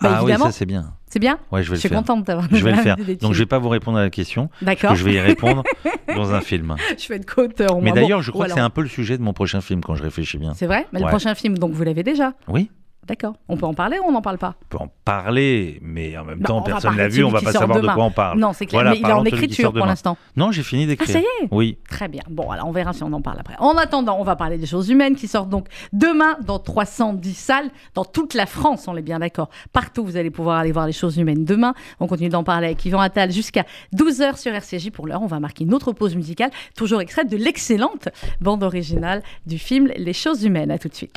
Bah, 0.00 0.18
ah 0.18 0.24
oui, 0.24 0.32
ça 0.36 0.52
c'est 0.52 0.66
bien. 0.66 0.92
C'est 1.08 1.18
bien 1.18 1.40
Ouais, 1.50 1.64
je 1.64 1.70
vais 1.70 1.76
Je 1.76 1.80
suis 1.80 1.88
contente 1.88 2.24
d'avoir 2.24 2.46
Je 2.52 2.62
vais 2.62 2.70
le 2.70 2.76
faire. 2.82 2.96
Donc 3.20 3.32
je 3.32 3.38
vais 3.40 3.46
pas 3.46 3.58
vous 3.58 3.68
répondre 3.68 3.98
à 3.98 4.02
la 4.02 4.10
question. 4.10 4.48
D'accord. 4.62 4.94
je 4.94 5.02
vais 5.02 5.14
y 5.14 5.18
répondre 5.18 5.64
dans 6.14 6.34
un 6.34 6.40
film. 6.40 6.76
Je 6.96 7.08
vais 7.08 7.16
être 7.16 7.26
co-auteur. 7.26 7.76
au 7.76 7.80
Mais 7.80 7.90
d'ailleurs, 7.90 8.22
je 8.22 8.30
crois 8.30 8.46
que 8.46 8.52
c'est 8.52 8.60
un 8.60 8.70
peu 8.70 8.82
le 8.82 8.88
sujet 8.88 9.18
de 9.18 9.22
mon 9.22 9.32
prochain 9.32 9.60
film 9.60 9.80
quand 9.82 9.96
je 9.96 10.04
réfléchis 10.04 10.38
bien. 10.38 10.54
C'est 10.54 10.66
vrai? 10.66 10.86
Mais 10.92 11.00
le 11.00 11.06
prochain 11.06 11.34
film, 11.34 11.58
donc 11.58 11.72
vous 11.72 11.82
l'avez 11.82 12.04
déjà 12.04 12.34
Oui, 12.46 12.70
D'accord. 13.08 13.34
On 13.48 13.56
peut 13.56 13.64
en 13.64 13.72
parler 13.74 13.98
ou 13.98 14.02
on 14.06 14.12
n'en 14.12 14.20
parle 14.20 14.36
pas? 14.38 14.54
On 14.64 14.76
peut 14.76 14.84
en 14.84 14.92
parler, 15.04 15.78
mais 15.82 16.16
en 16.18 16.24
même 16.24 16.40
Non, 16.40 16.44
temps, 16.44 16.62
personne 16.62 16.90
parler 16.90 16.98
l'a 16.98 17.08
vu, 17.08 17.24
on 17.24 17.30
celui 17.30 17.44
va 17.44 17.52
pas 17.52 17.58
savoir 17.58 17.80
de 17.80 17.86
quoi 17.88 18.04
on 18.04 18.10
parle. 18.10 18.38
Non, 18.38 18.52
c'est 18.52 18.66
clair. 18.66 18.82
Voilà, 18.82 18.90
mais 18.90 18.98
il 18.98 19.06
est 19.08 19.12
en 19.12 19.24
écriture 19.24 19.72
pour 19.72 19.86
l'instant. 19.86 20.18
Non, 20.36 20.52
j'ai 20.52 20.62
fini 20.62 20.84
Ah, 20.84 20.88
d'écrire. 20.88 21.08
ça 21.08 21.18
y 21.20 21.22
est? 21.22 21.48
Oui. 21.50 21.78
Très 21.88 22.08
bien. 22.08 22.22
Bon, 22.28 22.50
alors 22.50 22.68
on 22.68 22.72
verra 22.72 22.92
si 22.92 23.02
on 23.02 23.12
en 23.14 23.22
parle 23.22 23.38
après. 23.40 23.54
En 23.58 23.76
attendant, 23.78 24.18
on 24.20 24.24
va 24.24 24.36
parler 24.36 24.58
des 24.58 24.66
choses 24.66 24.90
humaines 24.90 25.16
qui 25.16 25.26
sortent 25.26 25.48
donc 25.48 25.68
demain 25.94 26.36
dans 26.44 26.58
310 26.58 27.32
salles 27.34 27.70
dans 27.94 28.04
toute 28.04 28.34
la 28.34 28.44
France, 28.46 28.86
on 28.88 28.96
est 28.96 29.02
bien 29.02 29.20
d'accord. 29.20 29.48
Partout, 29.72 30.04
vous 30.04 30.16
allez 30.18 30.30
pouvoir 30.30 30.58
aller 30.58 30.72
voir 30.72 30.86
les 30.86 30.92
choses 30.92 31.16
humaines 31.16 31.44
demain. 31.46 31.72
On 32.00 32.06
continue 32.06 32.28
d'en 32.28 32.44
parler 32.44 32.66
avec 32.66 32.84
Yvan 32.84 33.00
Attal 33.00 33.32
jusqu'à 33.32 33.64
12h 33.96 34.36
sur 34.38 34.52
RCJ. 34.52 34.90
Pour 34.90 35.06
l'heure, 35.06 35.22
on 35.22 35.26
va 35.26 35.40
marquer 35.40 35.64
une 35.64 35.72
autre 35.72 35.92
pause 35.92 36.14
musicale, 36.14 36.50
toujours 36.76 37.00
extraite 37.00 37.30
de 37.30 37.38
l'excellente 37.38 38.10
bande 38.42 38.62
originale 38.62 39.22
du 39.46 39.58
film 39.58 39.88
Les 39.96 40.12
choses 40.12 40.44
humaines. 40.44 40.70
À 40.70 40.78
tout 40.78 40.88
de 40.88 40.94
suite. 40.94 41.14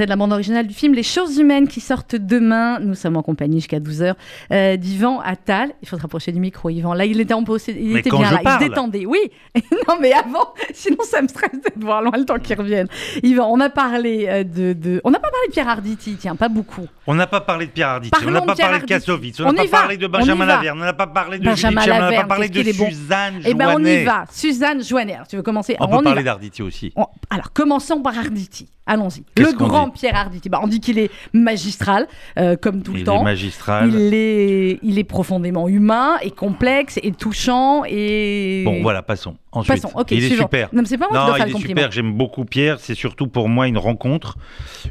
Extrait 0.00 0.06
de 0.06 0.10
la 0.10 0.16
bande 0.16 0.32
originale 0.32 0.66
du 0.66 0.74
film 0.74 0.94
Les 0.94 1.02
choses 1.02 1.36
humaines 1.38 1.68
qui 1.68 1.80
sortent 1.80 2.16
demain. 2.16 2.80
Nous 2.80 2.94
sommes 2.94 3.16
en 3.16 3.22
compagnie 3.22 3.58
jusqu'à 3.58 3.80
12h 3.80 4.14
euh, 4.52 4.76
d'Yvan 4.76 5.20
Attal. 5.20 5.72
Il 5.82 5.88
faut 5.88 5.96
se 5.96 6.02
rapprocher 6.02 6.32
du 6.32 6.40
micro, 6.40 6.70
Yvan. 6.70 6.94
Là, 6.94 7.04
il 7.04 7.20
était 7.20 7.34
en 7.34 7.44
pause, 7.44 7.64
il 7.68 7.92
Mais 7.92 8.00
était 8.00 8.10
bien 8.10 8.30
là, 8.30 8.40
il 8.42 8.50
se 8.50 8.68
détendait. 8.68 9.04
Oui, 9.06 9.18
non, 9.88 9.96
mais 10.00 10.12
avant, 10.12 10.54
sinon 10.74 10.98
ça 11.02 11.20
me 11.20 11.28
stresse 11.28 11.50
de 11.52 11.84
voir 11.84 12.02
loin 12.02 12.12
le 12.16 12.24
temps 12.24 12.38
qu'il 12.38 12.56
revienne. 12.56 12.88
Yvan, 13.22 13.46
on 13.50 13.60
a 13.60 13.68
parlé 13.68 14.26
euh, 14.28 14.44
de, 14.44 14.72
de- 14.72 15.00
On 15.04 15.10
n'a 15.10 15.18
pas 15.18 15.30
parlé 15.30 15.48
de 15.48 15.52
Pierre 15.52 15.68
Arditi, 15.68 16.16
tiens, 16.18 16.36
pas 16.36 16.48
beaucoup. 16.48 16.86
On 17.06 17.14
n'a 17.14 17.26
pas 17.26 17.40
parlé 17.40 17.66
de 17.66 17.72
Pierre 17.72 17.88
Arditi, 17.88 18.18
on 18.26 18.30
n'a 18.30 18.40
pas 18.40 18.54
parlé 18.54 18.78
de. 18.80 18.84
Kassovitz, 18.86 19.40
on 19.40 19.52
n'a 19.52 19.64
pas 19.64 19.68
va, 19.68 19.78
parlé 19.80 19.96
de 19.96 20.06
Benjamin. 20.06 20.46
Laverne, 20.46 20.80
on 20.80 20.84
n'a 20.84 20.92
pas 20.92 21.06
parlé 21.06 21.38
de 21.38 21.44
Benjamin 21.44 21.82
Julie 21.82 21.92
on 21.96 21.98
n'a 22.00 22.12
pas 22.12 22.24
parlé 22.24 22.48
de. 22.48 22.62
Suzanne 22.62 23.40
Eh 23.44 23.54
ben, 23.54 23.74
on 23.76 23.84
y 23.84 24.04
va. 24.04 24.24
Suzanne 24.30 24.82
Joannet. 24.82 25.14
Alors, 25.14 25.26
tu 25.26 25.36
veux 25.36 25.42
commencer? 25.42 25.76
On 25.80 25.88
peut 25.88 26.02
parler 26.02 26.22
d'Arditi 26.22 26.62
aussi. 26.62 26.92
On- 26.96 27.06
Alors, 27.28 27.52
commençons 27.52 28.00
par 28.00 28.16
Arditi. 28.16 28.68
Allons-y. 28.86 29.24
Le 29.36 29.52
grand 29.52 29.89
Pierre 29.90 30.16
Arditi. 30.16 30.48
Bah, 30.48 30.60
on 30.62 30.66
dit 30.66 30.80
qu'il 30.80 30.98
est 30.98 31.10
magistral, 31.32 32.06
euh, 32.38 32.56
comme 32.56 32.82
tout 32.82 32.92
Il 32.92 32.96
le 32.98 33.00
est 33.02 33.04
temps. 33.04 33.22
magistral. 33.22 33.90
Il 33.92 34.14
est, 34.14 34.78
il 34.82 34.98
est 34.98 35.04
profondément 35.04 35.68
humain 35.68 36.16
et 36.22 36.30
complexe 36.30 36.98
et 37.02 37.12
touchant 37.12 37.82
et. 37.86 38.62
Bon, 38.64 38.82
voilà, 38.82 39.02
passons. 39.02 39.36
Ensuite, 39.52 39.82
Passons, 39.82 39.96
ok, 39.98 40.10
il 40.12 40.24
est 40.24 40.36
super. 40.36 40.68
Non, 40.72 40.82
c'est 40.84 40.96
pas 40.96 41.08
moi 41.10 41.18
qui 41.18 41.22
Non, 41.22 41.26
dois 41.26 41.36
faire 41.36 41.46
il 41.48 41.52
le 41.54 41.58
est 41.58 41.66
super. 41.66 41.90
J'aime 41.92 42.12
beaucoup 42.12 42.44
Pierre. 42.44 42.78
C'est 42.78 42.94
surtout 42.94 43.26
pour 43.26 43.48
moi 43.48 43.66
une 43.66 43.78
rencontre 43.78 44.36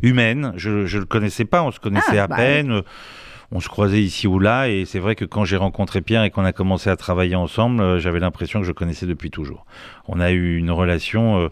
humaine. 0.01 0.53
Je 0.57 0.69
ne 0.69 0.99
le 0.99 1.05
connaissais 1.05 1.45
pas. 1.45 1.63
On 1.63 1.71
se 1.71 1.79
connaissait 1.79 2.17
Ah, 2.19 2.23
à 2.23 2.27
bah 2.27 2.35
peine. 2.35 2.81
On 3.51 3.59
se 3.61 3.67
croisait 3.69 4.01
ici 4.01 4.27
ou 4.27 4.37
là. 4.37 4.67
Et 4.69 4.85
c'est 4.85 4.99
vrai 4.99 5.15
que 5.15 5.25
quand 5.25 5.43
j'ai 5.45 5.55
rencontré 5.57 6.01
Pierre 6.01 6.23
et 6.23 6.29
qu'on 6.29 6.45
a 6.45 6.51
commencé 6.51 6.89
à 6.89 6.95
travailler 6.97 7.35
ensemble, 7.35 7.81
euh, 7.81 7.99
j'avais 7.99 8.19
l'impression 8.19 8.59
que 8.59 8.65
je 8.65 8.69
le 8.71 8.75
connaissais 8.75 9.05
depuis 9.07 9.31
toujours. 9.31 9.65
On 10.07 10.19
a 10.19 10.31
eu 10.31 10.57
une 10.57 10.69
relation 10.71 11.39
euh, 11.39 11.49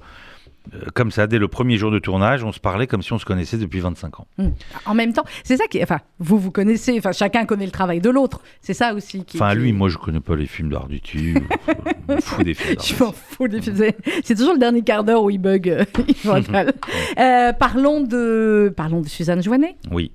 comme 0.94 1.12
ça. 1.12 1.28
Dès 1.28 1.38
le 1.40 1.48
premier 1.48 1.78
jour 1.78 1.92
de 1.92 2.00
tournage, 2.00 2.44
on 2.44 2.52
se 2.52 2.60
parlait 2.60 2.88
comme 2.88 3.02
si 3.02 3.14
on 3.14 3.18
se 3.20 3.26
connaissait 3.26 3.58
depuis 3.58 3.80
25 3.80 4.20
ans. 4.20 4.28
Hum. 4.40 4.54
En 4.86 4.94
même 4.94 5.14
temps, 5.14 5.24
c'est 5.44 5.58
ça 5.58 5.66
qui. 5.68 5.82
Enfin, 5.82 6.00
vous 6.20 6.38
vous 6.38 6.52
connaissez. 6.52 6.98
Enfin, 6.98 7.12
chacun 7.12 7.46
connaît 7.46 7.66
le 7.66 7.72
travail 7.72 8.00
de 8.02 8.10
l'autre. 8.10 8.42
C'est 8.62 8.74
ça 8.74 8.94
aussi 8.94 9.24
qui. 9.26 9.38
Enfin, 9.38 9.52
qui- 9.54 9.58
lui, 9.60 9.74
moi, 9.74 9.90
je 9.90 9.98
connais 9.98 10.20
pas 10.20 10.36
les 10.36 10.46
films 10.48 10.70
d'Arditi. 10.70 11.34
je 11.34 12.14
m'en 12.14 12.20
fous 12.22 12.44
des 12.44 12.54
films. 12.54 12.78
Je 12.84 13.04
m'en 13.04 13.12
fous 13.12 13.48
des 13.48 13.62
films. 13.62 13.76
C'est- 13.78 13.98
C'est 14.24 14.36
toujours 14.36 14.54
le 14.54 14.60
dernier 14.60 14.82
quart 14.82 15.04
d'heure 15.04 15.24
où 15.24 15.30
il 15.30 15.38
bug. 15.40 15.70
euh. 15.70 15.86
Euh, 17.20 17.54
parlons 17.54 18.02
de, 18.02 18.74
parlons 18.76 19.02
de 19.02 19.08
Suzanne 19.08 19.42
Joannet. 19.42 19.76
Oui. 19.92 20.12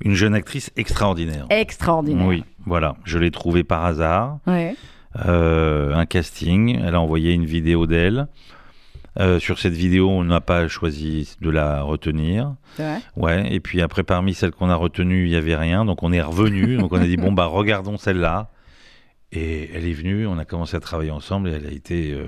Une 0.00 0.14
jeune 0.14 0.34
actrice 0.34 0.70
extraordinaire. 0.76 1.46
Extraordinaire. 1.50 2.26
Oui, 2.26 2.44
voilà. 2.66 2.96
Je 3.04 3.18
l'ai 3.18 3.30
trouvée 3.30 3.64
par 3.64 3.84
hasard. 3.84 4.38
Ouais. 4.46 4.76
Euh, 5.26 5.94
un 5.94 6.06
casting. 6.06 6.78
Elle 6.84 6.94
a 6.94 7.00
envoyé 7.00 7.32
une 7.32 7.44
vidéo 7.44 7.86
d'elle. 7.86 8.28
Euh, 9.18 9.40
sur 9.40 9.58
cette 9.58 9.72
vidéo, 9.72 10.08
on 10.10 10.22
n'a 10.24 10.40
pas 10.40 10.68
choisi 10.68 11.36
de 11.40 11.50
la 11.50 11.82
retenir. 11.82 12.54
Vrai. 12.78 13.00
Ouais. 13.16 13.52
Et 13.52 13.58
puis 13.60 13.82
après, 13.82 14.04
parmi 14.04 14.32
celles 14.34 14.52
qu'on 14.52 14.70
a 14.70 14.76
retenues, 14.76 15.24
il 15.26 15.30
y 15.32 15.36
avait 15.36 15.56
rien. 15.56 15.84
Donc 15.84 16.02
on 16.02 16.12
est 16.12 16.22
revenu. 16.22 16.76
donc 16.76 16.92
on 16.92 17.00
a 17.00 17.06
dit 17.06 17.16
bon 17.16 17.32
bah 17.32 17.46
regardons 17.46 17.96
celle-là. 17.96 18.50
Et 19.32 19.70
elle 19.74 19.86
est 19.86 19.92
venue. 19.92 20.26
On 20.26 20.38
a 20.38 20.44
commencé 20.44 20.76
à 20.76 20.80
travailler 20.80 21.10
ensemble 21.10 21.48
et 21.48 21.52
elle 21.52 21.66
a 21.66 21.70
été. 21.72 22.12
euh, 22.12 22.26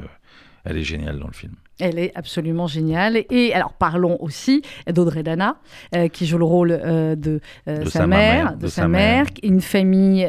elle 0.64 0.76
est 0.76 0.84
géniale 0.84 1.18
dans 1.18 1.26
le 1.26 1.32
film. 1.32 1.52
Elle 1.82 1.98
est 1.98 2.12
absolument 2.14 2.66
géniale. 2.66 3.24
Et 3.30 3.54
alors, 3.54 3.72
parlons 3.72 4.18
aussi 4.20 4.60
d'Audrey 4.86 5.22
Dana, 5.22 5.56
euh, 5.94 6.08
qui 6.08 6.26
joue 6.26 6.36
le 6.36 6.44
rôle 6.44 6.72
euh, 6.72 7.16
de, 7.16 7.40
euh, 7.68 7.78
De 7.78 7.84
sa, 7.86 8.00
sa 8.00 8.06
mère, 8.06 8.44
mère, 8.44 8.56
de, 8.58 8.66
sa 8.66 8.86
mère, 8.86 9.26
une 9.42 9.62
famille 9.62 10.28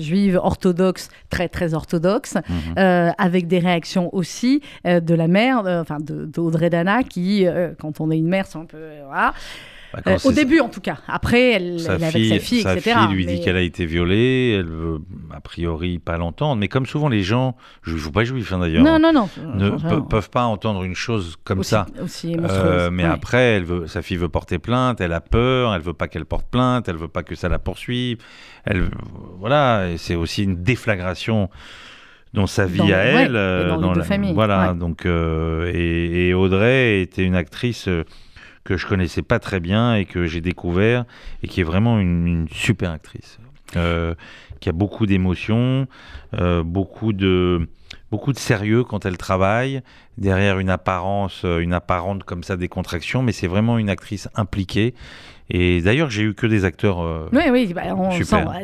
juive 0.00 0.40
orthodoxe, 0.42 1.08
très 1.30 1.48
très 1.48 1.74
orthodoxe, 1.74 2.34
Mhm. 2.48 3.12
avec 3.18 3.46
des 3.46 3.60
réactions 3.60 4.12
aussi 4.12 4.60
de 4.84 5.14
la 5.14 5.28
mère, 5.28 5.62
enfin 5.66 5.98
d'Audrey 6.00 6.68
Dana, 6.70 7.04
qui, 7.04 7.46
quand 7.78 8.00
on 8.00 8.10
est 8.10 8.18
une 8.18 8.28
mère, 8.28 8.46
c'est 8.46 8.58
un 8.58 8.64
peu 8.64 8.78
voilà. 9.06 9.34
Bah, 9.94 10.00
Euh, 10.06 10.18
au 10.24 10.32
début, 10.32 10.60
en 10.60 10.68
tout 10.68 10.80
cas. 10.80 10.98
Après, 11.06 11.50
elle, 11.52 11.78
sa 11.80 11.94
elle 11.94 12.00
fille, 12.04 12.30
avec 12.30 12.40
sa 12.42 12.46
fille, 12.48 12.62
sa 12.62 12.72
etc. 12.76 12.96
fille 12.98 13.14
lui 13.16 13.26
mais- 13.26 13.34
dit 13.34 13.40
qu'elle 13.44 13.56
a 13.56 13.60
été 13.60 13.84
violée, 13.84 14.56
elle 14.58 14.66
veut 14.66 14.98
a 15.34 15.40
priori 15.40 15.98
pas 15.98 16.16
l'entendre, 16.16 16.56
mais 16.58 16.68
comme 16.68 16.86
souvent 16.86 17.08
les 17.08 17.22
gens, 17.22 17.56
je 17.82 17.94
ne 17.94 17.98
suis 17.98 18.10
pas 18.10 18.24
juif 18.24 18.52
hein, 18.52 18.58
d'ailleurs, 18.60 18.82
Non, 18.84 18.98
non, 18.98 19.12
non. 19.12 19.28
ne 19.54 19.68
Non, 19.70 19.76
pe- 19.78 19.86
non. 19.96 20.02
peuvent 20.02 20.30
pas 20.30 20.44
entendre 20.44 20.82
une 20.84 20.94
chose 20.94 21.36
comme 21.44 21.58
Aussi- 21.60 21.70
ça. 21.70 21.86
aussi 22.02 22.34
Euh, 22.38 22.90
mais 22.90 23.02
ouais. 23.04 23.08
après, 23.10 23.42
elle 23.56 23.64
veut, 23.64 23.86
sa 23.86 24.00
fille 24.02 24.16
veut 24.16 24.28
porter 24.30 24.58
plainte, 24.58 25.00
elle 25.00 25.12
a 25.12 25.20
peur, 25.20 25.74
elle 25.74 25.82
veut 25.82 25.92
pas 25.92 26.08
qu'elle 26.08 26.24
porte 26.24 26.46
plainte, 26.50 26.88
elle 26.88 26.96
veut 26.96 27.08
pas 27.08 27.22
que 27.22 27.34
ça 27.34 27.48
la 27.50 27.58
poursuive. 27.58 28.16
Elle, 28.64 28.88
voilà, 29.38 29.86
c'est 29.98 30.14
aussi 30.14 30.44
une 30.44 30.62
déflagration 30.62 31.50
dans 32.32 32.46
sa 32.46 32.64
vie 32.64 32.78
Dans- 32.78 32.86
à 32.86 32.96
elle. 32.96 33.36
euh, 33.36 33.76
dans 33.76 33.92
deux 33.92 33.98
la- 34.00 34.04
familles, 34.06 34.32
Voilà, 34.32 34.70
ouais. 34.72 34.78
donc 34.78 35.04
euh, 35.04 35.70
et, 35.74 36.28
et 36.28 36.34
Audrey 36.34 37.02
était 37.02 37.24
une 37.24 37.34
actrice. 37.36 37.88
Que 38.64 38.76
je 38.76 38.86
connaissais 38.86 39.22
pas 39.22 39.38
très 39.38 39.60
bien 39.60 39.94
et 39.94 40.04
que 40.04 40.26
j'ai 40.26 40.40
découvert 40.40 41.04
et 41.42 41.48
qui 41.48 41.60
est 41.60 41.64
vraiment 41.64 41.98
une, 41.98 42.46
super 42.52 42.90
actrice 42.90 43.38
euh, 43.76 44.14
qui 44.60 44.68
a 44.68 44.72
beaucoup 44.72 45.06
d'émotions 45.06 45.86
euh, 46.34 46.62
beaucoup 46.62 47.12
de 47.12 47.68
beaucoup 48.10 48.32
de 48.32 48.38
sérieux 48.38 48.84
quand 48.84 49.06
elle 49.06 49.16
travaille 49.16 49.82
derrière 50.18 50.58
une 50.58 50.70
apparence 50.70 51.42
euh, 51.44 51.58
une 51.58 51.72
apparente 51.72 52.24
comme 52.24 52.44
ça 52.44 52.56
décontraction 52.56 53.22
mais 53.22 53.32
c'est 53.32 53.48
vraiment 53.48 53.78
une 53.78 53.90
actrice 53.90 54.28
impliquée 54.34 54.94
et 55.50 55.80
d'ailleurs 55.80 56.10
j'ai 56.10 56.22
eu 56.22 56.34
que 56.34 56.46
des 56.46 56.64
acteurs 56.64 57.00
euh, 57.00 57.28
Oui, 57.32 57.42
oui, 57.50 57.72
bah, 57.74 57.82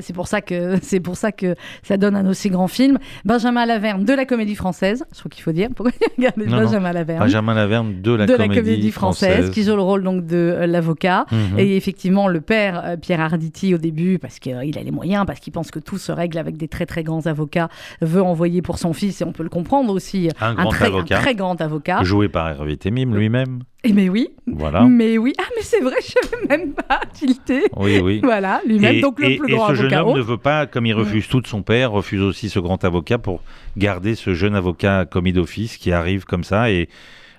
c'est 0.01 0.12
pour 0.12 0.26
ça 0.29 0.41
que 0.41 0.76
c'est 0.83 1.01
pour 1.01 1.16
ça 1.16 1.33
que 1.33 1.55
ça 1.83 1.97
donne 1.97 2.16
un 2.16 2.26
aussi 2.26 2.51
grand 2.51 2.68
film. 2.68 2.99
Benjamin 3.24 3.66
Laverne 3.66 4.05
de 4.05 4.12
la 4.12 4.24
Comédie 4.24 4.55
Française, 4.55 5.05
je 5.12 5.18
crois 5.18 5.31
qu'il 5.31 5.43
faut 5.43 5.53
dire. 5.53 5.68
Pourquoi 5.76 5.93
regardez 6.16 6.47
non, 6.47 6.57
non, 6.57 6.64
Benjamin 6.64 6.93
Laverne 6.93 7.20
Benjamin 7.20 7.55
Laverne 7.55 8.01
de 8.01 8.12
la, 8.12 8.26
de 8.26 8.33
comédie, 8.33 8.55
la 8.55 8.62
comédie 8.62 8.91
française, 8.91 9.51
qui 9.51 9.62
joue 9.62 9.76
le 9.76 9.83
rôle 9.83 10.03
donc 10.03 10.26
de 10.26 10.37
euh, 10.37 10.66
l'avocat. 10.66 11.26
Mhm. 11.31 11.59
et 11.59 11.76
effectivement 11.76 12.29
le 12.29 12.41
père 12.41 12.83
euh, 12.85 12.97
Pierre 12.97 13.20
Arditi 13.20 13.74
au 13.74 13.79
début 13.79 14.18
parce 14.18 14.39
qu'il 14.39 14.55
a 14.55 14.62
les 14.64 14.91
moyens 14.91 15.24
parce 15.26 15.41
qu'il 15.41 15.53
pense 15.53 15.70
que 15.70 15.79
tout 15.79 15.99
se 15.99 16.12
règle 16.12 16.39
avec 16.39 16.57
des 16.57 16.68
très 16.68 16.87
très 16.87 17.03
grands 17.03 17.26
avocats 17.26 17.68
veut 18.01 18.22
envoyer 18.22 18.62
pour 18.62 18.79
son 18.79 18.93
fils 18.93 19.20
et 19.20 19.24
on 19.24 19.33
peut 19.33 19.43
le 19.43 19.49
comprendre 19.49 19.93
aussi 19.93 20.31
Un 20.41 20.55
grand 20.55 20.70
très, 20.70 20.87
avocat. 20.87 21.18
très 21.18 21.35
grand 21.35 21.61
avocat. 21.61 22.03
Joué 22.03 22.29
par 22.29 22.49
Hervé 22.49 22.76
Temim 22.76 23.14
lui-même. 23.14 23.61
Et 23.85 23.93
mais 23.93 24.09
oui. 24.09 24.29
Voilà. 24.47 24.83
Mais 24.85 25.18
oui. 25.18 25.33
Ah 25.39 25.45
mais 25.57 25.62
c'est 25.62 25.81
vrai 25.81 25.95
je 26.03 26.14
n'avais 26.49 26.59
même 26.64 26.68
pas 26.89 27.01
tilté. 27.12 27.62
Oui 27.77 27.99
oui. 28.01 28.21
Voilà 28.23 28.61
lui-même. 28.66 29.01
Donc 29.01 29.21
le 29.21 29.31
et- 29.31 29.37
plus 29.37 29.53
et 29.53 29.57
grand 29.57 29.69
ce 29.69 29.75
jeune 29.75 29.95
homme 29.95 30.16
ne 30.16 30.23
veut 30.23 30.37
pas, 30.39 30.66
comme 30.66 30.87
il 30.87 30.95
refuse 30.95 31.29
tout 31.29 31.41
de 31.41 31.47
son 31.47 31.62
père, 31.62 31.91
refuse 31.93 32.23
aussi 32.23 32.49
ce 32.49 32.59
grand 32.59 32.85
avocat 32.85 33.19
pour 33.19 33.43
garder 33.77 34.14
ce 34.14 34.35
jeune 34.35 34.55
avocat 34.55 35.05
commis 35.05 35.33
d'office 35.33 35.77
qui 35.77 35.93
arrive 35.93 36.25
comme 36.25 36.45
ça 36.45 36.71
et 36.71 36.89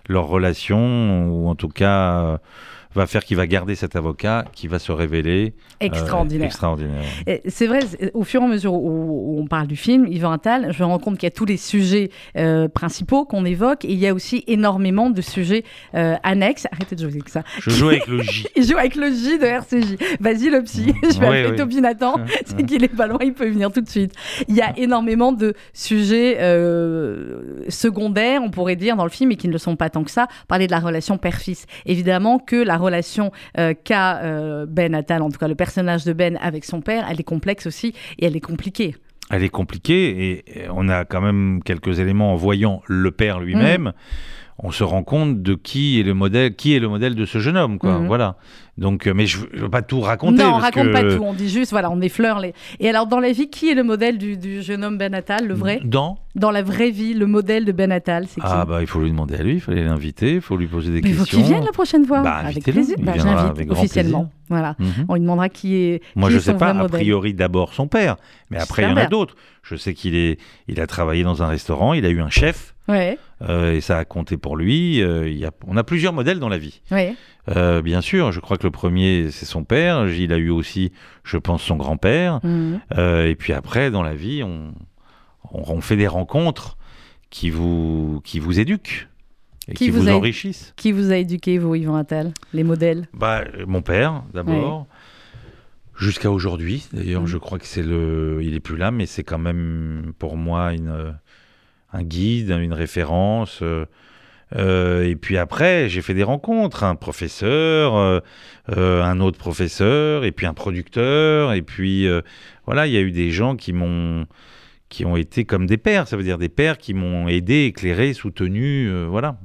leur 0.08 0.28
relation, 0.28 1.28
ou 1.30 1.48
en 1.50 1.56
tout 1.56 1.70
cas, 1.70 2.12
euh, 2.24 2.38
va 2.96 3.06
faire 3.06 3.24
qu'il 3.24 3.38
va 3.38 3.46
garder 3.48 3.76
cet 3.76 3.96
avocat 3.96 4.46
qui 4.52 4.68
va 4.68 4.80
se 4.80 4.92
révéler 4.92 5.54
euh, 5.82 5.86
Extraordinaire. 5.86 6.48
extraordinaire. 6.48 7.04
C'est 7.48 7.68
vrai, 7.68 7.80
au 8.14 8.24
fur 8.24 8.42
et 8.42 8.46
à 8.46 8.48
mesure 8.48 8.74
où, 8.74 9.40
on 9.40 9.46
parle 9.46 9.68
du 9.68 9.76
film, 9.76 10.08
Yvan 10.08 10.32
Attal, 10.32 10.74
je 10.74 10.82
me 10.84 10.88
rends 10.88 10.98
compte 11.00 11.18
qu'il 11.18 11.28
y 11.28 11.32
a 11.32 11.36
tous 11.36 11.46
les 11.46 11.58
sujets 11.58 12.10
euh, 12.36 12.68
principaux 12.68 13.26
qu'on 13.26 13.46
évoque 13.46 13.86
et 13.86 13.92
il 13.92 14.00
y 14.00 14.08
a 14.08 14.14
aussi 14.14 14.44
énormément 14.48 15.10
de 15.12 15.22
sujets 15.22 15.64
euh, 15.94 16.16
annexes. 16.24 16.66
Arrêtez 16.72 16.96
de 16.96 17.02
jouer 17.02 17.12
avec 17.12 17.30
ça. 17.30 17.44
Je 17.62 17.70
joue 17.70 17.90
avec 17.90 18.08
le 18.08 18.22
J. 18.24 18.48
Il 18.56 18.64
joue 18.66 18.78
avec 18.78 18.96
le 18.96 19.12
J 19.12 19.38
de 19.38 19.46
RCJ. 19.46 19.96
Vas-y, 20.20 20.50
le 20.50 20.64
psy. 20.64 20.94
Je 21.04 21.20
vais 21.20 21.28
Oui, 21.30 21.38
appeler 21.38 21.52
oui. 21.52 21.56
Toby 21.58 21.82
Nathan. 21.82 22.16
C'est 22.46 22.66
qu'il 22.66 22.84
est 22.84 22.88
pas 22.88 23.08
loin, 23.08 23.20
il 23.22 23.34
peut 23.34 23.48
venir 23.50 23.72
tout 23.72 23.82
de 23.82 23.90
suite. 23.90 24.14
Il 24.48 24.56
y 24.56 24.62
a 24.62 24.78
énormément 24.78 25.32
de 25.32 25.54
sujets 25.74 26.38
secondaires, 27.70 28.42
on 28.44 28.50
pourrait 28.50 28.76
dire, 28.76 28.96
dans 28.96 29.04
le 29.04 29.10
film, 29.10 29.32
et 29.32 29.36
qui 29.36 29.48
ne 29.48 29.54
le 29.54 29.58
sont 29.60 29.76
pas 29.76 29.90
tant 29.90 30.04
que 30.04 30.12
ça. 30.12 30.28
Parler 30.48 30.66
de 30.68 30.72
la 30.72 30.80
relation 30.80 31.18
père-fils. 31.18 31.66
Évidemment 31.86 32.40
que 32.40 32.56
la 32.56 32.79
relation 32.80 33.32
euh, 33.58 33.74
qu'a 33.84 34.22
euh, 34.24 34.66
Ben 34.68 34.96
Attal, 34.96 35.22
en 35.22 35.30
tout 35.30 35.40
cas 35.40 35.48
le 35.48 35.56
personnage 35.56 36.06
de 36.06 36.14
Ben 36.14 36.38
avec 36.42 36.66
son 36.66 36.82
père, 36.82 37.08
elle 37.10 37.20
est 37.20 37.24
complexe 37.24 37.66
aussi 37.68 37.94
et 38.18 38.26
elle 38.26 38.36
est 38.36 38.42
compliquée. 38.42 38.96
Elle 39.30 39.44
est 39.44 39.50
compliquée 39.50 40.44
et 40.48 40.68
on 40.72 40.90
a 40.90 41.06
quand 41.06 41.22
même 41.22 41.62
quelques 41.64 42.00
éléments 42.00 42.34
en 42.34 42.36
voyant 42.36 42.82
le 42.88 43.12
père 43.12 43.40
lui-même. 43.40 43.84
Mm. 43.84 43.94
On 44.62 44.72
se 44.72 44.84
rend 44.84 45.04
compte 45.04 45.42
de 45.42 45.54
qui 45.56 46.00
est 46.00 46.04
le 46.04 46.14
modèle, 46.14 46.54
qui 46.54 46.76
est 46.76 46.80
le 46.80 46.90
modèle 46.90 47.16
de 47.16 47.26
ce 47.26 47.38
jeune 47.40 47.56
homme, 47.56 47.78
quoi. 47.80 47.98
Mhm. 48.00 48.08
Voilà. 48.08 48.36
Donc, 48.78 49.08
euh, 49.08 49.14
mais 49.14 49.26
je, 49.26 49.40
ne 49.54 49.62
veux 49.62 49.70
pas 49.70 49.82
tout 49.82 50.00
raconter. 50.02 50.44
non, 50.44 50.50
on 50.56 50.58
raconte 50.58 50.88
que- 50.88 50.92
pas 50.92 51.04
tout, 51.04 51.22
on 51.24 51.34
dit 51.34 51.50
juste, 51.50 51.72
voilà, 51.72 51.90
on 51.92 52.00
effleure 52.02 52.40
les. 52.40 52.54
Et 52.80 52.90
alors, 52.90 53.08
dans 53.08 53.20
la 53.20 53.32
vie, 53.32 53.50
qui 53.50 53.70
est 53.70 53.74
le 53.74 53.84
modèle 53.84 54.18
du, 54.18 54.38
du 54.38 54.62
jeune 54.62 54.84
homme 54.84 54.98
Ben 54.98 55.14
Attal, 55.14 55.48
le 55.48 55.54
vrai? 55.54 55.80
Dans? 55.84 56.18
Dans 56.36 56.52
la 56.52 56.62
vraie 56.62 56.90
vie, 56.92 57.14
le 57.14 57.26
modèle 57.26 57.66
de 57.66 57.72
Ben 57.72 57.92
Attal, 57.92 58.26
c'est 58.28 58.42
qui? 58.42 58.48
Ah 58.50 58.66
bah 58.66 58.82
il 58.82 58.88
faut 58.88 59.00
lui 59.02 59.10
demander 59.12 59.36
à 59.36 59.44
lui, 59.44 59.56
il 59.56 59.62
fallait 59.62 59.84
l'inviter, 59.84 60.36
il 60.36 60.42
faut 60.42 60.56
lui 60.58 60.68
poser 60.68 60.92
des 60.92 61.02
Mais 61.02 61.10
il 61.10 61.16
faut 61.16 61.24
questions. 61.24 61.40
qu'il 61.40 61.48
vienne 61.48 61.66
la 61.66 61.72
prochaine 61.72 62.06
fois. 62.06 62.22
Bah, 62.22 62.36
avec 62.36 62.64
plaisir. 62.64 62.96
Bah, 63.02 63.14
J'invite 63.18 63.72
officiellement. 63.72 64.20
plaisir. 64.26 64.39
Voilà. 64.50 64.76
Mhm. 64.80 65.06
On 65.08 65.14
lui 65.16 65.22
demandera 65.22 65.48
qui 65.50 65.76
est. 65.76 66.02
Moi 66.16 66.30
qui 66.30 66.34
je 66.34 66.40
est 66.40 66.42
sais 66.44 66.54
pas, 66.56 66.72
a 66.72 66.88
priori 66.90 67.34
d'abord 67.34 67.74
son 67.74 67.88
père, 67.88 68.18
mais 68.50 68.58
après 68.60 68.84
il 68.84 68.90
y 68.90 68.92
en 68.92 68.98
a 68.98 69.06
d'autres. 69.06 69.36
Je 69.62 69.76
sais 69.76 69.94
qu'il 69.94 70.16
est, 70.16 70.40
il 70.68 70.82
a 70.82 70.88
travaillé 70.88 71.24
dans 71.24 71.44
un 71.44 71.48
restaurant, 71.48 71.94
il 71.94 72.06
a 72.06 72.10
eu 72.10 72.22
un 72.22 72.30
chef, 72.30 72.74
Ouais, 72.88 73.20
euh, 73.48 73.74
et 73.76 73.82
ça 73.82 74.00
a 74.00 74.06
compté 74.06 74.36
pour 74.38 74.58
lui. 74.58 75.00
euh, 75.04 75.30
il 75.30 75.38
y 75.38 75.46
a, 75.46 75.52
on 75.68 75.78
a 75.78 75.84
plusieurs 75.84 76.12
modèles 76.14 76.40
dans 76.40 76.50
la 76.50 76.58
vie. 76.58 76.82
ouais. 76.92 77.14
Euh, 77.56 77.82
bien 77.82 78.02
sûr, 78.02 78.32
je 78.32 78.40
crois 78.40 78.58
que 78.58 78.64
le 78.68 78.72
premier 78.72 79.30
c'est 79.32 79.46
son 79.46 79.64
père, 79.64 80.08
il 80.08 80.34
a 80.34 80.38
eu 80.38 80.50
aussi, 80.50 80.92
je 81.24 81.38
pense, 81.38 81.62
son 81.64 81.76
grand-père. 81.78 82.40
Mhm. 82.44 82.80
Et 82.98 83.36
puis 83.36 83.54
après, 83.54 83.90
dans 83.92 84.04
la 84.04 84.14
vie, 84.16 84.44
on, 84.44 84.72
on, 85.52 85.64
on 85.74 85.82
fait 85.82 85.96
des 85.98 86.08
rencontres 86.08 86.78
qui 87.30 87.50
vous, 87.52 88.22
qui 88.24 88.40
vous 88.40 88.60
éduquent. 88.60 89.08
Et 89.70 89.74
Qui 89.74 89.86
qui, 89.86 89.90
vous 89.92 90.02
vous, 90.02 90.10
a- 90.10 90.14
enrichissent. 90.14 90.74
Qui 90.76 90.92
vous 90.92 91.12
a 91.12 91.18
éduqué, 91.18 91.58
vous, 91.58 91.76
Yvan 91.76 91.96
Attal 91.96 92.34
Les 92.54 92.64
modèles? 92.64 93.08
Bah, 93.14 93.44
mon 93.68 93.82
père, 93.82 94.24
d'abord. 94.34 94.88
Jusqu'à 95.98 96.32
aujourd'hui, 96.32 96.88
d'ailleurs, 96.94 97.28
je 97.28 97.38
crois 97.38 97.60
que 97.60 97.66
c'est 97.66 97.84
le. 97.84 98.40
Il 98.42 98.54
est 98.56 98.62
plus 98.62 98.78
là, 98.78 98.90
mais 98.90 99.06
c'est 99.06 99.24
quand 99.24 99.38
même 99.38 100.14
pour 100.18 100.38
moi 100.38 100.72
une, 100.74 101.14
un 101.92 102.04
guide, 102.04 102.52
une 102.52 102.74
référence. 102.74 103.60
euh, 103.62 103.86
euh, 104.56 105.04
et 105.06 105.16
puis 105.18 105.38
après, 105.38 105.90
j'ai 105.90 106.02
fait 106.02 106.14
des 106.14 106.24
rencontres, 106.24 106.84
un 106.86 106.96
professeur, 106.96 107.96
euh, 107.98 108.20
euh, 108.76 109.04
un 109.04 109.20
autre 109.20 109.38
professeur, 109.38 110.24
et 110.24 110.32
puis 110.32 110.46
un 110.46 110.54
producteur, 110.54 111.52
et 111.54 111.62
puis 111.62 112.08
voilà, 112.66 112.88
il 112.88 112.94
y 112.94 112.98
a 112.98 113.02
eu 113.02 113.12
des 113.12 113.30
gens 113.32 113.56
qui 113.58 113.74
m'ont 113.74 114.26
qui 114.88 115.06
ont 115.06 115.16
été 115.18 115.44
comme 115.46 115.68
des 115.68 115.78
pères, 115.78 116.08
ça 116.08 116.18
veut 116.18 116.24
dire 116.24 116.40
des 116.40 116.50
pères 116.50 116.78
qui 116.80 116.94
m'ont 116.96 117.28
aidé, 117.28 117.66
éclairé, 117.66 118.14
soutenu, 118.14 118.90
voilà. 119.06 119.38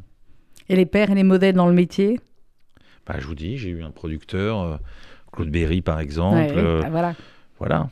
Et 0.69 0.77
les 0.77 0.87
pères 0.87 1.11
et 1.11 1.15
les 1.15 1.23
modèles 1.23 1.55
dans 1.55 1.67
le 1.67 1.75
métier? 1.75 2.21
Bah, 3.07 3.17
je 3.19 3.27
vous 3.27 3.35
dis, 3.35 3.59
j'ai 3.59 3.69
eu 3.69 3.83
un 3.83 3.91
producteur, 3.91 4.61
euh, 4.61 4.77
Claude 5.33 5.51
Berry 5.51 5.83
par 5.83 6.01
exemple. 6.01 6.37
Ouais, 6.37 6.53
euh, 6.57 6.83
bah 6.83 6.89
voilà. 6.91 7.15
voilà. 7.59 7.91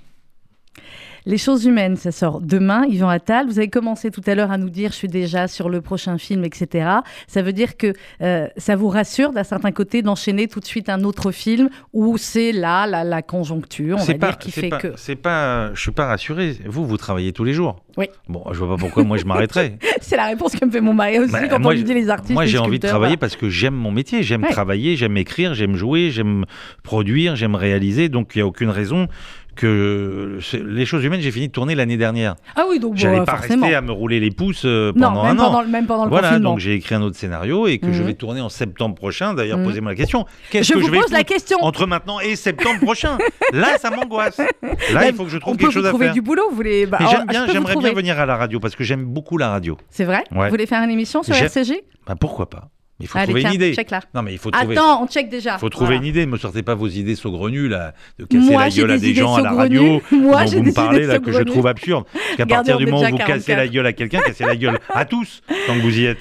Les 1.25 1.39
choses 1.39 1.65
humaines, 1.67 1.97
ça 1.97 2.11
sort 2.11 2.41
demain. 2.41 2.85
Yvan 2.89 3.09
Attal, 3.09 3.47
vous 3.47 3.59
avez 3.59 3.69
commencé 3.69 4.11
tout 4.11 4.23
à 4.27 4.35
l'heure 4.35 4.51
à 4.51 4.59
nous 4.59 4.71
dire 4.71 4.91
je 4.91 4.97
suis 4.97 5.09
déjà 5.09 5.47
sur 5.47 5.69
le 5.69 5.81
prochain 5.81 6.19
film, 6.19 6.45
etc. 6.45 6.89
Ça 7.29 7.43
veut 7.43 7.53
dire 7.53 7.77
que 7.77 7.93
euh, 8.23 8.49
ça 8.57 8.75
vous 8.75 8.89
rassure 8.89 9.33
d'un 9.33 9.45
certain 9.45 9.71
côté 9.71 10.03
d'enchaîner 10.03 10.49
tout 10.49 10.59
de 10.61 10.65
suite 10.65 10.89
un 10.89 11.05
autre 11.05 11.31
film 11.31 11.69
où 11.93 12.19
c'est 12.19 12.51
là 12.53 12.87
la, 12.87 13.05
la 13.05 13.23
conjoncture, 13.23 13.99
on 14.01 14.05
va 14.05 14.15
pas, 14.15 14.27
dire, 14.29 14.39
qui 14.39 14.51
fait 14.51 14.69
pas- 14.69 14.79
que. 14.79 14.93
c'est 14.97 15.15
pas, 15.17 15.73
je 15.75 15.81
suis 15.81 15.93
pas 15.93 16.07
rassuré. 16.07 16.57
Vous, 16.67 16.87
vous 16.87 16.97
travaillez 16.97 17.33
tous 17.33 17.45
les 17.45 17.53
jours. 17.53 17.77
Oui. 17.97 18.07
Bon, 18.29 18.43
je 18.53 18.59
vois 18.59 18.77
pas 18.77 18.81
pourquoi 18.81 19.05
moi 19.05 19.17
je 19.19 19.25
m'arrêterais. 19.25 19.79
c'est 20.01 20.17
la 20.17 20.27
réponse 20.27 20.53
que 20.57 20.65
me 20.65 20.71
fait 20.71 20.81
mon 20.81 20.95
mari 20.95 21.19
aussi 21.19 21.31
Bah, 21.33 21.47
quand 21.49 21.61
moi, 21.61 21.73
on 21.73 21.77
lui 21.77 21.85
dit 21.85 21.95
les 21.95 22.09
artistes. 22.09 22.33
Moi, 22.33 22.47
j'ai 22.47 22.59
envie 22.59 22.79
de 22.79 22.87
travailler 22.89 23.11
voilà. 23.17 23.19
parce 23.19 23.37
que 23.37 23.49
j'aime 23.49 23.75
mon 23.75 23.91
métier. 23.93 24.23
J'aime 24.23 24.43
Ouais. 24.43 24.51
travailler, 24.51 24.97
j'aime 24.97 25.17
écrire, 25.19 25.55
j'aime 25.55 25.77
jouer, 25.77 26.11
j'aime 26.11 26.47
produire, 26.83 27.37
j'aime 27.37 27.55
réaliser. 27.55 28.09
Donc, 28.09 28.33
il 28.35 28.39
n'y 28.39 28.43
a 28.43 28.47
aucune 28.47 28.71
raison 28.71 29.07
que 29.55 30.39
les 30.65 30.85
choses 30.87 31.05
humaines, 31.05 31.21
j'ai 31.21 31.31
fini 31.31 31.49
de 31.49 31.53
tourner 31.53 31.75
l'année 31.75 31.97
dernière. 31.97 32.35
Ah 32.57 32.65
oui, 32.69 32.79
donc 32.79 32.97
J'allais 32.97 33.19
bon, 33.21 33.25
pas 33.25 33.37
forcément. 33.37 33.63
rester 33.67 33.77
à 33.77 33.81
me 33.81 33.93
rouler 33.93 34.21
les 34.21 34.31
pouces 34.31 34.63
euh, 34.65 34.93
Non, 34.97 35.09
pendant 35.09 35.23
même 35.25 35.39
un 35.39 35.43
an. 35.43 35.47
pendant 35.47 35.63
le- 35.63 35.69
même 35.69 35.87
pendant 35.87 36.05
le 36.05 36.11
voilà, 36.11 36.29
confinement. 36.31 36.51
donc 36.51 36.59
j'ai 36.59 36.75
écrit 36.75 36.95
un 36.95 37.03
autre 37.03 37.17
scénario 37.17 37.67
et 37.67 37.79
que 37.79 37.93
je 37.93 38.01
Mhm. 38.01 38.07
vais 38.09 38.15
tourner 38.15 38.41
en 38.41 38.49
septembre 38.49 38.95
prochain. 38.95 39.35
D'ailleurs, 39.35 39.59
Mhm. 39.59 39.65
posez-moi 39.65 39.93
la 39.93 39.97
question. 39.97 40.27
Qu'est-ce 40.51 40.69
Je 40.69 40.73
que 40.75 40.79
vous 40.81 40.87
je 40.87 40.91
vais 40.93 40.99
pose 41.01 41.13
la 41.13 41.25
question. 41.25 41.59
entre 41.63 41.87
maintenant 41.87 42.19
et 42.21 42.37
septembre 42.37 42.81
prochain? 42.81 43.19
Là, 43.53 43.79
ça 43.79 43.91
m'angoisse. 43.91 44.39
Là, 44.39 44.47
Bah, 44.95 45.07
il 45.09 45.15
faut 45.15 45.25
que 45.25 45.31
je 45.31 45.39
trouve 45.39 45.57
quelque 45.57 45.71
chose 45.71 45.83
vous 45.83 45.87
à 45.89 45.91
trouver 45.91 46.07
faire. 46.07 46.15
du 46.15 46.23
boulot, 46.23 46.43
vous 46.51 46.57
voulez. 46.57 46.87
bah, 46.87 46.99
alors, 47.01 47.13
j'aime 47.13 47.27
bien, 47.27 47.47
vous 47.47 47.53
j'aimerais 47.53 47.77
bien 47.77 47.93
venir 47.93 48.19
à 48.19 48.27
la 48.27 48.37
radio 48.37 48.59
parce 48.61 48.75
que 48.75 48.85
j'aime 48.85 49.05
beaucoup 49.05 49.39
la 49.39 49.51
radio. 49.51 49.77
C'est 49.91 50.05
vrai? 50.05 50.25
Ouais. 50.33 50.47
Vous 50.47 50.51
voulez 50.51 50.67
faire 50.67 50.83
une 50.83 50.91
émission 50.91 51.23
sur 51.23 51.35
RCG 51.35 51.85
Bah, 52.07 52.15
pourquoi 52.19 52.49
pas 52.51 52.69
il 53.03 53.09
faut 53.09 53.19
Allez, 53.19 53.27
trouver 53.27 53.41
tiens, 53.43 53.51
une 53.51 53.55
idée. 53.57 53.75
check 53.75 53.91
là. 53.91 54.01
Non, 54.15 54.23
mais 54.23 54.33
il 54.33 54.39
faut 54.39 54.51
trouver. 54.51 54.77
Attends, 54.77 55.03
on 55.03 55.07
check 55.07 55.29
déjà. 55.29 55.55
Il 55.57 55.59
faut 55.59 55.69
trouver 55.69 55.87
Voilà. 55.89 56.01
une 56.01 56.07
idée. 56.07 56.25
Ne 56.27 56.31
me 56.33 56.37
sortez 56.39 56.63
pas 56.63 56.75
vos 56.75 56.89
idées 56.89 57.17
saugrenues 57.17 57.69
là, 57.69 57.93
de 58.19 58.25
casser 58.25 58.51
Moi, 58.51 58.63
la 58.63 58.71
gueule 58.71 58.91
à 58.93 58.99
des 58.99 59.15
gens 59.15 59.35
à 59.35 59.43
la 59.43 59.53
radio 59.53 60.01
Moi, 60.13 60.45
dont 60.45 60.51
j'ai 60.51 60.57
vous 60.59 60.63
des 60.65 60.71
me 60.71 60.75
parlez 60.75 61.07
là 61.07 61.19
que 61.19 61.33
je 61.33 61.43
trouve 61.43 61.67
absurde. 61.67 62.05
Parce 62.13 62.37
qu'à 62.37 62.47
partir 62.47 62.79
du 62.79 62.87
moment 62.87 63.03
où 63.03 63.11
vous 63.11 63.17
cassez 63.19 63.53
la 63.53 63.67
44. 63.67 63.71
gueule 63.73 63.87
à 63.87 63.93
quelqu'un, 63.93 64.21
cassez 64.21 64.45
la 64.45 64.57
gueule 64.57 64.79
à 64.91 65.05
tous 65.05 65.43
tant 65.67 65.75
que 65.75 65.81
vous 65.81 65.99
y 65.99 66.07
êtes. 66.07 66.19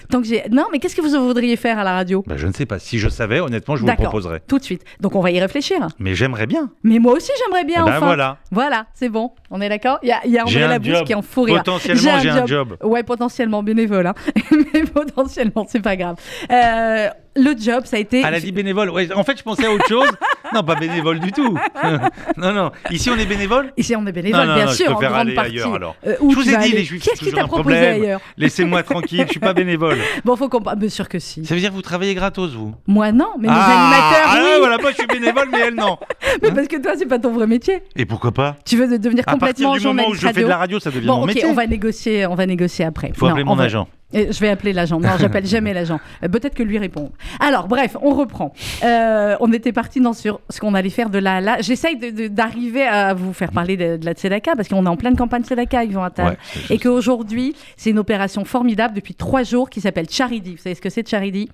Non, 0.52 0.66
mais 0.72 0.80
qu'est-ce 0.80 0.96
que 0.96 1.02
vous 1.02 1.10
voudriez 1.26 1.56
faire 1.56 1.78
à 1.80 1.84
la 1.84 1.94
radio? 1.94 2.24
Bah, 2.28 2.36
je 2.38 2.48
ne 2.48 2.54
sais 2.54 2.66
pas. 2.66 2.80
Si 2.80 2.98
je 3.00 3.10
savais, 3.10 3.40
honnêtement, 3.40 3.76
je 3.76 3.82
vous 3.82 3.88
le 3.88 3.96
proposerais. 3.96 4.42
Tout 4.48 4.58
de 4.60 4.64
suite. 4.64 4.84
Donc 5.00 5.16
on 5.16 5.22
va 5.22 5.32
y 5.32 5.40
réfléchir. 5.40 5.88
Mais 6.00 6.16
j'aimerais 6.16 6.48
bien. 6.48 6.72
Mais 6.84 7.00
moi 7.00 7.14
aussi 7.14 7.32
j'aimerais 7.46 7.64
bien 7.64 7.82
Eh 7.84 7.90
ben 7.90 7.98
enfin. 7.98 8.06
voilà. 8.06 8.38
Voilà, 8.52 8.88
c'est 8.94 9.10
bon. 9.10 9.32
On 9.54 9.60
est 9.60 9.68
d'accord? 9.68 10.00
Il 10.02 10.08
y 10.08 10.12
a, 10.14 10.22
il 10.26 10.32
y 10.32 10.38
a 10.38 10.44
André 10.44 10.62
Labouche 10.62 11.04
qui 11.04 11.12
est 11.12 11.16
en 11.16 11.22
fou 11.22 11.44
rire. 11.44 11.58
Potentiellement, 11.58 12.20
j'ai 12.20 12.30
un 12.30 12.46
job. 12.46 12.78
Ouais, 12.82 13.04
potentiellement 13.04 13.62
bénévole, 13.64 14.08
hein. 14.08 14.16
mais 14.74 14.84
potentiellement, 14.84 15.66
c'est 15.68 15.82
pas 15.82 15.98
grave. 15.98 16.16
Euh, 16.50 17.10
le 17.36 17.56
job, 17.58 17.86
ça 17.86 17.98
a 17.98 18.00
été. 18.00 18.22
Elle 18.26 18.34
a 18.36 18.40
dit 18.40 18.52
bénévole. 18.52 18.90
Ouais, 18.90 19.12
en 19.14 19.24
fait, 19.24 19.38
je 19.38 19.44
pensais 19.44 19.66
à 19.66 19.72
autre 19.72 19.88
chose. 19.88 20.10
non, 20.54 20.64
pas 20.64 20.76
bénévole 20.76 21.20
du 21.20 21.32
tout. 21.32 21.58
non, 22.38 22.54
non. 22.54 22.72
Ici, 22.90 23.10
on 23.10 23.18
est 23.18 23.26
bénévole? 23.26 23.72
Ici, 23.78 23.96
on 23.96 24.06
est 24.06 24.12
bénévole, 24.12 24.48
Non, 24.48 24.56
bien 24.56 24.66
non, 24.66 24.72
sûr, 24.72 24.88
je 24.88 24.92
en 24.92 24.96
préfère 24.96 25.12
grande 25.12 25.28
aller 25.28 25.36
partie. 25.36 25.52
ailleurs 25.52 25.74
alors. 25.76 25.96
Euh, 26.06 26.16
où 26.20 26.32
je 26.32 26.36
vous 26.36 26.42
ai 26.42 26.50
dit, 26.50 26.56
aller 26.56 26.70
les 26.72 26.84
juifs, 26.84 27.04
Qu'est-ce 27.04 27.16
c'est 27.18 27.26
qui 27.26 27.32
toujours 27.32 27.40
t'a 27.40 27.46
un 27.46 27.48
proposé 27.48 27.76
problème. 27.76 28.02
ailleurs? 28.04 28.22
Laissez-moi 28.38 28.84
tranquille, 28.84 29.24
je 29.26 29.32
suis 29.32 29.40
pas 29.40 29.54
bénévole. 29.54 29.98
Bon, 30.26 30.36
faut 30.36 30.50
qu'on. 30.50 30.60
Bien 30.76 30.90
sûr 30.90 31.08
que 31.08 31.20
si. 31.20 31.46
Ça 31.46 31.54
veut 31.56 31.62
dire 31.62 31.70
que 31.70 31.76
vous 31.76 31.82
travaillez 31.82 32.16
gratos, 32.16 32.52
vous? 32.52 32.74
Moi, 32.88 33.12
non, 33.12 33.30
mais 33.40 33.48
mes 33.48 33.54
ah, 33.56 33.66
animateurs, 33.66 34.30
ah, 34.30 34.40
oui. 34.44 34.60
voilà, 34.60 34.78
moi 34.78 34.92
je 34.92 34.96
suis 34.98 35.08
bénévole, 35.08 35.48
mais 35.52 35.60
elle 35.68 35.76
non. 35.76 35.98
Mais 36.42 36.52
parce 36.52 36.68
que 36.68 36.82
toi, 36.82 36.94
c'est 36.98 37.06
pas 37.06 37.20
ton 37.20 37.32
vrai 37.32 37.48
métier. 37.48 37.82
Et 37.96 38.06
pourquoi 38.06 38.32
pas? 38.32 38.58
Tu 38.66 38.78
veux 38.78 38.88
de- 38.88 38.98
devenir 38.98 39.24
À 39.28 39.38
partir 39.38 39.68
complètement 39.68 39.78
du 39.78 39.88
moment 39.88 40.10
où 40.10 40.14
je 40.14 40.28
fais 40.28 40.34
de 40.34 40.46
la 40.46 40.58
radio, 40.58 40.80
ça 40.80 40.92
devient 40.92 41.08
mon 41.08 41.26
métier. 41.26 41.46
on 41.46 41.54
va 41.54 41.66
négocier, 41.68 42.26
on 42.28 42.36
va 42.36 42.46
négocier 42.46 42.86
après. 42.86 43.12
Faut 43.16 43.28
appeler 43.28 43.44
on 43.44 43.56
mon 43.56 43.60
agent. 43.60 43.88
Je 44.14 44.40
vais 44.40 44.50
appeler 44.50 44.74
l'agent. 44.74 45.00
Non, 45.00 45.10
j'appelle 45.20 45.46
jamais 45.48 45.74
l'agent. 45.74 46.00
Euh, 46.24 46.28
Peut-être 46.28 46.56
que 46.56 46.64
lui 46.64 46.78
répond. 46.78 47.12
Alors, 47.40 47.68
bref, 47.68 47.96
on 48.02 48.14
reprend. 48.14 48.54
Euh, 48.84 49.36
on 49.40 49.52
était 49.54 49.72
parti 49.72 50.00
dans 50.02 50.14
sur 50.14 50.40
ce 50.50 50.60
qu'on 50.60 50.74
allait 50.74 50.90
faire 50.90 51.10
de 51.10 51.18
là 51.20 51.36
à 51.38 51.42
là. 51.42 51.58
J'essaye 51.62 51.98
d'arriver 52.30 52.84
à 52.84 53.14
vous 53.14 53.34
faire 53.34 53.52
parler 53.52 53.78
de, 53.78 53.98
de 53.98 54.06
la 54.06 54.14
Tzedaka 54.14 54.56
parce 54.56 54.68
qu'on 54.68 54.86
est 54.86 54.90
en 54.90 54.98
pleine 54.98 55.16
campagne 55.16 55.44
Tzedaka, 55.44 55.84
Yvan 55.86 56.04
Attal. 56.04 56.26
Ouais, 56.28 56.76
et 56.76 56.78
qu'aujourd'hui, 56.80 57.56
c'est 57.78 57.90
une 57.90 58.00
opération 58.00 58.46
formidable 58.46 58.96
depuis 58.96 59.16
trois 59.16 59.44
jours 59.44 59.70
qui 59.70 59.82
s'appelle 59.82 60.10
Charity. 60.10 60.52
Vous 60.56 60.62
savez 60.62 60.76
ce 60.76 60.82
que 60.82 60.90
c'est 60.90 61.08
Charity? 61.08 61.50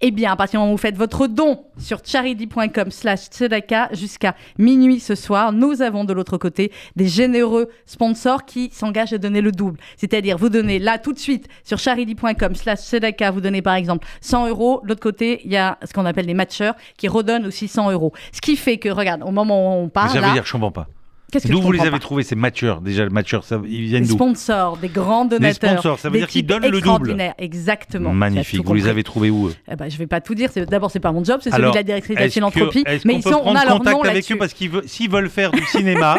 Eh 0.00 0.10
bien, 0.10 0.32
à 0.32 0.36
partir 0.36 0.58
du 0.58 0.62
moment 0.62 0.72
où 0.72 0.76
vous 0.76 0.80
faites 0.82 0.96
votre 0.96 1.26
don 1.26 1.64
sur 1.78 2.00
charity.com 2.04 2.90
slash 2.90 3.26
tzedaka 3.26 3.88
jusqu'à 3.92 4.34
minuit 4.58 5.00
ce 5.00 5.14
soir, 5.14 5.52
nous 5.52 5.82
avons 5.82 6.04
de 6.04 6.12
l'autre 6.12 6.38
côté 6.38 6.72
des 6.96 7.06
généreux 7.08 7.68
sponsors 7.86 8.44
qui 8.44 8.70
s'engagent 8.72 9.12
à 9.12 9.18
donner 9.18 9.40
le 9.40 9.52
double. 9.52 9.78
C'est-à-dire, 9.96 10.36
vous 10.38 10.48
donnez 10.48 10.78
là 10.78 10.98
tout 10.98 11.12
de 11.12 11.18
suite 11.18 11.46
sur 11.64 11.78
tzedaka, 12.04 13.30
vous 13.30 13.40
donnez 13.40 13.62
par 13.62 13.74
exemple 13.74 14.06
100 14.20 14.48
euros. 14.48 14.80
De 14.84 14.88
l'autre 14.88 15.00
côté, 15.00 15.40
il 15.44 15.52
y 15.52 15.56
a 15.56 15.78
ce 15.86 15.92
qu'on 15.92 16.06
appelle 16.06 16.26
les 16.26 16.34
matcheurs 16.34 16.74
qui 16.96 17.08
redonnent 17.08 17.46
aussi 17.46 17.68
100 17.68 17.90
euros. 17.92 18.12
Ce 18.32 18.40
qui 18.40 18.56
fait 18.56 18.78
que, 18.78 18.88
regarde, 18.88 19.22
au 19.22 19.30
moment 19.30 19.80
où 19.80 19.84
on 19.84 19.88
parle 19.88 20.10
ça 20.10 20.16
veut 20.16 20.20
là, 20.22 20.32
dire, 20.32 20.44
je 20.46 20.52
comprends 20.52 20.70
pas. 20.70 20.86
que 21.32 21.48
D'où 21.48 21.60
vous 21.60 21.72
les 21.72 21.80
avez 21.80 21.98
trouvés, 21.98 22.22
ces 22.22 22.36
matcheurs 22.36 22.80
Déjà, 22.80 23.04
le 23.04 23.10
matcheur, 23.10 23.44
ça, 23.44 23.60
ils 23.66 23.82
viennent 23.86 24.02
des 24.02 24.08
d'où 24.08 24.14
sponsors, 24.14 24.76
des 24.76 24.88
grands 24.88 25.24
donateurs. 25.24 25.72
sponsors, 25.72 25.98
ça 25.98 26.08
veut 26.08 26.14
des 26.14 26.18
dire 26.20 26.28
qu'ils 26.28 26.46
donnent 26.46 26.66
le 26.66 26.80
double. 26.80 27.16
Exactement. 27.38 28.12
Magnifique. 28.12 28.64
Vous 28.64 28.74
les 28.74 28.86
avez 28.88 29.02
trouvés 29.02 29.30
où 29.30 29.48
eux 29.48 29.54
Eh 29.70 29.76
ben, 29.76 29.88
vais 29.88 30.06
pas 30.06 30.20
tout 30.20 30.34
dire. 30.34 30.50
D'abord, 30.68 30.90
c'est 30.90 31.00
pas 31.00 31.12
mon 31.12 31.24
job, 31.24 31.40
c'est 31.42 31.50
celui 31.50 31.70
de 31.70 31.74
la 31.74 31.82
directrice 31.82 32.14
de 32.16 32.20
la 32.20 32.26
est-ce 32.26 32.30
que- 32.30 32.34
philanthropie. 32.34 32.84
Est-ce 32.86 33.06
Mais 33.06 33.14
ils 33.14 33.22
sont, 33.22 33.42
on 33.44 33.54
a 33.54 33.64
leur 33.64 33.78
contact 33.78 34.04
avec 34.06 34.30
eux 34.32 34.36
parce 34.36 34.52
qu'ils 34.52 34.70
veulent, 34.70 34.84
veulent 35.10 35.30
faire 35.30 35.50
du 35.50 35.64
cinéma 35.66 36.16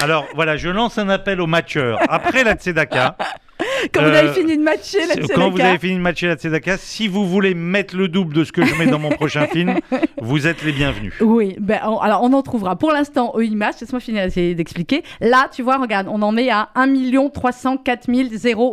Alors 0.00 0.26
voilà, 0.34 0.56
je 0.56 0.68
lance 0.68 0.98
un 0.98 1.08
appel 1.08 1.40
aux 1.40 1.46
matcheurs 1.46 1.98
après 2.08 2.44
la 2.44 2.54
Tzedaka. 2.54 3.16
Quand 3.92 4.02
vous 4.02 4.08
Euh, 4.08 4.18
avez 4.20 4.32
fini 4.32 4.56
de 4.56 4.62
matcher 4.62 4.98
la 5.06 5.16
Quand 5.34 5.50
vous 5.50 5.60
avez 5.60 5.78
fini 5.78 5.94
de 5.96 6.00
matcher 6.00 6.26
la 6.28 6.34
Tzedaka, 6.36 6.76
si 6.78 7.08
vous 7.08 7.26
voulez 7.28 7.54
mettre 7.54 7.96
le 7.96 8.08
double 8.08 8.34
de 8.34 8.44
ce 8.44 8.52
que 8.52 8.64
je 8.64 8.74
mets 8.76 8.86
dans 8.86 8.98
mon 8.98 9.10
prochain 9.10 9.46
film, 9.52 9.78
vous 10.20 10.46
êtes 10.46 10.62
les 10.64 10.72
bienvenus. 10.72 11.12
Oui, 11.20 11.56
ben, 11.58 11.80
on- 11.86 11.98
alors 11.98 12.22
on 12.22 12.32
en 12.32 12.42
trouvera. 12.42 12.76
Pour 12.76 12.92
l'instant, 12.92 13.34
au 13.34 13.40
image, 13.40 13.74
laisse-moi 13.80 14.00
finir 14.00 14.24
d'essayer 14.24 14.54
d'expliquer. 14.54 15.02
Là, 15.20 15.48
tu 15.52 15.62
vois, 15.62 15.76
regarde, 15.78 16.06
on 16.10 16.22
en 16.22 16.36
est 16.36 16.50
à 16.50 16.68
1 16.74 16.88
304 17.30 18.06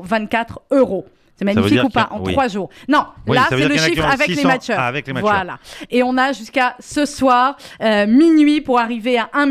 024 0.03 0.61
euros. 0.71 1.05
C'est 1.37 1.43
magnifique 1.45 1.83
ou 1.83 1.89
pas 1.89 2.07
En 2.11 2.21
oui. 2.21 2.31
trois 2.31 2.47
jours. 2.47 2.69
Non, 2.87 3.05
Oui, 3.27 3.35
là, 3.35 3.45
c'est 3.49 3.57
le 3.67 3.77
chiffre 3.77 4.05
avec 4.05 4.27
les 4.29 4.35
600 4.35 4.47
matcheurs. 4.47 4.77
Ah, 4.79 4.87
avec 4.87 5.05
les 5.05 5.11
matcheurs. 5.13 5.29
Voilà. 5.29 5.59
Et 5.91 6.01
on 6.01 6.17
a 6.17 6.31
jusqu'à 6.31 6.75
ce 6.79 7.05
soir, 7.05 7.57
euh, 7.81 8.07
minuit, 8.07 8.61
pour 8.61 8.79
arriver 8.79 9.17
à 9.17 9.29
1 9.33 9.47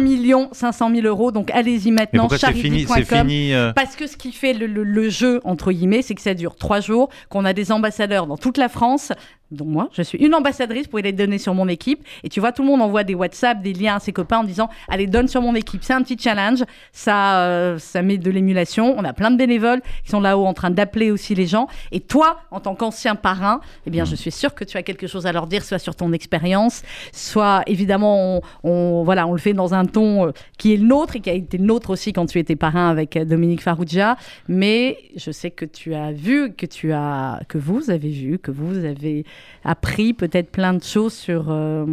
500 0.52 0.90
000 0.94 1.06
euros. 1.06 1.30
Donc 1.30 1.50
allez-y 1.50 1.90
maintenant, 1.90 2.28
charity.com. 2.28 3.28
euh, 3.30 3.72
Parce 3.74 3.96
que 3.96 4.06
ce 4.06 4.16
qui 4.16 4.32
fait 4.32 4.54
le, 4.54 4.66
le- 4.66 4.82
le 4.84 5.08
jeu, 5.10 5.40
entre 5.44 5.72
guillemets, 5.72 6.02
c'est 6.02 6.14
que 6.14 6.22
ça 6.22 6.34
dure 6.34 6.56
trois 6.56 6.80
jours, 6.80 7.10
qu'on 7.28 7.44
a 7.44 7.52
des 7.52 7.70
ambassadeurs 7.70 8.26
dans 8.26 8.36
toute 8.38 8.56
la 8.58 8.68
France, 8.68 9.12
dont 9.54 9.64
moi, 9.64 9.88
je 9.92 10.02
suis 10.02 10.18
une 10.18 10.34
ambassadrice 10.34 10.86
pour 10.88 10.98
les 10.98 11.12
donner 11.12 11.38
sur 11.38 11.54
mon 11.54 11.68
équipe. 11.68 12.04
Et 12.22 12.28
tu 12.28 12.40
vois, 12.40 12.52
tout 12.52 12.62
le 12.62 12.68
monde 12.68 12.82
envoie 12.82 13.04
des 13.04 13.14
WhatsApp, 13.14 13.62
des 13.62 13.72
liens 13.72 13.96
à 13.96 14.00
ses 14.00 14.12
copains 14.12 14.38
en 14.38 14.44
disant 14.44 14.68
Allez, 14.88 15.06
donne 15.06 15.28
sur 15.28 15.40
mon 15.42 15.54
équipe. 15.54 15.82
C'est 15.84 15.92
un 15.92 16.02
petit 16.02 16.18
challenge. 16.18 16.64
Ça, 16.92 17.40
euh, 17.46 17.78
ça 17.78 18.02
met 18.02 18.18
de 18.18 18.30
l'émulation. 18.30 18.94
On 18.98 19.04
a 19.04 19.12
plein 19.12 19.30
de 19.30 19.36
bénévoles 19.36 19.80
qui 20.04 20.10
sont 20.10 20.20
là-haut 20.20 20.46
en 20.46 20.54
train 20.54 20.70
d'appeler 20.70 21.10
aussi 21.10 21.34
les 21.34 21.46
gens. 21.46 21.66
Et 21.92 22.00
toi, 22.00 22.38
en 22.50 22.60
tant 22.60 22.74
qu'ancien 22.74 23.14
parrain, 23.14 23.60
eh 23.86 23.90
bien, 23.90 24.04
je 24.04 24.14
suis 24.14 24.30
sûre 24.30 24.54
que 24.54 24.64
tu 24.64 24.76
as 24.76 24.82
quelque 24.82 25.06
chose 25.06 25.26
à 25.26 25.32
leur 25.32 25.46
dire, 25.46 25.64
soit 25.64 25.78
sur 25.78 25.94
ton 25.96 26.12
expérience, 26.12 26.82
soit 27.12 27.62
évidemment, 27.66 28.38
on, 28.64 28.70
on- 28.70 29.02
voilà, 29.04 29.26
on 29.26 29.32
le 29.32 29.38
fait 29.38 29.52
dans 29.52 29.74
un 29.74 29.84
ton 29.84 30.28
euh, 30.28 30.30
qui 30.58 30.74
est 30.74 30.76
le 30.76 30.84
nôtre 30.86 31.16
et 31.16 31.20
qui 31.20 31.30
a 31.30 31.34
été 31.34 31.58
le 31.58 31.64
nôtre 31.64 31.90
aussi 31.90 32.12
quand 32.12 32.26
tu 32.26 32.38
étais 32.38 32.56
parrain 32.56 32.88
avec 32.88 33.16
euh, 33.16 33.24
Dominique 33.24 33.62
Farrugia. 33.62 34.16
Mais 34.48 34.98
je 35.16 35.30
sais 35.30 35.50
que 35.50 35.64
tu 35.64 35.94
as 35.94 36.12
vu, 36.12 36.52
que 36.54 36.66
tu 36.66 36.92
as, 36.92 37.40
que 37.48 37.58
vous 37.58 37.90
avez 37.90 38.08
vu, 38.10 38.38
que 38.38 38.50
vous 38.50 38.84
avez 38.84 39.24
appris 39.64 40.12
peut-être 40.12 40.50
plein 40.50 40.74
de 40.74 40.82
choses 40.82 41.14
sur 41.14 41.46
euh, 41.48 41.84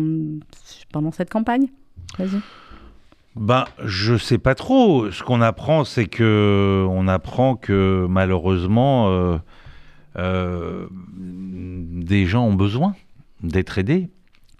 pendant 0.91 1.11
cette 1.11 1.29
campagne. 1.29 1.67
Vas-y. 2.17 2.41
Ben, 3.35 3.65
je 3.85 4.17
sais 4.17 4.37
pas 4.37 4.55
trop. 4.55 5.09
Ce 5.09 5.23
qu'on 5.23 5.41
apprend, 5.41 5.85
c'est 5.85 6.05
que 6.05 6.85
on 6.89 7.07
apprend 7.07 7.55
que 7.55 8.05
malheureusement, 8.09 9.09
euh, 9.09 9.37
euh, 10.17 10.87
des 10.91 12.25
gens 12.25 12.45
ont 12.45 12.53
besoin 12.53 12.93
d'être 13.41 13.77
aidés 13.77 14.09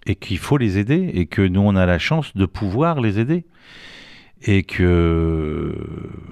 et 0.05 0.15
qu'il 0.15 0.37
faut 0.37 0.57
les 0.57 0.77
aider 0.77 1.11
et 1.13 1.25
que 1.25 1.41
nous 1.41 1.61
on 1.61 1.75
a 1.75 1.85
la 1.85 1.99
chance 1.99 2.35
de 2.35 2.45
pouvoir 2.45 3.01
les 3.01 3.19
aider 3.19 3.43
et 4.43 4.63
que 4.63 5.75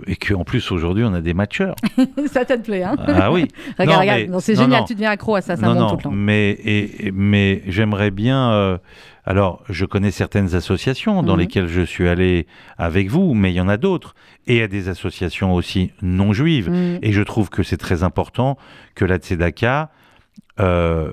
et 0.08 0.16
que 0.16 0.34
en 0.34 0.44
plus 0.44 0.72
aujourd'hui 0.72 1.04
on 1.04 1.14
a 1.14 1.22
des 1.22 1.34
matcheurs. 1.34 1.76
ça 2.28 2.46
te 2.46 2.58
plaît, 2.58 2.84
hein 2.84 2.96
Ah 3.08 3.32
oui. 3.32 3.48
regarde, 3.80 3.90
Non, 3.96 4.00
regarde, 4.02 4.30
mais- 4.30 4.40
c'est 4.40 4.56
génial, 4.56 4.80
non. 4.82 4.86
tu 4.86 4.94
deviens 4.96 5.12
accro 5.12 5.36
à 5.36 5.42
ça, 5.42 5.56
ça 5.56 5.62
non, 5.68 5.74
monte 5.74 5.80
non, 5.82 5.90
tout 5.90 5.96
le 5.98 6.02
temps. 6.04 6.12
mais, 6.12 6.50
et, 6.64 7.12
mais 7.14 7.62
j'aimerais 7.68 8.12
bien. 8.12 8.52
euh, 8.52 8.78
alors, 9.26 9.62
je 9.70 9.86
connais 9.86 10.10
certaines 10.10 10.56
associations 10.56 11.22
dans 11.22 11.34
Mhm. 11.34 11.40
lesquelles 11.40 11.68
je 11.68 11.82
suis 11.82 12.08
allé 12.08 12.48
avec 12.80 13.10
vous, 13.10 13.36
mais 13.36 13.52
il 13.52 13.56
y 13.56 13.62
en 13.62 13.70
a 13.70 13.78
d'autres. 13.78 14.16
Et 14.48 14.56
il 14.56 14.60
y 14.60 14.64
a 14.64 14.68
des 14.68 14.90
associations 14.90 15.54
aussi 15.54 15.92
non 16.02 16.34
juives. 16.34 16.72
Mhm. 16.72 16.98
Et 17.04 17.12
je 17.12 17.22
trouve 17.22 17.50
que 17.52 17.62
c'est 17.62 17.78
très 17.78 18.02
important 18.02 18.58
que 18.96 19.06
la 19.06 19.18
Tzedaka 19.18 19.92
euh, 20.60 21.12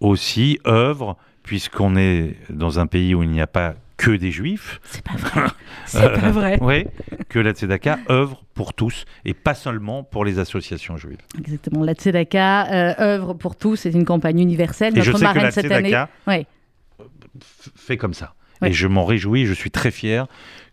aussi 0.00 0.58
œuvre, 0.66 1.16
puisqu'on 1.44 1.94
est 1.96 2.36
dans 2.50 2.80
un 2.80 2.86
pays 2.86 3.14
où 3.14 3.22
il 3.22 3.30
n'y 3.30 3.40
a 3.40 3.46
pas 3.46 3.74
que 4.02 4.10
des 4.10 4.32
juifs. 4.32 4.80
C'est 4.84 5.02
pas 5.04 5.14
vrai. 5.16 5.46
C'est 5.86 6.20
pas 6.20 6.30
vrai. 6.30 6.58
Oui, 6.60 6.86
que 7.28 7.38
la 7.38 7.52
Tzedaka 7.52 7.98
œuvre 8.10 8.42
pour 8.54 8.74
tous 8.74 9.04
et 9.24 9.32
pas 9.34 9.54
seulement 9.54 10.02
pour 10.02 10.24
les 10.24 10.38
associations 10.40 10.96
juives. 10.96 11.18
Exactement. 11.38 11.84
La 11.84 11.94
Tzedaka, 11.94 12.66
euh, 12.72 12.94
œuvre 13.00 13.34
pour 13.34 13.54
tous, 13.54 13.76
c'est 13.76 13.90
une 13.92 14.04
campagne 14.04 14.40
universelle. 14.40 14.96
Et 14.98 15.02
je 15.02 15.12
Notre 15.12 15.24
sais 15.26 15.32
que 15.34 15.38
la 15.38 15.50
cette 15.52 15.66
Tzedaka- 15.66 15.74
année. 15.76 16.04
Ouais. 16.26 16.46
fait 17.76 17.96
comme 17.96 18.14
ça. 18.14 18.34
Ouais. 18.60 18.70
Et 18.70 18.72
je 18.72 18.86
m'en 18.88 19.04
réjouis, 19.04 19.46
je 19.46 19.52
suis 19.54 19.70
très 19.70 19.90
fier 19.90 20.26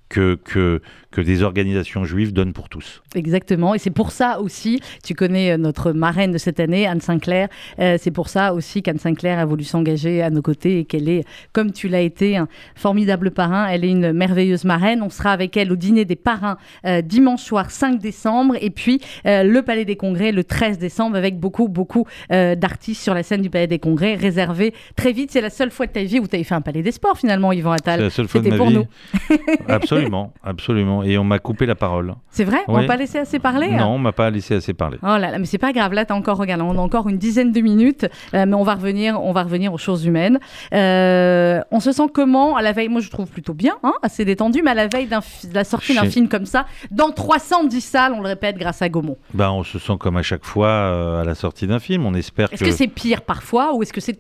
que, 0.10 0.40
que, 0.44 0.82
que 1.12 1.22
des 1.22 1.42
organisations 1.44 2.06
juives 2.06 2.34
donnent 2.34 2.54
pour 2.54 2.70
tous. 2.70 3.02
Exactement. 3.16 3.74
Et 3.74 3.80
c'est 3.80 3.90
pour 3.90 4.12
ça 4.12 4.40
aussi, 4.42 4.80
tu 5.04 5.16
connais 5.16 5.52
euh, 5.52 5.58
notre 5.58 5.92
marraine 5.92 6.32
de 6.32 6.38
cette 6.38 6.60
année, 6.60 6.86
Anne 6.86 7.02
Sinclair. 7.02 7.48
euh, 7.80 7.98
c'est 8.00 8.12
pour 8.12 8.30
ça 8.30 8.54
aussi 8.54 8.84
qu'Anne 8.84 9.00
Sinclair 9.00 9.40
a 9.40 9.46
voulu 9.46 9.64
s'engager 9.64 10.22
à 10.22 10.30
nos 10.30 10.42
côtés 10.44 10.80
et 10.80 10.86
qu'elle 10.86 11.10
est, 11.10 11.24
comme 11.52 11.72
tu 11.72 11.88
l'as 11.88 12.02
été, 12.02 12.38
un 12.38 12.48
formidable 12.76 13.32
parrain. 13.32 13.68
Elle 13.68 13.86
est 13.86 13.90
une 13.92 14.12
merveilleuse 14.14 14.66
marraine. 14.66 15.02
On 15.02 15.10
sera 15.10 15.32
avec 15.32 15.58
elle 15.58 15.72
au 15.72 15.76
dîner 15.76 16.06
des 16.06 16.16
parrains 16.16 16.58
euh, 16.86 17.02
dimanche 17.02 17.42
soir 17.42 17.72
5 17.72 18.00
décembre. 18.00 18.56
Et 18.62 18.70
puis 18.70 19.02
euh, 19.26 19.44
le 19.44 19.62
Palais 19.64 19.86
des 19.86 19.96
Congrès 19.96 20.32
le 20.32 20.44
13 20.44 20.78
décembre 20.78 21.16
avec 21.16 21.40
beaucoup, 21.40 21.68
beaucoup 21.68 22.06
d'artistes 22.30 23.02
sur 23.02 23.14
la 23.14 23.24
scène 23.24 23.42
du 23.42 23.50
Palais 23.50 23.68
des 23.68 23.80
Congrès 23.80 24.16
réservés 24.16 24.74
très 24.96 25.12
vite. 25.12 25.32
C'est 25.32 25.42
la 25.42 25.50
seule 25.50 25.72
fois 25.72 25.88
de 25.88 25.92
ta 25.92 26.04
vie 26.04 26.20
où 26.20 26.28
tu 26.28 26.36
as 26.36 26.44
fait 26.44 26.56
un 26.56 26.62
Palais 26.62 26.82
des 26.82 26.92
Sports 26.92 27.18
finalement, 27.18 27.52
Yvan 27.52 27.72
Attal. 27.72 28.00
C'est 28.00 28.04
la 28.04 28.10
seule 28.10 28.28
fois 28.28 28.42
de 28.42 28.46
C'était 28.46 28.58
ma 28.58 28.64
pour 28.64 28.70
vie. 28.70 28.76
nous. 28.76 29.36
absolument, 29.68 30.34
absolument. 30.44 30.99
Et 31.04 31.18
on 31.18 31.24
m'a 31.24 31.40
coupé 31.40 31.66
la 31.66 31.76
parole. 31.76 32.16
C'est 32.30 32.44
vrai 32.44 32.60
On 32.68 32.76
Oui. 32.76 32.82
va 32.82 32.88
pas 32.88 32.96
laisser 32.98 33.18
assez 33.20 33.40
parler 33.40 33.68
hein 33.72 33.78
Non, 33.78 33.88
on 33.96 33.98
m'a 34.00 34.12
pas 34.12 34.30
laissé 34.30 34.56
assez 34.56 34.74
parler. 34.74 34.98
Oh 35.02 35.06
là 35.08 35.20
là, 35.32 35.40
mais 35.40 35.46
c'est 35.46 35.58
pas 35.58 35.72
grave. 35.72 35.94
Là, 35.94 36.06
t'as 36.06 36.14
encore, 36.16 36.38
regarde, 36.38 36.62
on 36.62 36.78
a 36.78 36.82
encore 36.82 37.10
une 37.10 37.18
dizaine 37.18 37.52
de 37.52 37.62
minutes, 37.62 38.06
euh, 38.34 38.46
mais 38.46 38.54
on 38.56 38.64
va 38.64 38.76
revenir, 38.76 39.22
on 39.22 39.32
va 39.32 39.44
revenir 39.44 39.74
aux 39.74 39.78
choses 39.78 40.06
humaines. 40.06 40.40
Euh, 40.74 41.62
on 41.72 41.80
se 41.80 41.92
sent 41.92 42.08
comment 42.14 42.56
à 42.56 42.62
la 42.62 42.72
veille? 42.72 42.90
Moi, 42.90 43.02
je 43.02 43.10
trouve 43.10 43.28
plutôt 43.30 43.54
bien, 43.54 43.74
hein, 43.84 43.94
assez 44.02 44.26
détendu, 44.26 44.62
mais 44.64 44.72
à 44.72 44.76
la 44.76 44.88
veille 44.88 45.08
de 45.08 45.54
la 45.54 45.64
sortie 45.64 45.96
d'un 45.96 46.06
film 46.10 46.28
comme 46.28 46.46
ça, 46.46 46.66
dans 46.92 47.12
310 47.12 47.82
salles, 47.82 48.14
on 48.14 48.22
le 48.22 48.28
répète, 48.28 48.58
grâce 48.58 48.82
à 48.82 48.90
Gaumont. 48.90 49.18
Ben, 49.34 49.50
on 49.52 49.64
se 49.64 49.80
sent 49.80 49.94
comme 50.00 50.18
à 50.18 50.24
chaque 50.24 50.46
fois 50.46 50.68
euh, 50.68 51.22
à 51.22 51.24
la 51.26 51.36
sortie 51.36 51.68
d'un 51.68 51.80
film. 51.80 52.06
On 52.06 52.14
espère 52.14 52.52
Est-ce 52.52 52.64
que 52.64 52.72
c'est 52.72 52.88
pire 52.88 53.22
parfois 53.22 53.74
ou 53.76 53.84
est-ce 53.84 53.94
que 53.94 54.02
c'est 54.02 54.18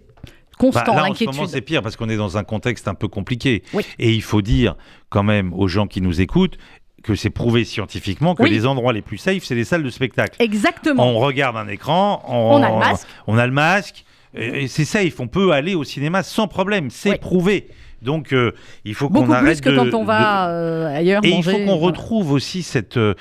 constant 0.59 0.93
Bah, 0.93 1.01
là, 1.03 1.09
en 1.09 1.15
ce 1.15 1.23
moment, 1.23 1.47
c'est 1.47 1.61
pire 1.61 1.81
parce 1.81 1.95
qu'on 1.95 2.09
est 2.09 2.17
dans 2.17 2.37
un 2.37 2.43
contexte 2.43 2.87
un 2.87 2.93
peu 2.93 3.07
compliqué. 3.07 3.63
Oui. 3.73 3.83
Et 3.97 4.11
il 4.13 4.21
faut 4.21 4.43
dire 4.43 4.75
quand 5.09 5.23
même 5.23 5.53
aux 5.53 5.67
gens 5.67 5.87
qui 5.87 6.01
nous 6.01 6.21
écoutent 6.21 6.57
que 7.01 7.15
c'est 7.15 7.29
prouvé 7.29 7.63
scientifiquement 7.65 8.35
que 8.35 8.43
Oui. 8.43 8.49
les 8.51 8.65
endroits 8.67 8.91
les 8.93 9.01
plus 9.01 9.17
safe, 9.17 9.43
c'est 9.43 9.55
les 9.55 9.63
salles 9.63 9.83
de 9.83 9.89
spectacle. 9.89 10.35
Exactement. 10.43 11.07
On 11.07 11.17
regarde 11.19 11.55
un 11.57 11.67
écran, 11.69 12.21
on, 12.27 12.59
On 12.59 12.61
a 12.63 12.69
le 12.69 12.77
masque. 12.77 13.07
on 13.25 13.37
a 13.37 13.47
le 13.47 13.53
masque, 13.53 14.03
et, 14.35 14.67
c'est 14.67 14.85
safe. 14.85 15.19
On 15.19 15.27
peut 15.27 15.51
aller 15.53 15.75
au 15.75 15.85
cinéma 15.85 16.21
sans 16.23 16.47
problème, 16.47 16.89
c'est 16.91 17.11
Oui. 17.11 17.17
prouvé. 17.17 17.67
Donc 18.01 18.31
euh, 18.31 18.53
il 18.85 18.93
faut 18.95 19.09
qu'on 19.09 19.29
arrête 19.29 19.59
plus 19.59 19.61
que 19.61 19.69
de- 19.71 19.75
quand 19.75 19.93
on 19.97 20.01
de- 20.03 20.07
va 20.07 20.49
euh, 20.49 20.95
ailleurs 20.95 21.21
et 21.25 21.29
il 21.31 21.43
faut 21.43 21.51
qu'on 21.51 21.65
voilà. 21.65 21.81
retrouve 21.87 22.31
aussi 22.31 22.63
cette, 22.63 22.95
euh, 22.95 23.13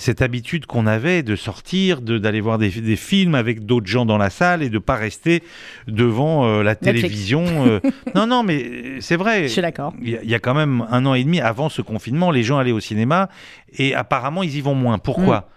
cette 0.00 0.22
habitude 0.22 0.66
qu'on 0.66 0.86
avait 0.86 1.22
de 1.22 1.36
sortir, 1.36 2.00
de- 2.02 2.18
d'aller 2.18 2.40
voir 2.40 2.56
des, 2.58 2.70
des 2.70 2.96
films 2.96 3.34
avec 3.34 3.66
d'autres 3.66 3.86
gens 3.88 4.06
dans 4.06 4.16
la 4.18 4.30
salle 4.30 4.62
et 4.62 4.70
de 4.70 4.78
pas 4.78 4.94
rester 4.96 5.42
devant 5.86 6.46
euh, 6.46 6.62
la 6.62 6.72
Netflix. 6.72 7.00
télévision. 7.02 7.44
euh. 7.66 7.80
non, 8.14 8.26
non, 8.26 8.42
mais 8.42 9.00
c'est 9.00 9.16
vrai. 9.16 9.44
Je 9.44 9.48
suis 9.48 9.62
d'accord. 9.62 9.92
Il 10.00 10.10
y, 10.10 10.16
a- 10.16 10.22
il 10.22 10.30
y 10.30 10.34
a 10.34 10.38
quand 10.38 10.54
même 10.54 10.86
un 10.90 11.04
an 11.06 11.14
et 11.14 11.24
demi 11.24 11.40
avant 11.40 11.68
ce 11.68 11.82
confinement, 11.82 12.30
les 12.30 12.42
gens 12.42 12.58
allaient 12.58 12.72
au 12.72 12.80
cinéma 12.80 13.28
et 13.76 13.94
apparemment 13.94 14.42
ils 14.42 14.56
y 14.56 14.60
vont 14.60 14.74
moins. 14.74 14.98
Pourquoi? 14.98 15.48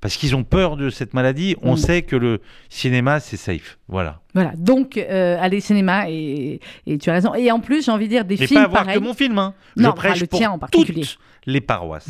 Parce 0.00 0.16
qu'ils 0.16 0.36
ont 0.36 0.44
peur 0.44 0.76
de 0.76 0.90
cette 0.90 1.12
maladie. 1.12 1.56
On 1.62 1.72
Mm. 1.74 1.76
sait 1.76 2.02
que 2.02 2.14
le 2.14 2.40
cinéma 2.68 3.18
c'est 3.18 3.36
safe. 3.36 3.78
Voilà. 3.88 4.20
Voilà, 4.34 4.52
donc 4.56 4.96
euh, 4.98 5.36
aller 5.40 5.60
cinéma 5.60 6.08
et, 6.10 6.60
et 6.86 6.98
tu 6.98 7.08
as 7.10 7.14
raison. 7.14 7.34
Et 7.34 7.50
en 7.50 7.60
plus, 7.60 7.84
j'ai 7.84 7.90
envie 7.90 8.04
de 8.04 8.10
dire 8.10 8.24
des 8.24 8.36
Mais 8.38 8.46
films 8.46 8.60
pas 8.60 8.66
avoir 8.66 8.82
pareils. 8.84 8.98
que 9.00 9.04
mon 9.04 9.14
film. 9.14 9.38
Hein. 9.38 9.54
Non, 9.76 9.90
Je 9.90 9.94
prêche 9.94 10.20
le 10.20 10.26
pour 10.26 10.38
tien 10.38 10.50
en 10.50 10.58
particulier. 10.58 11.00
toutes 11.02 11.18
les 11.46 11.60
paroisses. 11.62 12.08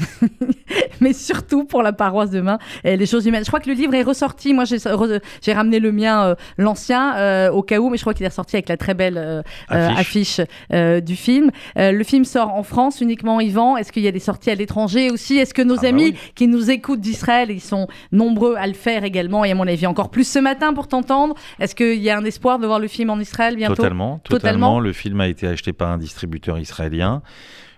mais 1.01 1.13
surtout 1.13 1.65
pour 1.65 1.83
la 1.85 1.93
paroisse 1.93 2.31
demain, 2.31 2.59
euh, 2.85 2.97
les 2.97 3.07
choses 3.07 3.25
humaines. 3.27 3.45
Je 3.45 3.49
crois 3.51 3.61
que 3.61 3.69
le 3.69 3.75
livre 3.77 3.95
est 3.95 4.03
ressorti. 4.03 4.53
Moi, 4.53 4.65
j'ai 4.65 5.53
ramené 5.53 5.79
le 5.79 5.93
mien, 5.93 6.25
euh, 6.31 6.35
l'ancien, 6.57 7.17
euh, 7.17 7.51
au 7.53 7.63
cas 7.63 7.79
où, 7.79 7.89
mais 7.89 7.97
je 7.99 8.03
crois 8.03 8.15
qu'il 8.15 8.25
est 8.25 8.29
ressorti 8.31 8.57
avec 8.57 8.69
la 8.69 8.77
très 8.77 8.95
belle 8.95 9.17
euh, 9.17 9.43
Affiche. 9.69 10.41
affiche 10.41 11.05
du 11.05 11.15
film. 11.17 11.51
Le 11.77 12.03
film 12.03 12.25
sort 12.25 12.53
en 12.53 12.63
France 12.65 13.01
uniquement, 13.01 13.41
Yvan. 13.41 13.77
Est-ce 13.77 13.93
qu'il 13.93 14.03
y 14.03 14.09
a 14.09 14.13
des 14.13 14.19
sorties 14.19 14.51
à 14.51 14.55
l'étranger 14.57 15.11
aussi? 15.11 15.37
Est-ce 15.39 15.55
que 15.55 15.63
nos 15.63 15.77
Ah 15.79 15.83
bah 15.83 15.89
amis 15.89 16.05
oui. 16.15 16.17
qui 16.35 16.49
nous 16.49 16.71
écoutent 16.71 17.01
d'Israël, 17.01 17.51
ils 17.51 17.61
sont 17.61 17.87
nombreux 18.11 18.57
à 18.57 18.67
le 18.67 18.73
faire 18.75 19.05
également, 19.05 19.45
et 19.45 19.53
à 19.53 19.55
mon 19.55 19.67
avis 19.69 19.87
encore 19.87 20.11
plus 20.11 20.27
ce 20.29 20.39
matin 20.41 20.73
pour 20.75 20.89
t'entendre 20.89 21.35
Est-ce 21.61 21.75
qu'il 21.77 22.03
y 22.03 22.08
a 22.11 22.19
un 22.19 22.25
espoir 22.25 22.59
de 22.59 22.67
voir 22.67 22.79
le 22.79 22.89
film 22.89 23.11
en 23.11 23.19
Israël 23.19 23.57
bientôt 23.57 23.75
Totalement, 23.77 24.19
totalement. 24.21 24.81
Le 24.81 24.93
film 24.93 25.21
a 25.21 25.29
été 25.29 25.47
acheté 25.47 25.73
par 25.73 25.91
un 25.91 25.99
distributeur 25.99 26.59
israélien. 26.59 27.23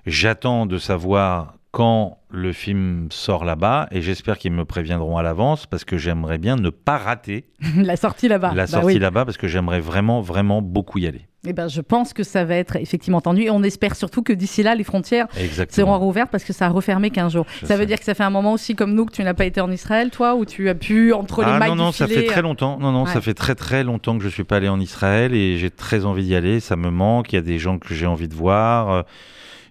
J'attends 0.06 0.66
de 0.66 0.78
savoir 0.78 1.54
quand 1.72 2.18
le 2.30 2.52
film 2.52 3.08
sort 3.10 3.44
là-bas 3.44 3.86
et 3.92 4.02
j'espère 4.02 4.38
qu'ils 4.38 4.52
me 4.52 4.64
préviendront 4.64 5.16
à 5.16 5.22
l'avance 5.22 5.66
parce 5.66 5.84
que 5.84 5.98
j'aimerais 5.98 6.38
bien 6.38 6.56
ne 6.56 6.70
pas 6.70 6.98
rater 6.98 7.46
La 7.76 7.96
sortie 7.96 8.26
là-bas. 8.28 8.48
la 8.54 8.62
Bah 8.62 8.66
sortie 8.66 8.86
oui. 8.86 8.98
là-bas 8.98 9.24
parce 9.24 9.36
que 9.36 9.46
j'aimerais 9.46 9.80
vraiment, 9.80 10.20
vraiment 10.20 10.62
beaucoup 10.62 10.98
y 10.98 11.06
aller. 11.06 11.28
Eh 11.46 11.54
ben, 11.54 11.68
je 11.68 11.80
pense 11.80 12.12
que 12.12 12.22
ça 12.22 12.44
va 12.44 12.56
être 12.56 12.76
effectivement 12.76 13.16
entendu. 13.18 13.42
Et 13.44 13.50
on 13.50 13.62
espère 13.62 13.96
surtout 13.96 14.22
que 14.22 14.32
d'ici 14.34 14.62
là, 14.62 14.74
les 14.74 14.84
frontières 14.84 15.26
Exactement. 15.38 15.86
seront 15.86 15.98
rouvertes 15.98 16.30
parce 16.30 16.44
que 16.44 16.52
ça 16.52 16.66
a 16.66 16.68
refermé 16.68 17.08
15 17.08 17.32
jours. 17.32 17.46
Je 17.62 17.66
ça 17.66 17.76
veut 17.78 17.86
dire 17.86 17.98
que 17.98 18.04
ça 18.04 18.14
fait 18.14 18.24
un 18.24 18.28
moment 18.30 18.52
aussi 18.52 18.74
comme 18.74 18.92
nous 18.92 19.06
que 19.06 19.12
tu 19.12 19.24
n'as 19.24 19.32
pas 19.32 19.46
été 19.46 19.62
en 19.62 19.70
Israël, 19.70 20.10
toi, 20.10 20.34
où 20.34 20.44
tu 20.44 20.68
as 20.68 20.74
pu, 20.74 21.14
entre 21.14 21.40
les 21.40 21.48
Ah 21.50 21.58
mailles 21.58 21.70
non, 21.70 21.76
non, 21.76 21.90
du 21.90 21.96
ça 21.96 22.06
fait 22.06 22.26
très 22.26 22.42
longtemps. 22.42 22.78
Non, 22.78 22.92
non, 22.92 23.04
Ouais. 23.04 23.10
ça 23.12 23.22
fait 23.22 23.32
très 23.32 23.54
très 23.54 23.84
longtemps 23.84 24.18
que 24.18 24.24
je 24.24 24.28
suis 24.28 24.44
pas 24.44 24.56
allé 24.56 24.68
en 24.68 24.78
Israël 24.80 25.32
et 25.34 25.56
j'ai 25.56 25.70
très 25.70 26.04
envie 26.04 26.24
d'y 26.24 26.34
aller. 26.34 26.60
Ça 26.60 26.76
me 26.76 26.90
manque. 26.90 27.32
Il 27.32 27.36
y 27.36 27.38
a 27.38 27.42
des 27.42 27.58
gens 27.58 27.78
que 27.78 27.94
j'ai 27.94 28.06
envie 28.06 28.28
de 28.28 28.34
voir 28.34 28.90
euh, 28.90 29.02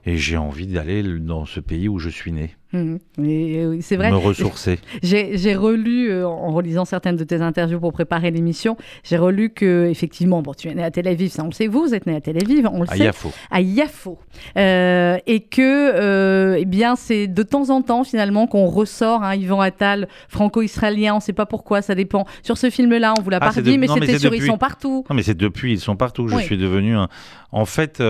et 0.09 0.17
j'ai 0.17 0.37
envie 0.37 0.65
d'aller 0.65 1.03
dans 1.03 1.45
ce 1.45 1.59
pays 1.59 1.87
où 1.87 1.99
je 1.99 2.09
suis 2.09 2.31
né, 2.31 2.55
euh, 2.73 2.97
oui, 3.17 3.79
c'est 3.81 3.95
vrai. 3.95 4.11
me 4.11 4.15
ressourcer. 4.17 4.79
J'ai 5.03 5.55
relu, 5.55 6.11
euh, 6.11 6.27
en 6.27 6.51
relisant 6.51 6.85
certaines 6.85 7.15
de 7.15 7.23
tes 7.23 7.41
interviews 7.41 7.79
pour 7.79 7.91
préparer 7.93 8.29
l'émission, 8.29 8.77
j'ai 9.03 9.17
relu 9.17 9.49
que, 9.49 9.87
effectivement, 9.89 10.43
bon, 10.43 10.53
tu 10.53 10.67
es 10.67 10.75
né 10.75 10.83
à 10.83 10.91
Tel 10.91 11.07
Aviv, 11.07 11.29
ça 11.31 11.43
on 11.43 11.47
le 11.47 11.51
sait, 11.51 11.65
vous, 11.67 11.81
vous 11.81 11.95
êtes 11.95 12.05
né 12.05 12.15
à 12.15 12.21
Tel 12.21 12.37
Aviv, 12.37 12.67
on 12.71 12.81
le 12.83 12.89
À 12.91 12.95
sait. 12.95 13.03
Yafo. 13.05 13.31
À 13.49 13.61
Yafo. 13.61 14.19
Euh, 14.57 15.17
et 15.25 15.39
que, 15.41 15.61
euh, 15.95 16.57
eh 16.59 16.65
bien, 16.65 16.95
c'est 16.95 17.27
de 17.27 17.41
temps 17.43 17.69
en 17.71 17.81
temps, 17.81 18.03
finalement, 18.03 18.45
qu'on 18.45 18.65
ressort 18.67 19.23
un 19.23 19.35
Yvan 19.35 19.61
Attal 19.61 20.07
franco-israélien, 20.27 21.13
on 21.13 21.17
ne 21.17 21.21
sait 21.21 21.33
pas 21.33 21.45
pourquoi, 21.47 21.81
ça 21.81 21.95
dépend. 21.95 22.25
Sur 22.43 22.57
ce 22.57 22.69
film-là, 22.69 23.13
on 23.17 23.21
vous 23.21 23.29
l'a 23.31 23.39
Ah, 23.41 23.51
pas 23.51 23.61
dit, 23.61 23.73
de- 23.73 23.77
mais 23.77 23.87
c'était 23.87 24.19
sur 24.19 24.29
depuis. 24.29 24.43
Ils 24.45 24.47
sont 24.47 24.57
partout. 24.59 25.05
Non, 25.09 25.15
mais 25.15 25.23
c'est 25.23 25.37
depuis, 25.37 25.73
ils 25.73 25.79
sont 25.79 25.95
partout. 25.95 26.27
Je 26.27 26.35
Oui. 26.35 26.43
suis 26.43 26.57
devenu 26.57 26.95
un. 26.95 27.09
En 27.51 27.65
fait, 27.65 28.01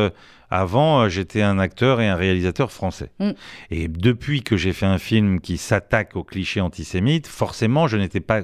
avant, 0.50 1.02
euh, 1.02 1.10
j'étais 1.10 1.42
un 1.42 1.60
acteur 1.60 2.02
et 2.02 2.08
un 2.08 2.16
réalisateur 2.16 2.72
français. 2.72 3.12
Mm. 3.20 3.32
Et 3.72 3.88
depuis 3.88 4.42
que 4.42 4.58
j'ai 4.58 4.74
fait 4.74 4.86
un 4.86 4.98
film 4.98 5.40
qui 5.42 5.58
s'attaque 5.58 6.16
aux 6.16 6.24
clichés 6.24 6.62
antisémites, 6.62 7.28
forcément, 7.28 7.88
je 7.88 7.98
n'étais 7.98 8.20
pas 8.20 8.44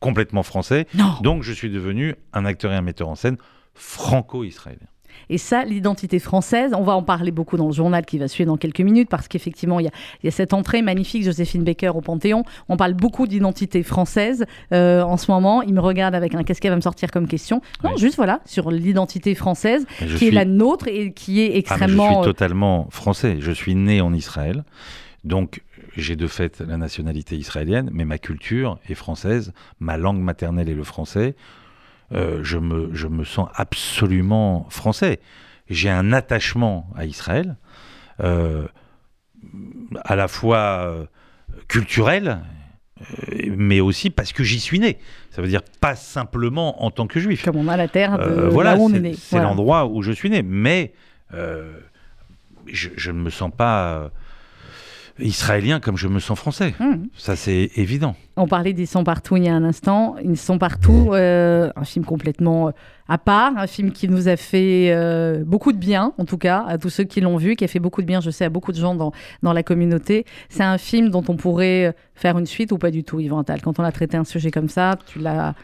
complètement 0.00 0.42
français. 0.42 0.86
Non. 0.94 1.14
Donc, 1.22 1.42
je 1.42 1.52
suis 1.52 1.70
devenu 1.70 2.14
un 2.32 2.44
acteur 2.44 2.72
et 2.72 2.76
un 2.76 2.82
metteur 2.82 3.08
en 3.08 3.14
scène 3.14 3.36
franco-israélien. 3.74 4.86
Et 5.32 5.38
ça, 5.38 5.64
l'identité 5.64 6.18
française, 6.18 6.72
on 6.76 6.82
va 6.82 6.94
en 6.94 7.02
parler 7.02 7.30
beaucoup 7.30 7.56
dans 7.56 7.66
le 7.66 7.72
journal 7.72 8.04
qui 8.04 8.18
va 8.18 8.28
suivre 8.28 8.48
dans 8.48 8.58
quelques 8.58 8.80
minutes, 8.82 9.08
parce 9.08 9.28
qu'effectivement, 9.28 9.80
il 9.80 9.84
y, 9.84 9.88
a- 9.88 9.92
il 10.22 10.26
y 10.26 10.28
a 10.28 10.30
cette 10.30 10.52
entrée 10.52 10.82
magnifique, 10.82 11.24
Joséphine 11.24 11.64
Baker 11.64 11.88
au 11.94 12.00
Panthéon. 12.02 12.44
On 12.68 12.76
parle 12.76 12.92
beaucoup 12.94 13.26
d'identité 13.26 13.82
française 13.82 14.44
euh, 14.72 15.02
en 15.02 15.16
ce 15.16 15.30
moment. 15.30 15.62
Il 15.62 15.72
me 15.72 15.80
regarde 15.80 16.14
avec 16.14 16.34
un 16.34 16.42
qu'est-ce 16.44 16.60
qu'elle 16.60 16.72
va 16.72 16.76
me 16.76 16.82
sortir 16.82 17.10
comme 17.10 17.26
question. 17.26 17.62
Non, 17.82 17.92
Oui. 17.94 17.98
juste 18.00 18.16
voilà, 18.16 18.40
sur 18.44 18.70
l'identité 18.70 19.34
française, 19.34 19.86
qui 20.18 20.28
est 20.28 20.30
la 20.32 20.44
nôtre 20.44 20.86
et 20.88 21.12
qui 21.12 21.40
est 21.40 21.52
Ah, 21.54 21.58
extrêmement. 21.58 22.04
je 22.08 22.12
suis 22.12 22.20
euh, 22.20 22.24
totalement 22.24 22.86
français. 22.90 23.36
Je 23.40 23.52
suis 23.52 23.74
né 23.74 24.00
en 24.02 24.12
Israël. 24.12 24.64
Donc, 25.24 25.62
j'ai 25.96 26.16
de 26.16 26.26
fait 26.26 26.60
la 26.60 26.76
nationalité 26.76 27.36
israélienne, 27.36 27.88
mais 27.92 28.04
ma 28.04 28.18
culture 28.18 28.78
est 28.88 28.94
française. 28.94 29.52
Ma 29.80 29.96
langue 29.96 30.20
maternelle 30.20 30.68
est 30.68 30.74
le 30.74 30.84
français. 30.84 31.36
Euh, 32.14 32.40
je, 32.42 32.58
me, 32.58 32.90
je 32.94 33.06
me 33.06 33.24
sens 33.24 33.48
absolument 33.54 34.66
français. 34.70 35.20
J'ai 35.70 35.88
un 35.88 36.12
attachement 36.12 36.90
à 36.96 37.06
Israël, 37.06 37.56
euh, 38.20 38.66
à 40.04 40.14
la 40.16 40.28
fois 40.28 40.58
euh, 40.86 41.06
culturel, 41.68 42.40
mais 43.56 43.80
aussi 43.80 44.10
parce 44.10 44.32
que 44.32 44.44
j'y 44.44 44.60
suis 44.60 44.78
né. 44.78 44.98
Ça 45.30 45.40
veut 45.42 45.48
dire 45.48 45.62
pas 45.80 45.94
simplement 45.96 46.84
en 46.84 46.90
tant 46.90 47.06
que 47.06 47.18
juif. 47.18 47.44
Comme 47.44 47.56
on 47.56 47.68
a 47.68 47.76
la 47.76 47.88
terre 47.88 48.18
de 48.18 48.24
Euh, 48.24 48.48
voilà, 48.48 48.74
là 48.74 48.78
où 48.78 48.84
on 48.84 48.90
est 48.90 48.94
c'est 48.94 49.00
né. 49.00 49.14
c'est 49.14 49.36
Voilà. 49.36 49.48
l'endroit 49.48 49.86
où 49.86 50.02
je 50.02 50.12
suis 50.12 50.28
né. 50.30 50.42
Mais 50.42 50.92
je, 51.32 52.88
je 52.96 53.10
ne 53.10 53.18
me 53.20 53.30
sens 53.30 53.50
pas. 53.56 54.10
Israélien 55.18 55.80
comme 55.80 55.96
je 55.96 56.08
me 56.08 56.20
sens 56.20 56.38
français. 56.38 56.74
Mmh. 56.78 57.06
Ça, 57.16 57.36
c'est 57.36 57.70
évident. 57.76 58.14
On 58.36 58.46
parlait 58.46 58.74
sont 58.86 59.04
partout 59.04 59.36
il 59.36 59.44
y 59.44 59.48
a 59.48 59.54
un 59.54 59.64
instant. 59.64 60.16
Ils 60.24 60.38
sont 60.38 60.58
partout, 60.58 61.10
euh, 61.12 61.70
un 61.76 61.84
film 61.84 62.04
complètement 62.04 62.68
euh, 62.68 62.70
à 63.08 63.18
part, 63.18 63.56
un 63.56 63.66
film 63.66 63.92
qui 63.92 64.08
nous 64.08 64.28
a 64.28 64.36
fait 64.36 64.90
euh, 64.90 65.44
beaucoup 65.44 65.72
de 65.72 65.78
bien, 65.78 66.14
en 66.16 66.24
tout 66.24 66.38
cas, 66.38 66.64
à 66.66 66.78
tous 66.78 66.88
ceux 66.88 67.04
qui 67.04 67.20
l'ont 67.20 67.36
vu, 67.36 67.56
qui 67.56 67.64
a 67.64 67.68
fait 67.68 67.78
beaucoup 67.78 68.00
de 68.00 68.06
bien, 68.06 68.20
je 68.20 68.30
sais, 68.30 68.46
à 68.46 68.48
beaucoup 68.48 68.72
de 68.72 68.78
gens 68.78 68.94
dans, 68.94 69.12
dans 69.42 69.52
la 69.52 69.62
communauté. 69.62 70.24
C'est 70.48 70.62
un 70.62 70.78
film 70.78 71.10
dont 71.10 71.24
on 71.28 71.36
pourrait 71.36 71.94
faire 72.14 72.38
une 72.38 72.46
suite 72.46 72.72
ou 72.72 72.78
pas 72.78 72.90
du 72.90 73.04
tout, 73.04 73.20
Yvan 73.20 73.40
Attal. 73.40 73.60
Quand 73.60 73.78
on 73.78 73.84
a 73.84 73.92
traité 73.92 74.16
un 74.16 74.24
sujet 74.24 74.50
comme 74.50 74.68
ça, 74.68 74.96
tu 75.06 75.18
l'as 75.18 75.54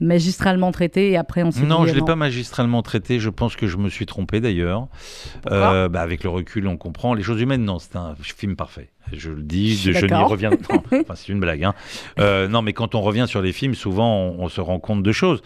magistralement 0.00 0.72
traité 0.72 1.10
et 1.10 1.16
après 1.16 1.42
on 1.42 1.50
s'est 1.50 1.62
Non, 1.64 1.80
dit, 1.82 1.86
je 1.86 1.90
ne 1.90 1.94
l'ai 1.94 2.00
non. 2.00 2.06
pas 2.06 2.16
magistralement 2.16 2.82
traité. 2.82 3.18
Je 3.20 3.30
pense 3.30 3.56
que 3.56 3.66
je 3.66 3.76
me 3.76 3.88
suis 3.88 4.06
trompé 4.06 4.40
d'ailleurs. 4.40 4.88
Euh, 5.50 5.88
bah, 5.88 6.00
avec 6.02 6.22
le 6.24 6.30
recul, 6.30 6.66
on 6.68 6.76
comprend. 6.76 7.14
Les 7.14 7.22
choses 7.22 7.40
humaines, 7.40 7.64
non, 7.64 7.78
c'est 7.78 7.96
un 7.96 8.14
film 8.20 8.56
parfait. 8.56 8.90
Je 9.12 9.30
le 9.30 9.42
dis, 9.42 9.76
Je 9.76 10.04
n'y 10.04 10.12
reviens. 10.22 10.50
enfin, 10.70 11.14
c'est 11.14 11.28
une 11.28 11.38
blague. 11.40 11.62
hein. 11.64 11.74
Euh, 12.18 12.48
non, 12.48 12.62
mais 12.62 12.72
quand 12.72 12.94
on 12.94 13.00
revient 13.00 13.26
sur 13.28 13.40
les 13.40 13.52
films, 13.52 13.74
souvent, 13.74 14.16
on, 14.16 14.44
on 14.44 14.48
se 14.48 14.60
rend 14.60 14.80
compte 14.80 15.02
de 15.04 15.12
choses. 15.12 15.42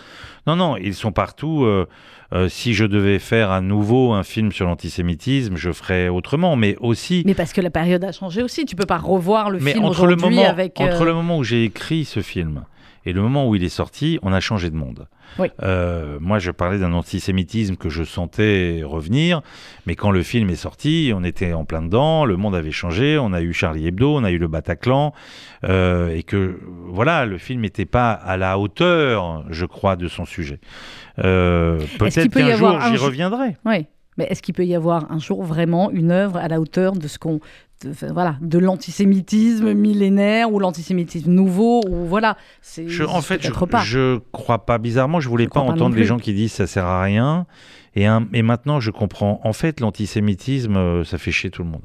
Non, 0.46 0.56
non, 0.56 0.76
ils 0.78 0.94
sont 0.94 1.12
partout. 1.12 1.64
euh, 1.64 1.86
euh, 2.32 2.48
si 2.48 2.74
je 2.74 2.84
devais 2.84 3.18
faire 3.18 3.50
à 3.50 3.60
nouveau 3.60 4.12
un 4.12 4.22
film 4.22 4.52
sur 4.52 4.64
l'antisémitisme, 4.66 5.56
je 5.56 5.72
ferais 5.72 6.08
autrement. 6.08 6.56
Mais 6.56 6.76
aussi, 6.80 7.22
Mais 7.26 7.34
parce 7.34 7.52
que 7.52 7.60
la 7.60 7.70
période 7.70 8.02
a 8.04 8.12
changé 8.12 8.42
aussi. 8.42 8.64
Tu 8.64 8.76
peux 8.76 8.86
pas 8.86 8.98
revoir 8.98 9.50
le 9.50 9.58
mais 9.58 9.72
film 9.72 9.84
aujourd'hui 9.84 10.38
avec. 10.42 10.80
euh, 10.80 10.84
entre 10.84 11.04
le 11.04 11.12
moment 11.12 11.36
où 11.38 11.44
j'ai 11.44 11.64
écrit 11.64 12.04
ce 12.04 12.20
film 12.22 12.64
et 13.04 13.12
le 13.12 13.22
moment 13.22 13.48
où 13.48 13.54
il 13.54 13.64
est 13.64 13.68
sorti, 13.68 14.18
on 14.22 14.32
a 14.32 14.40
changé 14.40 14.70
de 14.70 14.76
monde. 14.76 15.08
Oui. 15.38 15.48
Euh, 15.62 16.18
moi, 16.20 16.38
je 16.38 16.50
parlais 16.50 16.78
d'un 16.78 16.92
antisémitisme 16.92 17.76
que 17.76 17.88
je 17.88 18.02
sentais 18.02 18.82
revenir, 18.84 19.42
mais 19.86 19.94
quand 19.94 20.10
le 20.10 20.22
film 20.22 20.50
est 20.50 20.56
sorti, 20.56 21.12
on 21.14 21.24
était 21.24 21.52
en 21.52 21.64
plein 21.64 21.82
dedans, 21.82 22.24
le 22.24 22.36
monde 22.36 22.54
avait 22.54 22.72
changé, 22.72 23.18
on 23.18 23.32
a 23.32 23.40
eu 23.40 23.52
Charlie 23.52 23.86
Hebdo, 23.86 24.16
on 24.16 24.24
a 24.24 24.30
eu 24.30 24.38
le 24.38 24.48
Bataclan, 24.48 25.14
euh, 25.64 26.14
et 26.14 26.22
que 26.22 26.60
voilà, 26.88 27.26
le 27.26 27.38
film 27.38 27.62
n'était 27.62 27.86
pas 27.86 28.12
à 28.12 28.36
la 28.36 28.58
hauteur, 28.58 29.44
je 29.50 29.66
crois, 29.66 29.96
de 29.96 30.08
son 30.08 30.24
sujet. 30.24 30.60
Euh, 31.18 31.80
Peut-être 31.98 32.28
qu'un 32.28 32.56
jour 32.56 32.78
j'y 32.80 32.96
reviendrai. 32.96 33.56
Oui. 33.64 33.86
Mais 34.18 34.26
est-ce 34.28 34.42
qu'il 34.42 34.54
peut 34.54 34.66
y 34.66 34.74
avoir 34.74 35.10
un 35.10 35.18
jour 35.18 35.42
vraiment 35.42 35.90
une 35.90 36.10
œuvre 36.10 36.36
à 36.36 36.48
la 36.48 36.60
hauteur 36.60 36.92
de 36.92 37.08
ce 37.08 37.18
qu'on. 37.18 37.40
De- 37.84 38.12
voilà, 38.12 38.36
de 38.40 38.58
l'antisémitisme 38.58 39.72
millénaire 39.72 40.52
ou 40.52 40.58
l'antisémitisme 40.58 41.30
nouveau 41.30 41.80
ou 41.88 42.04
voilà. 42.06 42.36
C'est 42.62 42.88
Je, 42.88 43.04
en 43.04 43.20
fait, 43.22 43.42
je, 43.42 43.48
peut-être 43.48 43.66
pas. 43.66 43.80
je 43.82 44.18
crois 44.32 44.66
pas. 44.66 44.78
Bizarrement, 44.78 45.20
je 45.20 45.28
voulais 45.28 45.48
pas 45.48 45.60
entendre 45.60 45.96
les 45.96 46.04
gens 46.04 46.18
qui 46.18 46.32
disent 46.34 46.52
ça 46.52 46.66
sert 46.66 46.84
à 46.86 47.02
rien. 47.02 47.46
Et, 47.96 48.06
un- 48.06 48.28
et 48.32 48.42
maintenant, 48.42 48.78
je 48.80 48.90
comprends. 48.90 49.40
En 49.44 49.52
fait, 49.52 49.80
l'antisémitisme, 49.80 50.76
euh, 50.76 51.04
ça 51.04 51.18
fait 51.18 51.32
chier 51.32 51.50
tout 51.50 51.62
le 51.62 51.68
monde. 51.70 51.82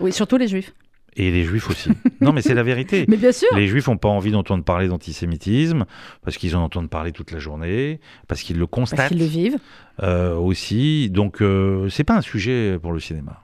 Oui, 0.00 0.12
surtout 0.12 0.36
les 0.36 0.48
juifs. 0.48 0.72
Et 1.16 1.30
les 1.30 1.44
juifs 1.44 1.70
aussi. 1.70 1.90
non, 2.20 2.32
mais 2.32 2.42
c'est 2.42 2.54
la 2.54 2.64
vérité. 2.64 3.04
Mais 3.08 3.16
bien 3.16 3.30
sûr. 3.30 3.46
Les 3.54 3.68
juifs 3.68 3.86
n'ont 3.86 3.96
pas 3.96 4.08
envie 4.08 4.32
d'entendre 4.32 4.64
parler 4.64 4.88
d'antisémitisme 4.88 5.84
parce 6.22 6.36
qu'ils 6.36 6.56
en 6.56 6.62
entendent 6.62 6.90
parler 6.90 7.12
toute 7.12 7.30
la 7.30 7.38
journée, 7.38 8.00
parce 8.26 8.42
qu'ils 8.42 8.58
le 8.58 8.66
Parce 8.66 8.90
constatent 8.90 9.08
qu'ils 9.10 9.20
le 9.20 9.24
vivent. 9.24 9.58
euh, 10.02 10.34
aussi. 10.34 11.10
Donc, 11.10 11.40
euh, 11.40 11.88
c'est 11.88 12.02
pas 12.02 12.16
un 12.16 12.20
sujet 12.20 12.78
pour 12.82 12.92
le 12.92 12.98
cinéma. 12.98 13.43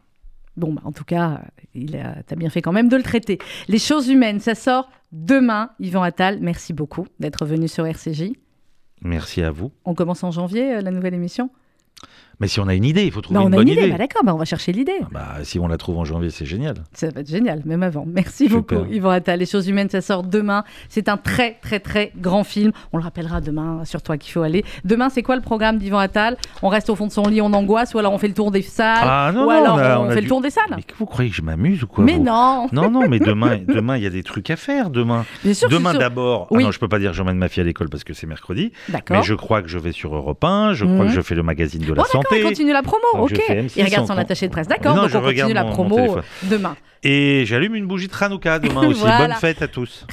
Bon, 0.61 0.75
bah, 0.75 0.83
en 0.85 0.93
tout 0.93 1.05
cas, 1.05 1.41
il 1.75 1.97
a, 1.97 2.23
t'as 2.23 2.37
bien 2.37 2.51
fait 2.51 2.61
quand 2.61 2.73
même 2.73 2.91
de 2.91 2.97
le 2.97 3.03
traiter. 3.03 3.39
Les 3.69 3.79
choses 3.79 4.09
humaines, 4.09 4.41
ça 4.41 4.55
sort 4.55 4.91
demain. 5.11 5.71
Yvan 5.81 6.03
Attal, 6.03 6.39
merci 6.41 6.75
beaucoup 6.75 7.07
d'être 7.19 7.47
venu 7.47 7.67
sur 7.67 7.87
RCJ. 7.87 8.33
Merci 9.01 9.43
à 9.43 9.51
vous. 9.51 9.73
On 9.87 9.95
commence 9.95 10.23
en 10.23 10.31
janvier, 10.31 10.75
euh, 10.75 10.81
la 10.83 10.91
nouvelle 10.91 11.15
émission? 11.15 11.49
Mais 12.41 12.49
si 12.49 12.59
on 12.61 12.67
a 12.69 12.75
une 12.75 12.85
idée, 12.85 13.05
il 13.05 13.13
faut 13.13 13.21
trouver 13.21 13.39
Bah, 13.39 13.43
une 13.43 13.49
On 13.49 13.53
a 13.53 13.57
bonne 13.57 13.67
une 13.69 13.73
idée, 13.75 13.83
idée. 13.83 13.91
Bah, 13.93 13.99
d'accord, 13.99 14.23
bah, 14.25 14.35
on 14.35 14.39
va 14.39 14.45
chercher 14.47 14.73
l'idée. 14.73 14.93
Bah, 15.13 15.37
si 15.43 15.59
on 15.59 15.69
la 15.69 15.77
trouve 15.77 15.99
en 15.99 16.05
janvier, 16.07 16.31
c'est 16.31 16.47
génial. 16.47 16.75
Ça 16.95 17.09
va 17.11 17.21
être 17.21 17.29
génial, 17.29 17.63
même 17.67 17.83
avant. 17.83 18.05
Merci 18.07 18.49
Super. 18.49 18.79
beaucoup, 18.81 18.93
Yvan 18.93 19.11
Attal. 19.11 19.39
Les 19.41 19.47
choses 19.47 19.69
humaines, 19.69 19.91
ça 19.91 20.01
sort 20.01 20.23
demain. 20.23 20.65
C'est 20.89 21.09
un 21.09 21.17
très, 21.19 21.59
très, 21.63 21.81
très 21.81 22.13
grand 22.17 22.43
film. 22.45 22.73
On 22.93 22.97
le 22.99 23.03
rappellera 23.05 23.41
demain, 23.41 23.85
sur 23.85 24.01
toi 24.03 24.17
qu'il 24.17 24.33
faut 24.33 24.43
aller. 24.43 24.65
Demain, 24.85 25.11
c'est 25.11 25.23
quoi 25.23 25.37
le 25.37 25.43
programme 25.43 25.79
d'Yvan 25.79 25.99
Attal? 25.99 26.37
On 26.63 26.69
reste 26.69 26.89
au 26.91 26.97
fond 26.97 27.07
de 27.07 27.13
son 27.13 27.25
lit, 27.29 27.41
on 27.43 27.53
angoisse, 27.53 27.93
ou 27.95 27.99
alors 27.99 28.13
on 28.13 28.19
fait 28.19 28.29
le 28.29 28.35
tour 28.35 28.51
des 28.51 28.63
salles? 28.63 28.99
Ah, 29.03 29.31
non, 29.35 29.43
Ou 29.43 29.45
non, 29.45 29.51
alors 29.51 29.75
on 29.75 29.79
a- 29.79 29.99
on, 29.99 30.07
on 30.07 30.11
fait 30.11 30.17
du- 30.17 30.23
le 30.23 30.29
tour 30.29 30.41
des 30.41 30.51
salles? 30.51 30.65
Mais 30.77 30.83
vous 30.99 31.07
croyez 31.07 31.31
que 31.31 31.37
je 31.37 31.43
m'amuse 31.43 31.83
ou 31.83 31.87
quoi 31.87 32.05
Mais 32.05 32.17
vous? 32.17 32.25
non 32.25 32.69
Non, 32.73 32.91
non, 32.91 33.07
mais 33.09 33.19
demain, 33.21 33.59
demain, 33.69 33.97
il 33.99 34.03
y 34.03 34.07
a 34.07 34.11
des 34.11 34.23
trucs 34.23 34.49
à 34.51 34.57
faire 34.57 34.89
demain. 34.91 35.27
Bien 35.45 35.53
sûr, 35.55 35.69
Demain 35.69 35.93
d'abord. 35.95 36.47
Oui. 36.51 36.63
Ah 36.63 36.67
non, 36.67 36.73
je 36.73 36.79
peux 36.79 36.89
pas 36.89 36.99
dire 36.99 37.13
j'emmène 37.13 37.37
ma 37.37 37.49
fille 37.49 37.61
à 37.61 37.65
l'école 37.67 37.91
parce 37.91 38.05
que 38.05 38.15
c'est 38.15 38.27
mercredi. 38.27 38.73
Mais 39.11 39.23
je 39.23 39.35
crois 39.35 39.61
que 39.63 39.69
je 39.69 39.79
vais 39.79 39.93
sur 39.93 40.15
Europe 40.15 40.43
1. 40.43 40.73
Je 40.73 40.85
crois 40.87 41.05
Mhm. 41.05 41.09
que 41.09 41.15
je 41.15 41.21
fais 41.21 41.35
le 41.35 41.43
magazine 41.43 41.83
de 41.83 41.89
la 41.93 41.95
Bon, 41.95 42.03
d'accord, 42.03 42.23
il 42.37 42.43
continue 42.43 42.73
la 42.73 42.83
promo, 42.83 43.03
Donc, 43.15 43.31
ok. 43.33 43.41
fais 43.47 43.63
M6 43.63 43.73
Il 43.77 43.85
regarde 43.85 44.07
son 44.07 44.17
attaché 44.19 44.47
de 44.47 44.53
presse, 44.53 44.67
d'accord. 44.69 44.95
Donc 44.95 45.09
je 45.09 45.17
on 45.19 45.23
continue 45.23 45.53
la 45.53 45.63
mon- 45.65 45.69
mon 45.71 45.75
promo 45.75 46.19
demain. 46.45 46.77
Et 47.03 47.45
j'allume 47.47 47.75
une 47.77 47.87
bougie 47.87 48.09
de 48.09 48.13
Hanouka 48.21 48.59
demain 48.59 48.87
aussi. 48.89 49.01
Voilà. 49.01 49.29
Bonne 49.29 49.35
fête 49.37 49.63
à 49.63 49.69
tous. 49.69 50.07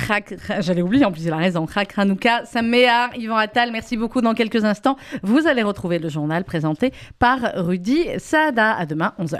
J'allais 0.61 0.82
oublier 0.82 1.03
en 1.05 1.11
plus, 1.11 1.26
il 1.26 1.34
a 1.34 1.38
raison. 1.38 1.65
Crac 1.65 1.91
Hanouka, 1.97 2.45
Sam 2.45 2.68
Méhar, 2.68 3.09
Yvan 3.18 3.36
Attal, 3.36 3.72
merci 3.72 3.97
beaucoup. 3.97 4.22
Dans 4.22 4.34
quelques 4.34 4.63
instants, 4.63 4.95
vous 5.24 5.47
allez 5.47 5.63
retrouver 5.63 5.99
le 5.99 6.07
journal 6.09 6.43
présenté 6.45 6.93
par 7.20 7.39
Rudy 7.55 8.05
Saada. 8.20 8.74
À 8.74 8.86
demain, 8.86 9.13
11h. 9.20 9.39